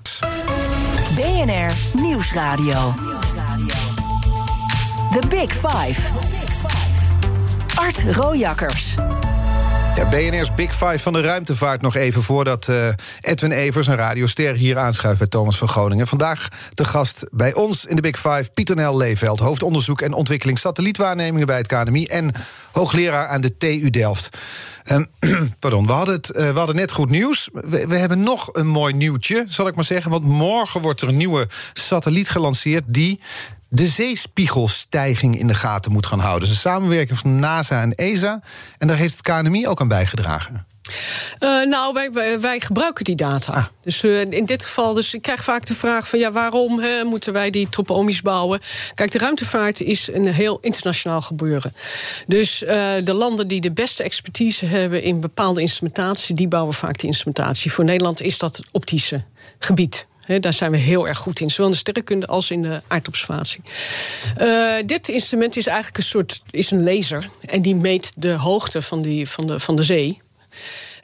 BNR 1.14 2.00
Nieuwsradio. 2.00 2.94
The 5.10 5.26
Big 5.28 5.52
Five. 5.52 6.00
Art 7.74 8.02
Rojakkers. 8.16 8.94
Ja, 10.00 10.08
BNR's 10.08 10.54
Big 10.54 10.72
Five 10.72 10.98
van 10.98 11.12
de 11.12 11.20
ruimtevaart 11.20 11.80
nog 11.80 11.96
even 11.96 12.22
voordat 12.22 12.68
uh, 12.68 12.88
Edwin 13.20 13.52
Evers, 13.52 13.86
een 13.86 13.96
radioster, 13.96 14.54
hier 14.54 14.78
aanschuift 14.78 15.18
bij 15.18 15.26
Thomas 15.26 15.58
van 15.58 15.68
Groningen. 15.68 16.06
Vandaag 16.06 16.48
te 16.68 16.84
gast 16.84 17.24
bij 17.30 17.54
ons 17.54 17.84
in 17.84 17.96
de 17.96 18.02
Big 18.02 18.16
Five 18.16 18.44
Pieter 18.54 18.76
Nel 18.76 18.96
Leeveld, 18.96 19.38
hoofdonderzoek 19.38 20.00
en 20.00 20.12
ontwikkeling 20.12 20.58
satellietwaarnemingen 20.58 21.46
bij 21.46 21.56
het 21.56 21.66
KNMI 21.66 22.06
en 22.06 22.32
hoogleraar 22.72 23.26
aan 23.26 23.40
de 23.40 23.56
TU 23.56 23.90
Delft. 23.90 24.28
Um, 24.92 25.06
pardon, 25.58 25.86
we 25.86 25.92
hadden, 25.92 26.14
het, 26.14 26.54
hadden 26.54 26.76
net 26.76 26.92
goed 26.92 27.10
nieuws. 27.10 27.48
We, 27.52 27.86
we, 27.86 27.96
hebben 27.96 28.22
nog 28.22 28.48
een 28.52 28.68
mooi 28.68 28.94
nieuwtje, 28.94 29.44
zal 29.48 29.66
ik 29.66 29.74
maar 29.74 29.84
zeggen. 29.84 30.10
Want 30.10 30.24
morgen 30.24 30.80
wordt 30.80 31.00
er 31.00 31.08
een 31.08 31.16
nieuwe 31.16 31.48
satelliet 31.72 32.28
gelanceerd 32.28 32.84
die 32.86 33.20
de 33.72 33.88
zeespiegelstijging 33.88 35.38
in 35.38 35.46
de 35.46 35.54
gaten 35.54 35.92
moet 35.92 36.06
gaan 36.06 36.20
houden. 36.20 36.48
Dus 36.48 36.50
een 36.50 36.62
samenwerking 36.62 37.18
van 37.18 37.38
NASA 37.38 37.82
en 37.82 37.94
ESA. 37.94 38.40
En 38.78 38.88
daar 38.88 38.96
heeft 38.96 39.16
het 39.16 39.22
KNMI 39.22 39.66
ook 39.66 39.80
aan 39.80 39.88
bijgedragen. 39.88 40.66
Uh, 41.40 41.66
nou, 41.66 41.92
wij, 41.92 42.12
wij, 42.12 42.40
wij, 42.40 42.60
gebruiken 42.60 43.04
die 43.04 43.14
data. 43.14 43.52
Ah. 43.52 43.64
Dus 43.82 44.02
uh, 44.02 44.20
in 44.20 44.44
dit 44.44 44.64
geval, 44.64 44.94
dus 44.94 45.14
ik 45.14 45.22
krijg 45.22 45.44
vaak 45.44 45.66
de 45.66 45.74
vraag 45.74 46.08
van 46.08 46.18
ja, 46.18 46.32
waarom 46.32 46.78
hè, 46.78 47.04
moeten 47.04 47.32
wij 47.32 47.50
die 47.50 47.68
tropomies 47.68 48.22
bouwen? 48.22 48.60
Kijk, 48.94 49.10
de 49.10 49.18
ruimtevaart 49.18 49.80
is 49.80 50.08
een 50.12 50.26
heel 50.26 50.58
internationaal 50.60 51.20
gebeuren. 51.20 51.74
Dus 52.26 52.62
uh, 52.62 52.68
de 53.04 53.12
landen 53.12 53.48
die 53.48 53.60
de 53.60 53.72
beste 53.72 54.02
expertise 54.02 54.66
hebben 54.66 55.02
in 55.02 55.20
bepaalde 55.20 55.60
instrumentatie, 55.60 56.34
die 56.34 56.48
bouwen 56.48 56.74
vaak 56.74 56.98
die 56.98 57.08
instrumentatie. 57.08 57.72
Voor 57.72 57.84
Nederland 57.84 58.20
is 58.20 58.38
dat 58.38 58.56
het 58.56 58.66
optische 58.72 59.24
gebied. 59.58 60.06
Daar 60.38 60.52
zijn 60.52 60.70
we 60.70 60.76
heel 60.76 61.08
erg 61.08 61.18
goed 61.18 61.40
in, 61.40 61.50
zowel 61.50 61.66
in 61.66 61.72
de 61.72 61.78
sterrenkunde 61.78 62.26
als 62.26 62.50
in 62.50 62.62
de 62.62 62.82
aardobservatie. 62.86 63.62
Uh, 64.38 64.74
dit 64.86 65.08
instrument 65.08 65.56
is 65.56 65.66
eigenlijk 65.66 65.96
een 65.96 66.02
soort 66.02 66.42
is 66.50 66.70
een 66.70 66.82
laser 66.82 67.28
en 67.42 67.62
die 67.62 67.74
meet 67.74 68.12
de 68.16 68.32
hoogte 68.32 68.82
van, 68.82 69.02
die, 69.02 69.28
van, 69.28 69.46
de, 69.46 69.60
van 69.60 69.76
de 69.76 69.82
zee. 69.82 70.20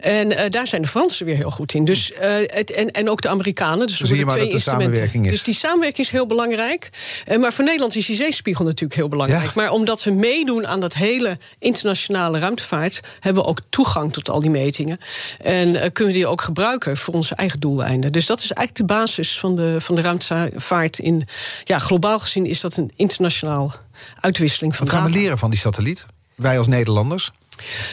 En 0.06 0.30
uh, 0.30 0.40
daar 0.48 0.66
zijn 0.66 0.82
de 0.82 0.88
Fransen 0.88 1.26
weer 1.26 1.36
heel 1.36 1.50
goed 1.50 1.74
in. 1.74 1.84
Dus, 1.84 2.10
uh, 2.12 2.18
het, 2.46 2.72
en, 2.72 2.90
en 2.90 3.10
ook 3.10 3.20
de 3.20 3.28
Amerikanen. 3.28 3.86
Dus 3.86 4.00
Zie 4.00 4.16
je 4.16 4.24
maar 4.24 4.34
twee 4.34 4.50
dat 4.50 4.56
de 4.56 4.70
samenwerking 4.70 5.24
is. 5.24 5.30
Dus 5.30 5.42
die 5.42 5.54
samenwerking 5.54 6.06
is 6.06 6.12
heel 6.12 6.26
belangrijk. 6.26 6.90
Uh, 7.26 7.38
maar 7.38 7.52
voor 7.52 7.64
Nederland 7.64 7.96
is 7.96 8.06
die 8.06 8.16
zeespiegel 8.16 8.64
natuurlijk 8.64 8.94
heel 8.94 9.08
belangrijk. 9.08 9.44
Ja. 9.44 9.52
Maar 9.54 9.70
omdat 9.70 10.02
we 10.02 10.10
meedoen 10.10 10.66
aan 10.66 10.80
dat 10.80 10.94
hele 10.94 11.38
internationale 11.58 12.38
ruimtevaart... 12.38 13.00
hebben 13.20 13.42
we 13.42 13.48
ook 13.48 13.58
toegang 13.68 14.12
tot 14.12 14.30
al 14.30 14.40
die 14.40 14.50
metingen. 14.50 14.98
En 15.38 15.92
kunnen 15.92 16.12
we 16.12 16.18
die 16.18 16.26
ook 16.26 16.40
gebruiken 16.40 16.96
voor 16.96 17.14
onze 17.14 17.34
eigen 17.34 17.60
doeleinden. 17.60 18.12
Dus 18.12 18.26
dat 18.26 18.38
is 18.38 18.52
eigenlijk 18.52 18.88
de 18.88 18.94
basis 18.94 19.38
van 19.38 19.56
de, 19.56 19.76
van 19.80 19.94
de 19.94 20.00
ruimtevaart. 20.00 20.98
In, 20.98 21.28
ja, 21.64 21.78
globaal 21.78 22.18
gezien 22.18 22.46
is 22.46 22.60
dat 22.60 22.76
een 22.76 22.92
internationaal 22.96 23.74
uitwisseling 24.20 24.76
van 24.76 24.86
Wat 24.86 24.94
gaan 24.94 25.04
we 25.04 25.18
leren 25.18 25.38
van 25.38 25.50
die 25.50 25.58
satelliet? 25.58 26.06
Wij 26.34 26.58
als 26.58 26.66
Nederlanders? 26.66 27.32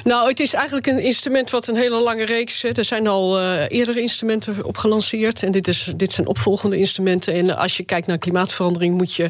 Nou, 0.04 0.30
het 0.30 0.40
is 0.40 0.54
eigenlijk 0.54 0.88
een 0.88 1.00
instrument 1.00 1.50
wat 1.50 1.68
een 1.68 1.76
hele 1.76 2.02
lange 2.02 2.26
reeks. 2.26 2.64
Er 2.64 2.86
zijn 2.86 3.08
al 3.08 3.42
uh, 3.42 3.62
eerdere 3.68 4.02
instrumenten 4.02 4.66
op 4.66 4.78
gelanceerd. 4.78 5.44
En 5.44 5.52
dit, 5.52 5.68
is, 5.68 5.92
dit 5.96 6.12
zijn 6.12 6.28
opvolgende 6.28 6.78
instrumenten. 6.78 7.34
En 7.34 7.58
als 7.58 7.78
je 7.78 7.84
kijkt 7.84 8.08
naar 8.08 8.18
klimaatverandering, 8.18 8.98
moet 8.98 9.16
je 9.16 9.30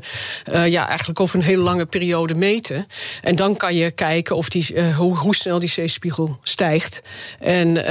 uh, 0.51 0.67
ja, 0.67 0.87
eigenlijk 0.87 1.19
over 1.19 1.35
een 1.35 1.45
hele 1.45 1.61
lange 1.61 1.85
periode 1.85 2.33
meten. 2.33 2.85
En 3.21 3.35
dan 3.35 3.55
kan 3.55 3.75
je 3.75 3.91
kijken 3.91 4.35
of 4.35 4.49
die, 4.49 4.73
uh, 4.73 4.97
hoe, 4.97 5.17
hoe 5.17 5.35
snel 5.35 5.59
die 5.59 5.69
zeespiegel 5.69 6.37
stijgt. 6.43 7.01
En, 7.39 7.85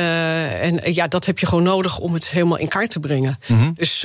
en 0.61 0.94
ja, 0.94 1.09
dat 1.09 1.26
heb 1.26 1.38
je 1.38 1.46
gewoon 1.46 1.64
nodig 1.64 1.98
om 1.98 2.14
het 2.14 2.28
helemaal 2.28 2.59
in 2.59 2.68
kaart 2.68 2.90
te 2.90 3.00
brengen. 3.00 3.38
Mhm. 3.46 3.72
Dus 3.74 4.05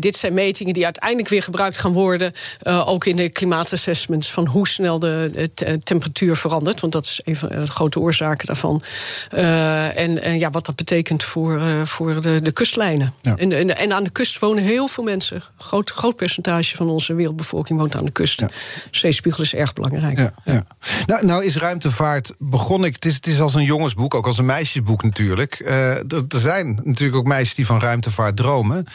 dit 0.00 0.16
zijn 0.16 0.34
metingen 0.34 0.74
die 0.74 0.84
uiteindelijk 0.84 1.28
weer 1.28 1.42
gebruikt 1.42 1.78
gaan 1.78 1.92
worden. 1.92 2.32
ook 2.62 3.06
in 3.06 3.16
de 3.16 3.28
klimaatassessments 3.28 4.30
van 4.30 4.46
hoe 4.46 4.68
snel 4.68 4.98
de, 4.98 5.50
de 5.54 5.78
temperatuur 5.84 6.36
verandert. 6.36 6.80
Want 6.80 6.92
dat 6.92 7.04
is 7.04 7.20
even 7.24 7.67
grote 7.70 8.00
oorzaken 8.00 8.46
daarvan. 8.46 8.82
en, 9.30 10.22
en 10.22 10.38
ja, 10.38 10.50
wat 10.50 10.66
dat 10.66 10.76
betekent 10.76 11.24
voor, 11.24 11.60
voor 11.84 12.20
de, 12.20 12.42
de 12.42 12.52
kustlijnen. 12.52 13.14
En, 13.22 13.52
en, 13.52 13.76
en, 13.76 13.92
aan 13.92 14.04
de 14.04 14.10
kust 14.10 14.38
wonen 14.38 14.62
heel 14.62 14.88
veel 14.88 15.04
mensen. 15.04 15.42
Groot, 15.56 15.90
groot 15.90 16.16
percentage 16.16 16.76
van 16.76 16.88
onze 16.88 17.14
wereldbevolking 17.14 17.78
woont 17.78 17.96
aan 17.96 18.04
de 18.04 18.10
kust. 18.10 18.40
Ja. 18.40 18.50
Zeespiegel 18.90 19.42
is 19.42 19.54
erg 19.54 19.72
belangrijk. 19.72 20.18
Ja, 20.18 20.32
ja. 20.44 20.64
Nou, 21.06 21.26
nou 21.26 21.44
is 21.44 21.56
ruimtevaart 21.56 22.32
begon 22.38 22.84
ik. 22.84 22.94
Het 22.94 23.04
is, 23.04 23.14
het 23.14 23.26
is 23.26 23.40
als 23.40 23.54
een 23.54 23.64
jongensboek, 23.64 24.14
ook 24.14 24.26
als 24.26 24.38
een 24.38 24.46
meisjesboek 24.46 25.02
natuurlijk. 25.02 25.60
er 25.64 26.24
zijn 26.28 26.80
natuurlijk 26.84 27.18
ook 27.18 27.26
meisjes 27.26 27.54
die 27.54 27.66
van 27.66 27.80
ruimtevaart 27.80 28.36
dromen. 28.36 28.86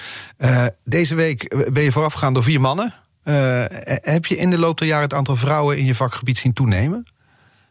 deze 0.83 1.15
week 1.15 1.71
ben 1.73 1.83
je 1.83 1.91
voorafgegaan 1.91 2.33
door 2.33 2.43
vier 2.43 2.61
mannen. 2.61 2.93
Uh, 3.23 3.63
heb 3.85 4.25
je 4.25 4.37
in 4.37 4.49
de 4.49 4.57
loop 4.57 4.77
der 4.77 4.87
jaren 4.87 5.03
het 5.03 5.13
aantal 5.13 5.35
vrouwen 5.35 5.77
in 5.77 5.85
je 5.85 5.95
vakgebied 5.95 6.37
zien 6.37 6.53
toenemen? 6.53 7.05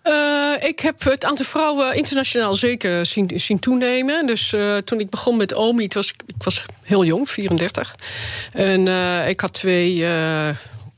Uh, 0.05 0.69
ik 0.69 0.81
heb 0.81 1.03
het 1.03 1.25
aantal 1.25 1.45
vrouwen 1.45 1.95
internationaal 1.95 2.55
zeker 2.55 3.07
zien, 3.07 3.31
zien 3.35 3.59
toenemen. 3.59 4.27
Dus 4.27 4.53
uh, 4.53 4.77
toen 4.77 5.01
ik 5.01 5.11
begon 5.11 5.37
met 5.37 5.55
OMI, 5.55 5.89
was, 5.89 6.15
ik 6.27 6.43
was 6.43 6.65
heel 6.83 7.05
jong, 7.05 7.31
34. 7.31 7.97
En 8.53 8.87
ik 9.29 9.41
had 9.41 9.53
twee 9.53 10.05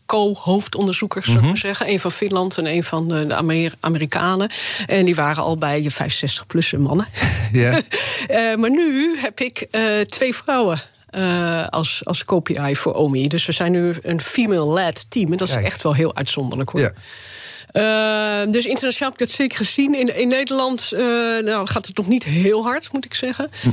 co-hoofdonderzoekers, 0.06 1.24
zou 1.24 1.36
ik 1.36 1.42
mhm. 1.42 1.52
maar 1.52 1.60
zeggen. 1.60 1.88
Een 1.88 2.00
van 2.00 2.10
Finland 2.10 2.58
en 2.58 2.66
een 2.66 2.84
van 2.84 3.08
de 3.08 3.74
Amerikanen. 3.80 4.50
En 4.86 5.04
die 5.04 5.14
waren 5.14 5.42
al 5.42 5.58
bij 5.58 5.82
je 5.82 5.92
65-plus 5.92 6.72
mannen. 6.72 7.06
Ja. 7.52 7.82
maar 8.60 8.70
nu 8.70 9.18
heb 9.18 9.40
ik 9.40 9.68
twee 10.06 10.34
vrouwen 10.34 10.82
uh, 11.18 11.66
als, 11.68 12.00
als 12.04 12.24
KPI 12.24 12.76
voor 12.76 12.94
OMI. 12.94 13.28
Dus 13.28 13.46
we 13.46 13.52
zijn 13.52 13.72
nu 13.72 13.94
een 14.02 14.20
female-led 14.20 15.06
team. 15.08 15.32
En 15.32 15.36
dat 15.36 15.48
is 15.48 15.54
echt 15.54 15.82
wel 15.82 15.94
heel 15.94 16.16
uitzonderlijk 16.16 16.70
hoor. 16.70 16.80
Ja. 16.80 16.92
Uh, 17.76 18.52
dus 18.52 18.66
internationaal 18.66 19.10
heb 19.10 19.20
ik 19.20 19.26
dat 19.26 19.36
zeker 19.36 19.56
gezien. 19.56 19.94
In, 19.94 20.16
in 20.16 20.28
Nederland 20.28 20.90
uh, 20.92 21.00
nou, 21.38 21.66
gaat 21.66 21.86
het 21.86 21.96
nog 21.96 22.06
niet 22.06 22.24
heel 22.24 22.62
hard, 22.62 22.92
moet 22.92 23.04
ik 23.04 23.14
zeggen. 23.14 23.50
Hm. 23.62 23.68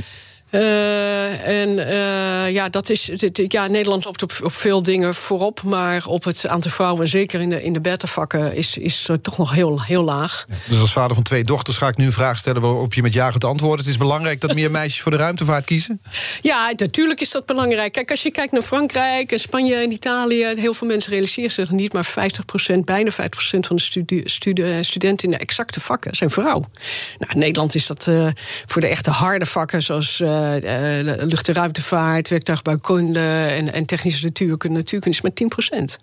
Uh, 0.52 1.46
en 1.46 1.68
uh, 1.68 2.52
ja, 2.52 2.68
dat 2.68 2.90
is. 2.90 3.10
Ja, 3.32 3.66
Nederland 3.66 4.04
loopt 4.04 4.22
op, 4.22 4.32
op 4.42 4.54
veel 4.54 4.82
dingen 4.82 5.14
voorop. 5.14 5.62
Maar 5.62 6.06
op 6.06 6.24
het 6.24 6.46
aantal 6.46 6.70
vrouwen, 6.70 7.08
zeker 7.08 7.40
in 7.40 7.50
de, 7.50 7.62
in 7.62 7.72
de 7.72 7.80
beta-vakken, 7.80 8.56
is, 8.56 8.78
is 8.78 9.08
toch 9.22 9.38
nog 9.38 9.52
heel, 9.52 9.82
heel 9.82 10.02
laag. 10.02 10.46
dus 10.68 10.80
als 10.80 10.92
vader 10.92 11.14
van 11.14 11.22
twee 11.22 11.42
dochters 11.42 11.76
ga 11.76 11.88
ik 11.88 11.96
nu 11.96 12.06
een 12.06 12.12
vraag 12.12 12.38
stellen 12.38 12.62
waarop 12.62 12.94
je 12.94 13.02
met 13.02 13.12
ja 13.12 13.30
gaat 13.30 13.44
antwoorden. 13.44 13.78
Het 13.78 13.88
is 13.88 13.96
belangrijk 13.96 14.40
dat 14.40 14.54
meer 14.54 14.70
meisjes 14.70 15.00
voor 15.02 15.10
de 15.10 15.16
ruimtevaart 15.16 15.64
kiezen? 15.64 16.00
Ja, 16.42 16.72
natuurlijk 16.76 17.20
is 17.20 17.30
dat 17.30 17.46
belangrijk. 17.46 17.92
Kijk, 17.92 18.10
als 18.10 18.22
je 18.22 18.30
kijkt 18.30 18.52
naar 18.52 18.62
Frankrijk 18.62 19.32
en 19.32 19.40
Spanje 19.40 19.74
en 19.74 19.92
Italië, 19.92 20.52
heel 20.56 20.74
veel 20.74 20.86
mensen 20.86 21.12
realiseren 21.12 21.50
zich 21.50 21.70
niet, 21.70 21.92
maar 21.92 22.06
50%, 22.72 22.78
bijna 22.84 23.10
50% 23.10 23.14
van 23.60 23.76
de 23.76 23.82
studie, 23.82 24.28
studie, 24.28 24.82
studenten 24.82 25.24
in 25.28 25.34
de 25.34 25.40
exacte 25.40 25.80
vakken 25.80 26.14
zijn 26.14 26.30
vrouw. 26.30 26.60
Nou, 27.18 27.32
in 27.32 27.38
Nederland 27.38 27.74
is 27.74 27.86
dat 27.86 28.06
uh, 28.06 28.28
voor 28.66 28.80
de 28.80 28.86
echte 28.86 29.10
harde 29.10 29.46
vakken, 29.46 29.82
zoals. 29.82 30.20
Eh, 30.42 30.98
eh, 30.98 31.26
lucht- 31.28 31.48
en 31.48 31.54
ruimtevaart, 31.54 32.28
werktuigbouwkunde 32.28 33.46
en, 33.46 33.72
en 33.72 33.84
technische 33.84 34.24
natuurkunde. 34.24 34.78
Natuurkunde 34.78 35.16
is 35.16 35.22
maar 35.22 35.32
10 35.32 35.48
procent. 35.48 35.98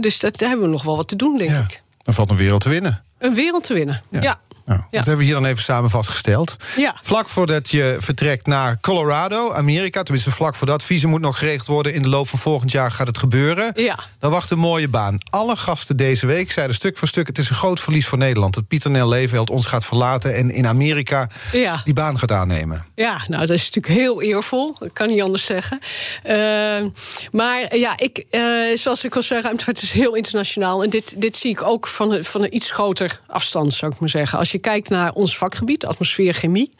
dus 0.00 0.18
dat, 0.18 0.38
daar 0.38 0.48
hebben 0.48 0.66
we 0.66 0.72
nog 0.72 0.82
wel 0.82 0.96
wat 0.96 1.08
te 1.08 1.16
doen, 1.16 1.38
denk 1.38 1.50
ja, 1.50 1.60
ik. 1.60 1.82
Dan 2.02 2.14
valt 2.14 2.30
een 2.30 2.36
wereld 2.36 2.60
te 2.60 2.68
winnen. 2.68 3.04
Een 3.18 3.34
wereld 3.34 3.64
te 3.64 3.74
winnen, 3.74 4.02
ja. 4.10 4.40
Nou, 4.64 4.80
Dat 4.90 5.06
hebben 5.06 5.16
we 5.16 5.24
hier 5.24 5.34
dan 5.34 5.44
even 5.44 5.62
samen 5.62 5.90
vastgesteld. 5.90 6.56
Ja. 6.76 6.96
Vlak 7.02 7.28
voordat 7.28 7.70
je 7.70 7.96
vertrekt 7.98 8.46
naar 8.46 8.80
Colorado, 8.80 9.52
Amerika... 9.52 10.02
tenminste 10.02 10.30
vlak 10.30 10.54
voordat, 10.54 10.82
visum 10.82 11.10
moet 11.10 11.20
nog 11.20 11.38
geregeld 11.38 11.66
worden... 11.66 11.94
in 11.94 12.02
de 12.02 12.08
loop 12.08 12.28
van 12.28 12.38
volgend 12.38 12.70
jaar 12.70 12.90
gaat 12.90 13.06
het 13.06 13.18
gebeuren. 13.18 13.72
Ja. 13.74 13.98
Dan 14.18 14.30
wacht 14.30 14.50
een 14.50 14.58
mooie 14.58 14.88
baan. 14.88 15.18
Alle 15.30 15.56
gasten 15.56 15.96
deze 15.96 16.26
week 16.26 16.52
zeiden 16.52 16.76
stuk 16.76 16.98
voor 16.98 17.08
stuk... 17.08 17.26
het 17.26 17.38
is 17.38 17.50
een 17.50 17.56
groot 17.56 17.80
verlies 17.80 18.06
voor 18.06 18.18
Nederland. 18.18 18.54
Dat 18.54 18.66
Pieter 18.66 18.90
Nel 18.90 19.08
Leefveld 19.08 19.50
ons 19.50 19.66
gaat 19.66 19.84
verlaten... 19.84 20.34
en 20.34 20.50
in 20.50 20.66
Amerika 20.66 21.28
ja. 21.52 21.80
die 21.84 21.94
baan 21.94 22.18
gaat 22.18 22.32
aannemen. 22.32 22.86
Ja, 22.94 23.24
nou, 23.28 23.46
dat 23.46 23.56
is 23.56 23.70
natuurlijk 23.70 23.94
heel 23.94 24.22
eervol. 24.22 24.76
Ik 24.80 24.94
kan 24.94 25.08
niet 25.08 25.22
anders 25.22 25.44
zeggen. 25.44 25.78
Uh, 26.24 26.32
maar 27.30 27.76
ja, 27.76 27.98
ik, 27.98 28.24
uh, 28.30 28.76
zoals 28.76 29.04
ik 29.04 29.16
al 29.16 29.22
zei, 29.22 29.40
ruimtevaart 29.40 29.82
is 29.82 29.92
heel 29.92 30.14
internationaal. 30.14 30.82
En 30.82 30.90
dit, 30.90 31.20
dit 31.20 31.36
zie 31.36 31.50
ik 31.50 31.62
ook 31.62 31.86
van, 31.86 32.24
van 32.24 32.42
een 32.42 32.54
iets 32.54 32.70
groter 32.70 33.20
afstand, 33.26 33.72
zou 33.72 33.92
ik 33.92 34.00
maar 34.00 34.08
zeggen. 34.08 34.38
Als 34.38 34.51
je 34.52 34.58
kijkt 34.58 34.88
naar 34.88 35.12
ons 35.12 35.36
vakgebied, 35.36 35.86
atmosfeer, 35.86 36.34
chemie, 36.34 36.70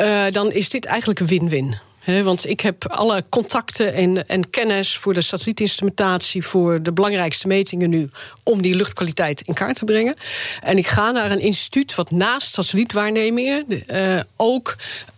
uh, 0.00 0.24
dan 0.30 0.52
is 0.52 0.68
dit 0.68 0.84
eigenlijk 0.84 1.20
een 1.20 1.26
win-win. 1.26 1.76
want 2.22 2.48
ik 2.48 2.60
heb 2.60 2.88
alle 2.88 3.24
contacten 3.28 3.94
en, 3.94 4.28
en, 4.28 4.50
kennis 4.50 4.96
voor 4.96 5.14
de 5.14 5.20
satellietinstrumentatie, 5.20 6.44
voor 6.44 6.82
de 6.82 6.92
belangrijkste 6.92 7.46
metingen 7.46 7.90
nu, 7.90 8.10
om 8.44 8.62
die 8.62 8.76
luchtkwaliteit 8.76 9.40
in 9.40 9.54
kaart 9.54 9.76
te 9.76 9.84
brengen. 9.84 10.14
En 10.60 10.78
ik 10.78 10.86
ga 10.86 11.10
naar 11.10 11.30
een 11.30 11.40
instituut 11.40 11.94
wat 11.94 12.10
naast 12.10 12.52
satellietwaarnemingen 12.52 13.64
uh, 13.68 14.20
ook 14.36 14.76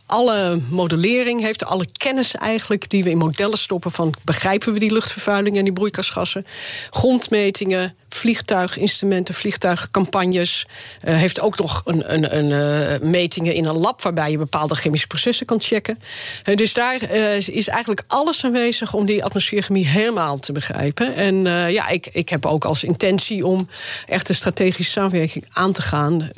alle 0.08 0.60
modellering 0.70 1.40
heeft, 1.40 1.64
alle 1.64 1.86
kennis 1.92 2.34
eigenlijk 2.34 2.90
die 2.90 3.04
we 3.04 3.10
in 3.10 3.18
modellen 3.18 3.58
stoppen 3.58 3.90
van 3.90 4.14
begrijpen 4.24 4.72
we 4.72 4.78
die 4.78 4.92
luchtvervuiling 4.92 5.56
en 5.56 5.64
die 5.64 5.72
broeikasgassen, 5.72 6.46
grondmetingen, 6.90 7.94
vliegtuiginstrumenten, 8.08 9.34
vliegtuigcampagnes. 9.34 10.66
Uh, 11.04 11.16
heeft 11.16 11.40
ook 11.40 11.58
nog 11.58 11.82
een, 11.84 12.14
een, 12.14 12.36
een 12.36 13.00
uh, 13.00 13.08
metingen 13.08 13.54
in 13.54 13.64
een 13.64 13.78
lab 13.78 14.02
waarbij 14.02 14.30
je 14.30 14.38
bepaalde 14.38 14.74
chemische 14.74 15.06
processen 15.06 15.46
kan 15.46 15.60
checken. 15.60 15.98
Uh, 16.44 16.56
dus 16.56 16.74
daar 16.74 17.02
is 17.50 17.68
eigenlijk 17.68 18.02
alles 18.06 18.44
aanwezig 18.44 18.94
om 18.94 19.06
die 19.06 19.24
atmosfeerchemie 19.24 19.86
helemaal 19.86 20.38
te 20.38 20.52
begrijpen. 20.52 21.14
En 21.14 21.42
ja, 21.72 21.88
ik, 21.88 22.08
ik 22.12 22.28
heb 22.28 22.46
ook 22.46 22.64
als 22.64 22.84
intentie 22.84 23.46
om 23.46 23.68
echt 24.06 24.28
een 24.28 24.34
strategische 24.34 24.92
samenwerking 24.92 25.44
aan 25.52 25.72
te 25.72 25.82
gaan 25.82 26.30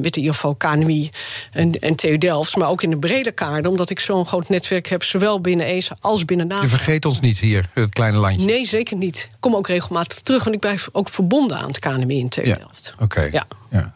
met 0.00 0.14
de 0.14 0.20
IFO, 0.20 0.54
KNMI 0.54 1.10
en, 1.52 1.72
en 1.72 1.94
TU 1.94 2.18
Delft, 2.18 2.56
maar 2.56 2.68
ook 2.68 2.82
in 2.82 2.90
de 2.90 2.98
brede 2.98 3.32
kaart, 3.32 3.66
omdat 3.66 3.90
ik 3.90 4.00
zo'n 4.00 4.26
groot 4.26 4.48
netwerk 4.48 4.88
heb, 4.88 5.02
zowel 5.02 5.40
binnen 5.40 5.66
ESA 5.66 5.96
als 6.00 6.24
binnen 6.24 6.46
NATO. 6.46 6.62
Je 6.62 6.68
vergeet 6.68 7.04
ons 7.04 7.20
niet 7.20 7.38
hier, 7.38 7.64
het 7.72 7.90
kleine 7.90 8.18
landje. 8.18 8.46
Nee, 8.46 8.66
zeker 8.66 8.96
niet. 8.96 9.16
Ik 9.16 9.36
kom 9.40 9.56
ook 9.56 9.66
regelmatig 9.66 10.20
terug, 10.20 10.42
want 10.42 10.54
ik 10.54 10.60
blijf 10.60 10.88
ook 10.92 11.08
verbonden 11.10 11.58
aan 11.58 11.68
het 11.68 11.78
KNMI 11.78 12.18
in 12.18 12.28
Delft. 12.28 12.94
Ja, 12.96 13.04
Oké. 13.04 13.28
Ja. 13.32 13.46
ja. 13.70 13.94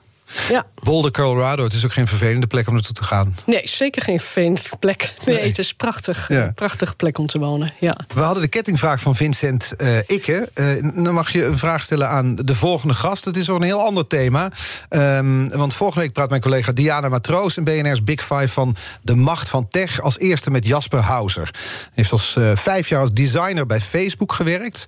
Ja. 0.49 0.67
Boulder, 0.83 1.11
Colorado, 1.11 1.65
het 1.65 1.73
is 1.73 1.85
ook 1.85 1.93
geen 1.93 2.07
vervelende 2.07 2.47
plek 2.47 2.67
om 2.67 2.75
naartoe 2.75 2.95
te 2.95 3.05
gaan. 3.05 3.35
Nee, 3.47 3.69
zeker 3.69 4.03
geen 4.03 4.21
vervelende 4.21 4.61
plek. 4.79 5.15
Nee, 5.25 5.39
het 5.39 5.59
is 5.59 5.75
prachtig. 5.75 6.29
Ja. 6.29 6.43
Een 6.43 6.55
prachtige 6.55 6.95
plek 6.95 7.19
om 7.19 7.27
te 7.27 7.39
wonen. 7.39 7.73
Ja. 7.81 7.97
We 8.15 8.21
hadden 8.21 8.43
de 8.43 8.49
kettingvraag 8.49 9.01
van 9.01 9.17
Vincent 9.17 9.73
uh, 9.79 9.99
Ikke. 10.07 10.51
Uh, 10.55 11.05
dan 11.05 11.15
mag 11.15 11.33
je 11.33 11.45
een 11.45 11.59
vraag 11.59 11.83
stellen 11.83 12.09
aan 12.09 12.35
de 12.35 12.55
volgende 12.55 12.95
gast. 12.95 13.25
Het 13.25 13.37
is 13.37 13.51
ook 13.51 13.59
een 13.59 13.65
heel 13.65 13.87
ander 13.87 14.07
thema. 14.07 14.51
Um, 14.91 15.49
want 15.49 15.75
vorige 15.75 15.99
week 15.99 16.13
praat 16.13 16.29
mijn 16.29 16.41
collega 16.41 16.73
Diana 16.73 17.09
Matroos... 17.09 17.57
in 17.57 17.65
BNR's 17.65 18.05
Big 18.05 18.21
Five 18.21 18.49
van 18.49 18.77
de 19.03 19.15
macht 19.15 19.49
van 19.49 19.69
tech... 19.69 20.01
als 20.01 20.19
eerste 20.19 20.51
met 20.51 20.67
Jasper 20.67 21.01
Hauser. 21.01 21.51
Hij 21.53 21.91
heeft 21.95 22.13
als 22.13 22.37
uh, 22.39 22.51
vijf 22.55 22.89
jaar 22.89 23.01
als 23.01 23.13
designer 23.13 23.67
bij 23.67 23.81
Facebook 23.81 24.33
gewerkt. 24.33 24.85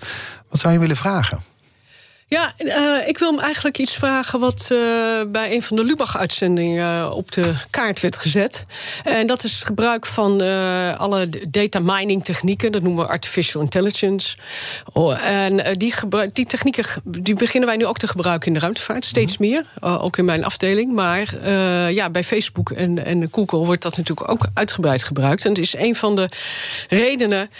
Wat 0.48 0.60
zou 0.60 0.72
je 0.72 0.78
willen 0.78 0.96
vragen? 0.96 1.42
Ja, 2.28 2.54
uh, 2.58 3.08
ik 3.08 3.18
wil 3.18 3.30
hem 3.30 3.40
eigenlijk 3.40 3.78
iets 3.78 3.94
vragen 3.94 4.40
wat 4.40 4.68
uh, 4.72 4.78
bij 5.28 5.52
een 5.54 5.62
van 5.62 5.76
de 5.76 5.84
Lubach-uitzendingen 5.84 7.12
op 7.12 7.32
de 7.32 7.54
kaart 7.70 8.00
werd 8.00 8.16
gezet. 8.16 8.64
En 9.04 9.26
dat 9.26 9.44
is 9.44 9.52
het 9.52 9.64
gebruik 9.64 10.06
van 10.06 10.40
alle 10.98 11.28
data 11.48 11.78
mining 11.78 12.24
technieken, 12.24 12.72
dat 12.72 12.82
noemen 12.82 13.04
we 13.04 13.10
artificial 13.10 13.62
intelligence. 13.62 14.36
Oh, 14.92 15.26
en 15.26 15.78
die, 15.78 15.94
die 16.32 16.46
technieken 16.46 16.84
die 17.04 17.34
beginnen 17.34 17.68
wij 17.68 17.78
nu 17.78 17.86
ook 17.86 17.98
te 17.98 18.08
gebruiken 18.08 18.48
in 18.48 18.54
de 18.54 18.60
ruimtevaart, 18.60 19.04
steeds 19.04 19.38
mhm. 19.38 19.48
meer, 19.48 19.64
ook 19.80 20.16
in 20.16 20.24
mijn 20.24 20.44
afdeling. 20.44 20.92
Maar 20.92 21.34
ja, 21.92 22.10
bij 22.10 22.24
Facebook 22.24 22.70
en, 22.70 23.04
en 23.04 23.28
Google 23.32 23.64
wordt 23.64 23.82
dat 23.82 23.96
natuurlijk 23.96 24.30
ook 24.30 24.46
uitgebreid 24.54 25.02
gebruikt. 25.02 25.44
En 25.44 25.50
het 25.50 25.58
is 25.58 25.76
een 25.76 25.96
van 25.96 26.16
de 26.16 26.28
redenen 26.88 27.50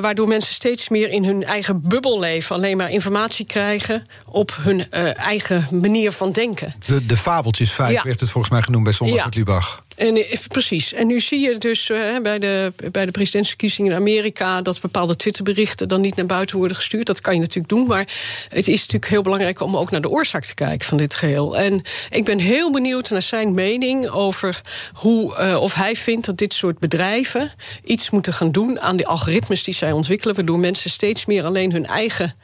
waardoor 0.00 0.28
mensen 0.28 0.54
steeds 0.54 0.88
meer 0.88 1.08
in 1.08 1.24
hun 1.24 1.44
eigen 1.44 1.80
bubbel 1.80 2.18
leven, 2.18 2.56
alleen 2.56 2.76
maar 2.76 2.90
informatie 2.90 3.46
krijgen 3.46 3.99
op 4.26 4.56
hun 4.60 4.86
uh, 4.90 5.18
eigen 5.18 5.66
manier 5.70 6.12
van 6.12 6.32
denken. 6.32 6.74
De, 6.86 7.06
de 7.06 7.16
fabeltjes 7.16 7.76
ja. 7.76 8.02
werd 8.02 8.20
het 8.20 8.30
volgens 8.30 8.52
mij 8.52 8.62
genoemd 8.62 8.84
bij 8.84 8.92
sommige 8.92 9.18
ja. 9.18 9.28
Lubach. 9.30 9.82
En, 10.00 10.16
eh, 10.16 10.38
precies. 10.48 10.92
En 10.92 11.06
nu 11.06 11.20
zie 11.20 11.40
je 11.40 11.58
dus 11.58 11.88
uh, 11.88 12.20
bij, 12.22 12.38
de, 12.38 12.72
bij 12.90 13.04
de 13.04 13.10
presidentsverkiezingen 13.10 13.90
in 13.90 13.96
Amerika... 13.96 14.62
dat 14.62 14.80
bepaalde 14.80 15.16
Twitterberichten 15.16 15.88
dan 15.88 16.00
niet 16.00 16.16
naar 16.16 16.26
buiten 16.26 16.56
worden 16.58 16.76
gestuurd. 16.76 17.06
Dat 17.06 17.20
kan 17.20 17.34
je 17.34 17.40
natuurlijk 17.40 17.68
doen, 17.68 17.86
maar 17.86 18.06
het 18.48 18.68
is 18.68 18.80
natuurlijk 18.80 19.10
heel 19.10 19.22
belangrijk... 19.22 19.60
om 19.60 19.76
ook 19.76 19.90
naar 19.90 20.00
de 20.00 20.08
oorzaak 20.08 20.44
te 20.44 20.54
kijken 20.54 20.88
van 20.88 20.98
dit 20.98 21.14
geheel. 21.14 21.56
En 21.56 21.82
ik 22.10 22.24
ben 22.24 22.38
heel 22.38 22.72
benieuwd 22.72 23.10
naar 23.10 23.22
zijn 23.22 23.54
mening 23.54 24.08
over 24.08 24.60
hoe... 24.92 25.38
Uh, 25.40 25.62
of 25.62 25.74
hij 25.74 25.96
vindt 25.96 26.26
dat 26.26 26.38
dit 26.38 26.52
soort 26.52 26.78
bedrijven 26.78 27.52
iets 27.84 28.10
moeten 28.10 28.32
gaan 28.32 28.52
doen... 28.52 28.80
aan 28.80 28.96
die 28.96 29.06
algoritmes 29.06 29.62
die 29.62 29.74
zij 29.74 29.92
ontwikkelen... 29.92 30.34
waardoor 30.34 30.58
mensen 30.58 30.90
steeds 30.90 31.26
meer 31.26 31.44
alleen 31.44 31.72
hun 31.72 31.86
eigen 31.86 32.34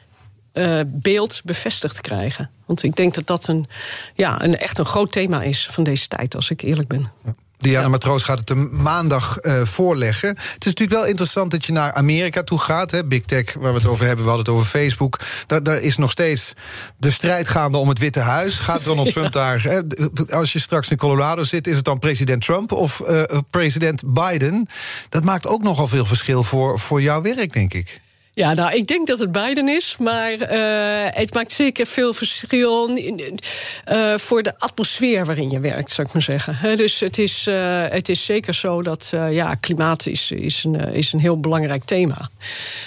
uh, 0.57 0.81
beeld 0.85 1.41
bevestigd 1.43 2.01
krijgen. 2.01 2.49
Want 2.65 2.83
ik 2.83 2.95
denk 2.95 3.13
dat 3.13 3.27
dat 3.27 3.47
een, 3.47 3.67
ja, 4.13 4.43
een, 4.43 4.57
echt 4.57 4.77
een 4.77 4.85
groot 4.85 5.11
thema 5.11 5.43
is 5.43 5.67
van 5.71 5.83
deze 5.83 6.07
tijd, 6.07 6.35
als 6.35 6.49
ik 6.49 6.61
eerlijk 6.61 6.87
ben. 6.87 7.11
Diana 7.57 7.87
Matroos 7.87 8.23
gaat 8.23 8.39
het 8.39 8.71
maandag 8.71 9.37
uh, 9.41 9.61
voorleggen. 9.61 10.29
Het 10.29 10.65
is 10.65 10.65
natuurlijk 10.65 10.99
wel 10.99 11.05
interessant 11.05 11.51
dat 11.51 11.65
je 11.65 11.71
naar 11.71 11.93
Amerika 11.93 12.43
toe 12.43 12.59
gaat. 12.59 12.91
Hè? 12.91 13.05
Big 13.05 13.21
Tech, 13.21 13.53
waar 13.53 13.71
we 13.71 13.77
het 13.77 13.87
over 13.87 14.05
hebben, 14.05 14.25
we 14.25 14.31
hadden 14.31 14.53
het 14.53 14.55
over 14.55 14.79
Facebook. 14.79 15.19
Daar, 15.45 15.63
daar 15.63 15.81
is 15.81 15.97
nog 15.97 16.11
steeds 16.11 16.53
de 16.97 17.09
strijd 17.09 17.49
gaande 17.49 17.77
om 17.77 17.89
het 17.89 17.99
Witte 17.99 18.19
Huis. 18.19 18.59
Gaat 18.59 18.83
Donald 18.83 19.11
Trump 19.13 19.31
daar... 19.31 19.63
Hè? 19.63 19.81
Als 20.29 20.53
je 20.53 20.59
straks 20.59 20.89
in 20.89 20.97
Colorado 20.97 21.43
zit, 21.43 21.67
is 21.67 21.75
het 21.75 21.85
dan 21.85 21.99
president 21.99 22.41
Trump 22.41 22.71
of 22.71 23.01
uh, 23.09 23.23
president 23.49 24.13
Biden? 24.13 24.67
Dat 25.09 25.23
maakt 25.23 25.47
ook 25.47 25.63
nogal 25.63 25.87
veel 25.87 26.05
verschil 26.05 26.43
voor, 26.43 26.79
voor 26.79 27.01
jouw 27.01 27.21
werk, 27.21 27.53
denk 27.53 27.73
ik. 27.73 28.01
Ja, 28.37 28.53
nou, 28.53 28.73
ik 28.73 28.87
denk 28.87 29.07
dat 29.07 29.19
het 29.19 29.31
Biden 29.31 29.67
is, 29.67 29.95
maar 29.99 30.31
uh, 30.31 31.07
het 31.09 31.33
maakt 31.33 31.51
zeker 31.51 31.85
veel 31.85 32.13
verschil 32.13 32.97
uh, 32.97 34.17
voor 34.17 34.43
de 34.43 34.53
atmosfeer 34.57 35.25
waarin 35.25 35.49
je 35.49 35.59
werkt, 35.59 35.91
zou 35.91 36.07
ik 36.07 36.13
maar 36.13 36.21
zeggen. 36.21 36.77
dus 36.77 36.99
het 36.99 37.17
is, 37.17 37.45
uh, 37.47 37.83
het 37.87 38.09
is 38.09 38.25
zeker 38.25 38.53
zo 38.53 38.81
dat 38.81 39.09
ja, 39.29 39.55
klimaat 39.55 40.05
is, 40.05 40.31
is, 40.31 40.63
een, 40.63 40.75
is 40.75 41.13
een 41.13 41.19
heel 41.19 41.39
belangrijk 41.39 41.83
thema. 41.83 42.29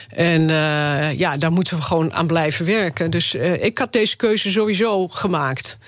En 0.09 0.49
ja, 1.17 1.37
daar 1.37 1.53
moeten 1.53 1.77
we 1.77 1.83
gewoon 1.83 2.13
aan 2.13 2.27
blijven 2.27 2.65
werken. 2.65 3.11
Dus 3.11 3.35
ik 3.35 3.79
had 3.79 3.93
deze 3.93 4.17
keuze 4.17 4.51
sowieso 4.51 5.09
gemaakt. 5.09 5.79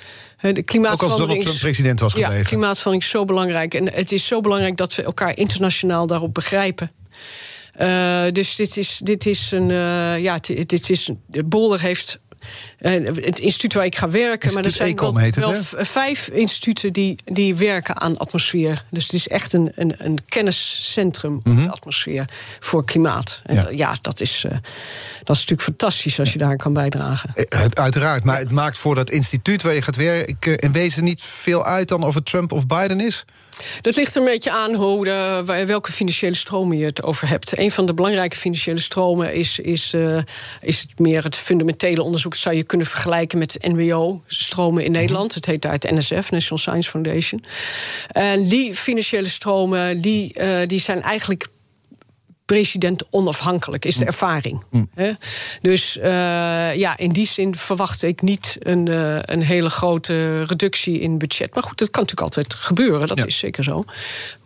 De 0.40 0.62
klimaatverandering 0.62 0.92
Ook 0.92 1.02
als 1.02 1.18
Donald 1.18 1.42
Trump 1.42 1.58
president 1.58 2.00
was 2.00 2.12
gebleven. 2.12 2.36
Ja, 2.36 2.42
klimaatverandering 2.42 3.02
is 3.02 3.10
zo 3.10 3.24
belangrijk. 3.24 3.74
En 3.74 3.92
het 3.92 4.12
is 4.12 4.26
zo 4.26 4.40
belangrijk 4.40 4.76
dat 4.76 4.94
we 4.94 5.02
elkaar 5.02 5.36
internationaal 5.36 6.06
daarop 6.06 6.34
begrijpen. 6.34 6.90
Uh, 7.80 8.24
dus 8.32 8.56
dit 8.56 8.76
is, 8.76 9.00
dit 9.02 9.26
is 9.26 9.50
een. 9.50 9.70
Uh, 9.70 10.18
ja, 10.18 10.38
dit 10.66 10.90
is. 10.90 11.10
Heeft 11.76 12.18
uh, 12.80 13.06
het 13.06 13.38
instituut 13.38 13.72
waar 13.74 13.84
ik 13.84 13.96
ga 13.96 14.10
werken. 14.10 14.54
maar 14.54 14.64
er 14.64 14.70
zijn 14.70 14.96
wel, 14.96 15.14
wel 15.34 15.54
vijf 15.84 16.28
instituten 16.28 16.92
die, 16.92 17.18
die 17.24 17.54
werken 17.54 18.00
aan 18.00 18.18
atmosfeer. 18.18 18.84
Dus 18.90 19.02
het 19.02 19.12
is 19.12 19.28
echt 19.28 19.52
een, 19.52 19.72
een, 19.74 19.94
een 19.98 20.18
kenniscentrum 20.28 21.36
op 21.36 21.44
mhm. 21.44 21.62
de 21.62 21.70
atmosfeer 21.70 22.28
voor 22.60 22.84
klimaat. 22.84 23.42
En 23.44 23.54
ja. 23.54 23.66
ja, 23.70 23.96
dat, 24.00 24.20
is, 24.20 24.44
uh, 24.46 24.52
dat 25.22 25.36
is 25.36 25.40
natuurlijk 25.40 25.62
fantastisch 25.62 26.18
als 26.18 26.32
je 26.32 26.38
daar 26.38 26.56
kan 26.56 26.72
bijdragen. 26.72 27.34
Uiteraard, 27.72 28.24
maar 28.24 28.38
het 28.38 28.50
maakt 28.50 28.78
voor 28.78 28.94
dat 28.94 29.10
instituut 29.10 29.62
waar 29.62 29.74
je 29.74 29.82
gaat 29.82 29.96
werken 29.96 30.58
in 30.58 30.72
wezen 30.72 31.04
niet 31.04 31.22
veel 31.22 31.64
uit 31.64 31.88
dan 31.88 32.02
of 32.02 32.14
het 32.14 32.24
Trump 32.24 32.52
of 32.52 32.66
Biden 32.66 33.00
is? 33.00 33.24
Dat 33.80 33.96
ligt 33.96 34.14
er 34.14 34.20
een 34.20 34.28
beetje 34.28 34.50
aan 34.50 34.74
hoe 34.74 35.04
de, 35.04 35.42
welke 35.66 35.92
financiële 35.92 36.34
stromen 36.34 36.76
je 36.76 36.84
het 36.84 37.02
over 37.02 37.28
hebt. 37.28 37.58
Een 37.58 37.70
van 37.70 37.86
de 37.86 37.94
belangrijke 37.94 38.36
financiële 38.36 38.80
stromen 38.80 39.34
is, 39.34 39.58
is, 39.58 39.94
uh, 39.94 40.18
is 40.60 40.80
het 40.80 40.98
meer 40.98 41.24
het 41.24 41.36
fundamentele 41.36 42.02
onderzoek. 42.02 42.32
Dat 42.32 42.40
zou 42.40 42.54
je 42.54 42.62
kunnen 42.62 42.86
vergelijken 42.86 43.38
met 43.38 43.56
NWO-stromen 43.60 44.84
in 44.84 44.90
mhm. 44.90 45.00
Nederland. 45.00 45.34
Het 45.34 45.46
heet 45.46 45.62
daar 45.62 45.72
het 45.72 45.90
NSF, 45.90 46.30
National 46.30 46.58
Science 46.58 46.90
Foundation. 46.90 47.44
En 48.08 48.48
die 48.48 48.74
financiële 48.74 49.28
stromen 49.28 50.00
die, 50.00 50.38
uh, 50.38 50.58
die 50.66 50.80
zijn 50.80 51.02
eigenlijk 51.02 51.46
president 52.52 53.04
onafhankelijk, 53.10 53.84
is 53.84 53.94
de 53.94 54.00
mm. 54.00 54.06
ervaring. 54.06 54.62
Mm. 54.70 54.88
Dus 55.60 55.96
uh, 55.96 56.04
ja, 56.74 56.96
in 56.96 57.12
die 57.12 57.26
zin 57.26 57.56
verwacht 57.56 58.02
ik 58.02 58.22
niet 58.22 58.56
een, 58.58 58.88
uh, 58.88 59.18
een 59.20 59.42
hele 59.42 59.70
grote 59.70 60.42
reductie 60.42 61.00
in 61.00 61.18
budget. 61.18 61.54
Maar 61.54 61.62
goed, 61.62 61.78
dat 61.78 61.90
kan 61.90 62.02
natuurlijk 62.02 62.36
altijd 62.36 62.54
gebeuren, 62.54 63.08
dat 63.08 63.26
is 63.26 63.38
zeker 63.38 63.64
zo. 63.64 63.84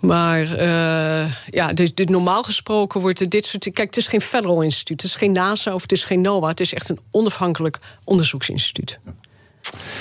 Maar 0.00 0.40
uh, 0.42 1.32
ja, 1.50 1.72
dus, 1.72 1.94
dus 1.94 2.06
normaal 2.06 2.42
gesproken 2.42 3.00
wordt 3.00 3.30
dit 3.30 3.46
soort. 3.46 3.62
Kijk, 3.62 3.78
het 3.78 3.96
is 3.96 4.06
geen 4.06 4.20
federal 4.20 4.62
instituut, 4.62 5.02
het 5.02 5.10
is 5.10 5.16
geen 5.16 5.32
NASA 5.32 5.74
of 5.74 5.82
het 5.82 5.92
is 5.92 6.04
geen 6.04 6.20
NOAA. 6.20 6.48
Het 6.48 6.60
is 6.60 6.74
echt 6.74 6.88
een 6.88 7.00
onafhankelijk 7.10 7.78
onderzoeksinstituut. 8.04 8.98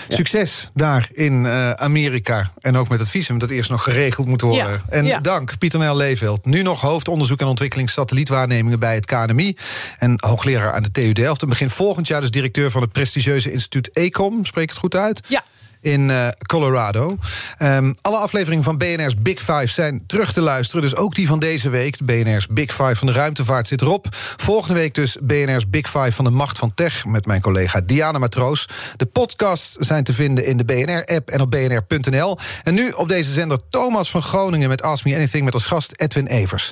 Succes 0.08 0.70
daar 0.74 1.10
in 1.12 1.44
uh, 1.44 1.72
Amerika. 1.72 2.52
En 2.60 2.78
ook 2.78 2.90
met 2.90 3.00
het 3.00 3.10
visum 3.10 3.38
dat 3.38 3.50
eerst 3.50 3.70
nog 3.70 3.84
geregeld 3.84 4.28
moet 4.28 4.42
worden. 4.42 4.82
En 4.90 5.22
dank, 5.22 5.58
Pieter 5.58 5.80
Nel 5.80 5.96
Leeveld. 5.98 6.46
Nu 6.46 6.62
nog 6.62 6.82
hoofdonderzoek 6.82 7.40
en 7.40 7.48
ontwikkeling 7.48 7.90
satellietwaarnemingen 7.90 8.80
bij 8.80 8.96
het 8.96 9.06
KNMI. 9.06 9.56
En 9.98 10.14
hoogleraar 10.18 10.74
aan 10.74 10.84
de 10.84 10.92
TU 10.92 11.12
Delft. 11.12 11.42
En 11.42 11.50
begin 11.50 11.70
volgend 11.70 12.08
jaar 12.08 12.22
dus 12.22 12.32
directeur 12.32 12.72
van 12.72 12.82
het 12.82 12.92
prestigieuze 12.92 13.52
instituut 13.52 13.90
ECOM. 13.94 14.46
Spreek 14.46 14.70
het 14.70 14.78
goed 14.78 14.96
uit? 14.96 15.22
Ja 15.28 15.44
in 15.86 16.10
uh, 16.10 16.28
Colorado. 16.48 17.18
Um, 17.62 17.96
alle 18.02 18.18
afleveringen 18.18 18.64
van 18.64 18.78
BNR's 18.78 19.22
Big 19.22 19.40
Five 19.40 19.68
zijn 19.68 20.04
terug 20.08 20.34
te 20.34 20.42
luisteren. 20.42 20.82
Dus 20.82 20.96
ook 20.96 21.16
die 21.16 21.28
van 21.28 21.40
deze 21.40 21.70
week. 21.70 21.98
De 21.98 22.04
BNR's 22.04 22.48
Big 22.48 22.72
Five 22.72 22.96
van 22.96 23.08
de 23.08 23.14
ruimtevaart 23.14 23.68
zit 23.68 23.82
erop. 23.82 24.08
Volgende 24.36 24.80
week 24.80 24.94
dus 24.94 25.18
BNR's 25.22 25.70
Big 25.70 25.90
Five 25.90 26.12
van 26.12 26.26
de 26.26 26.32
macht 26.32 26.58
van 26.58 26.74
tech... 26.74 27.06
met 27.06 27.26
mijn 27.26 27.42
collega 27.42 27.82
Diana 27.82 28.18
Matroos. 28.18 28.68
De 28.96 29.06
podcasts 29.06 29.76
zijn 29.76 30.04
te 30.04 30.14
vinden 30.14 30.46
in 30.46 30.58
de 30.58 30.66
BNR-app 30.66 31.30
en 31.30 31.42
op 31.42 31.52
bnr.nl. 31.52 32.38
En 32.64 32.74
nu 32.74 32.92
op 32.92 33.08
deze 33.08 33.32
zender 33.32 33.60
Thomas 33.70 34.10
van 34.10 34.24
Groningen 34.24 34.70
met 34.70 34.82
Ask 34.82 35.06
Me 35.06 35.16
Anything... 35.16 35.44
met 35.44 35.54
als 35.54 35.66
gast 35.66 35.94
Edwin 35.96 36.28
Evers. 36.28 36.72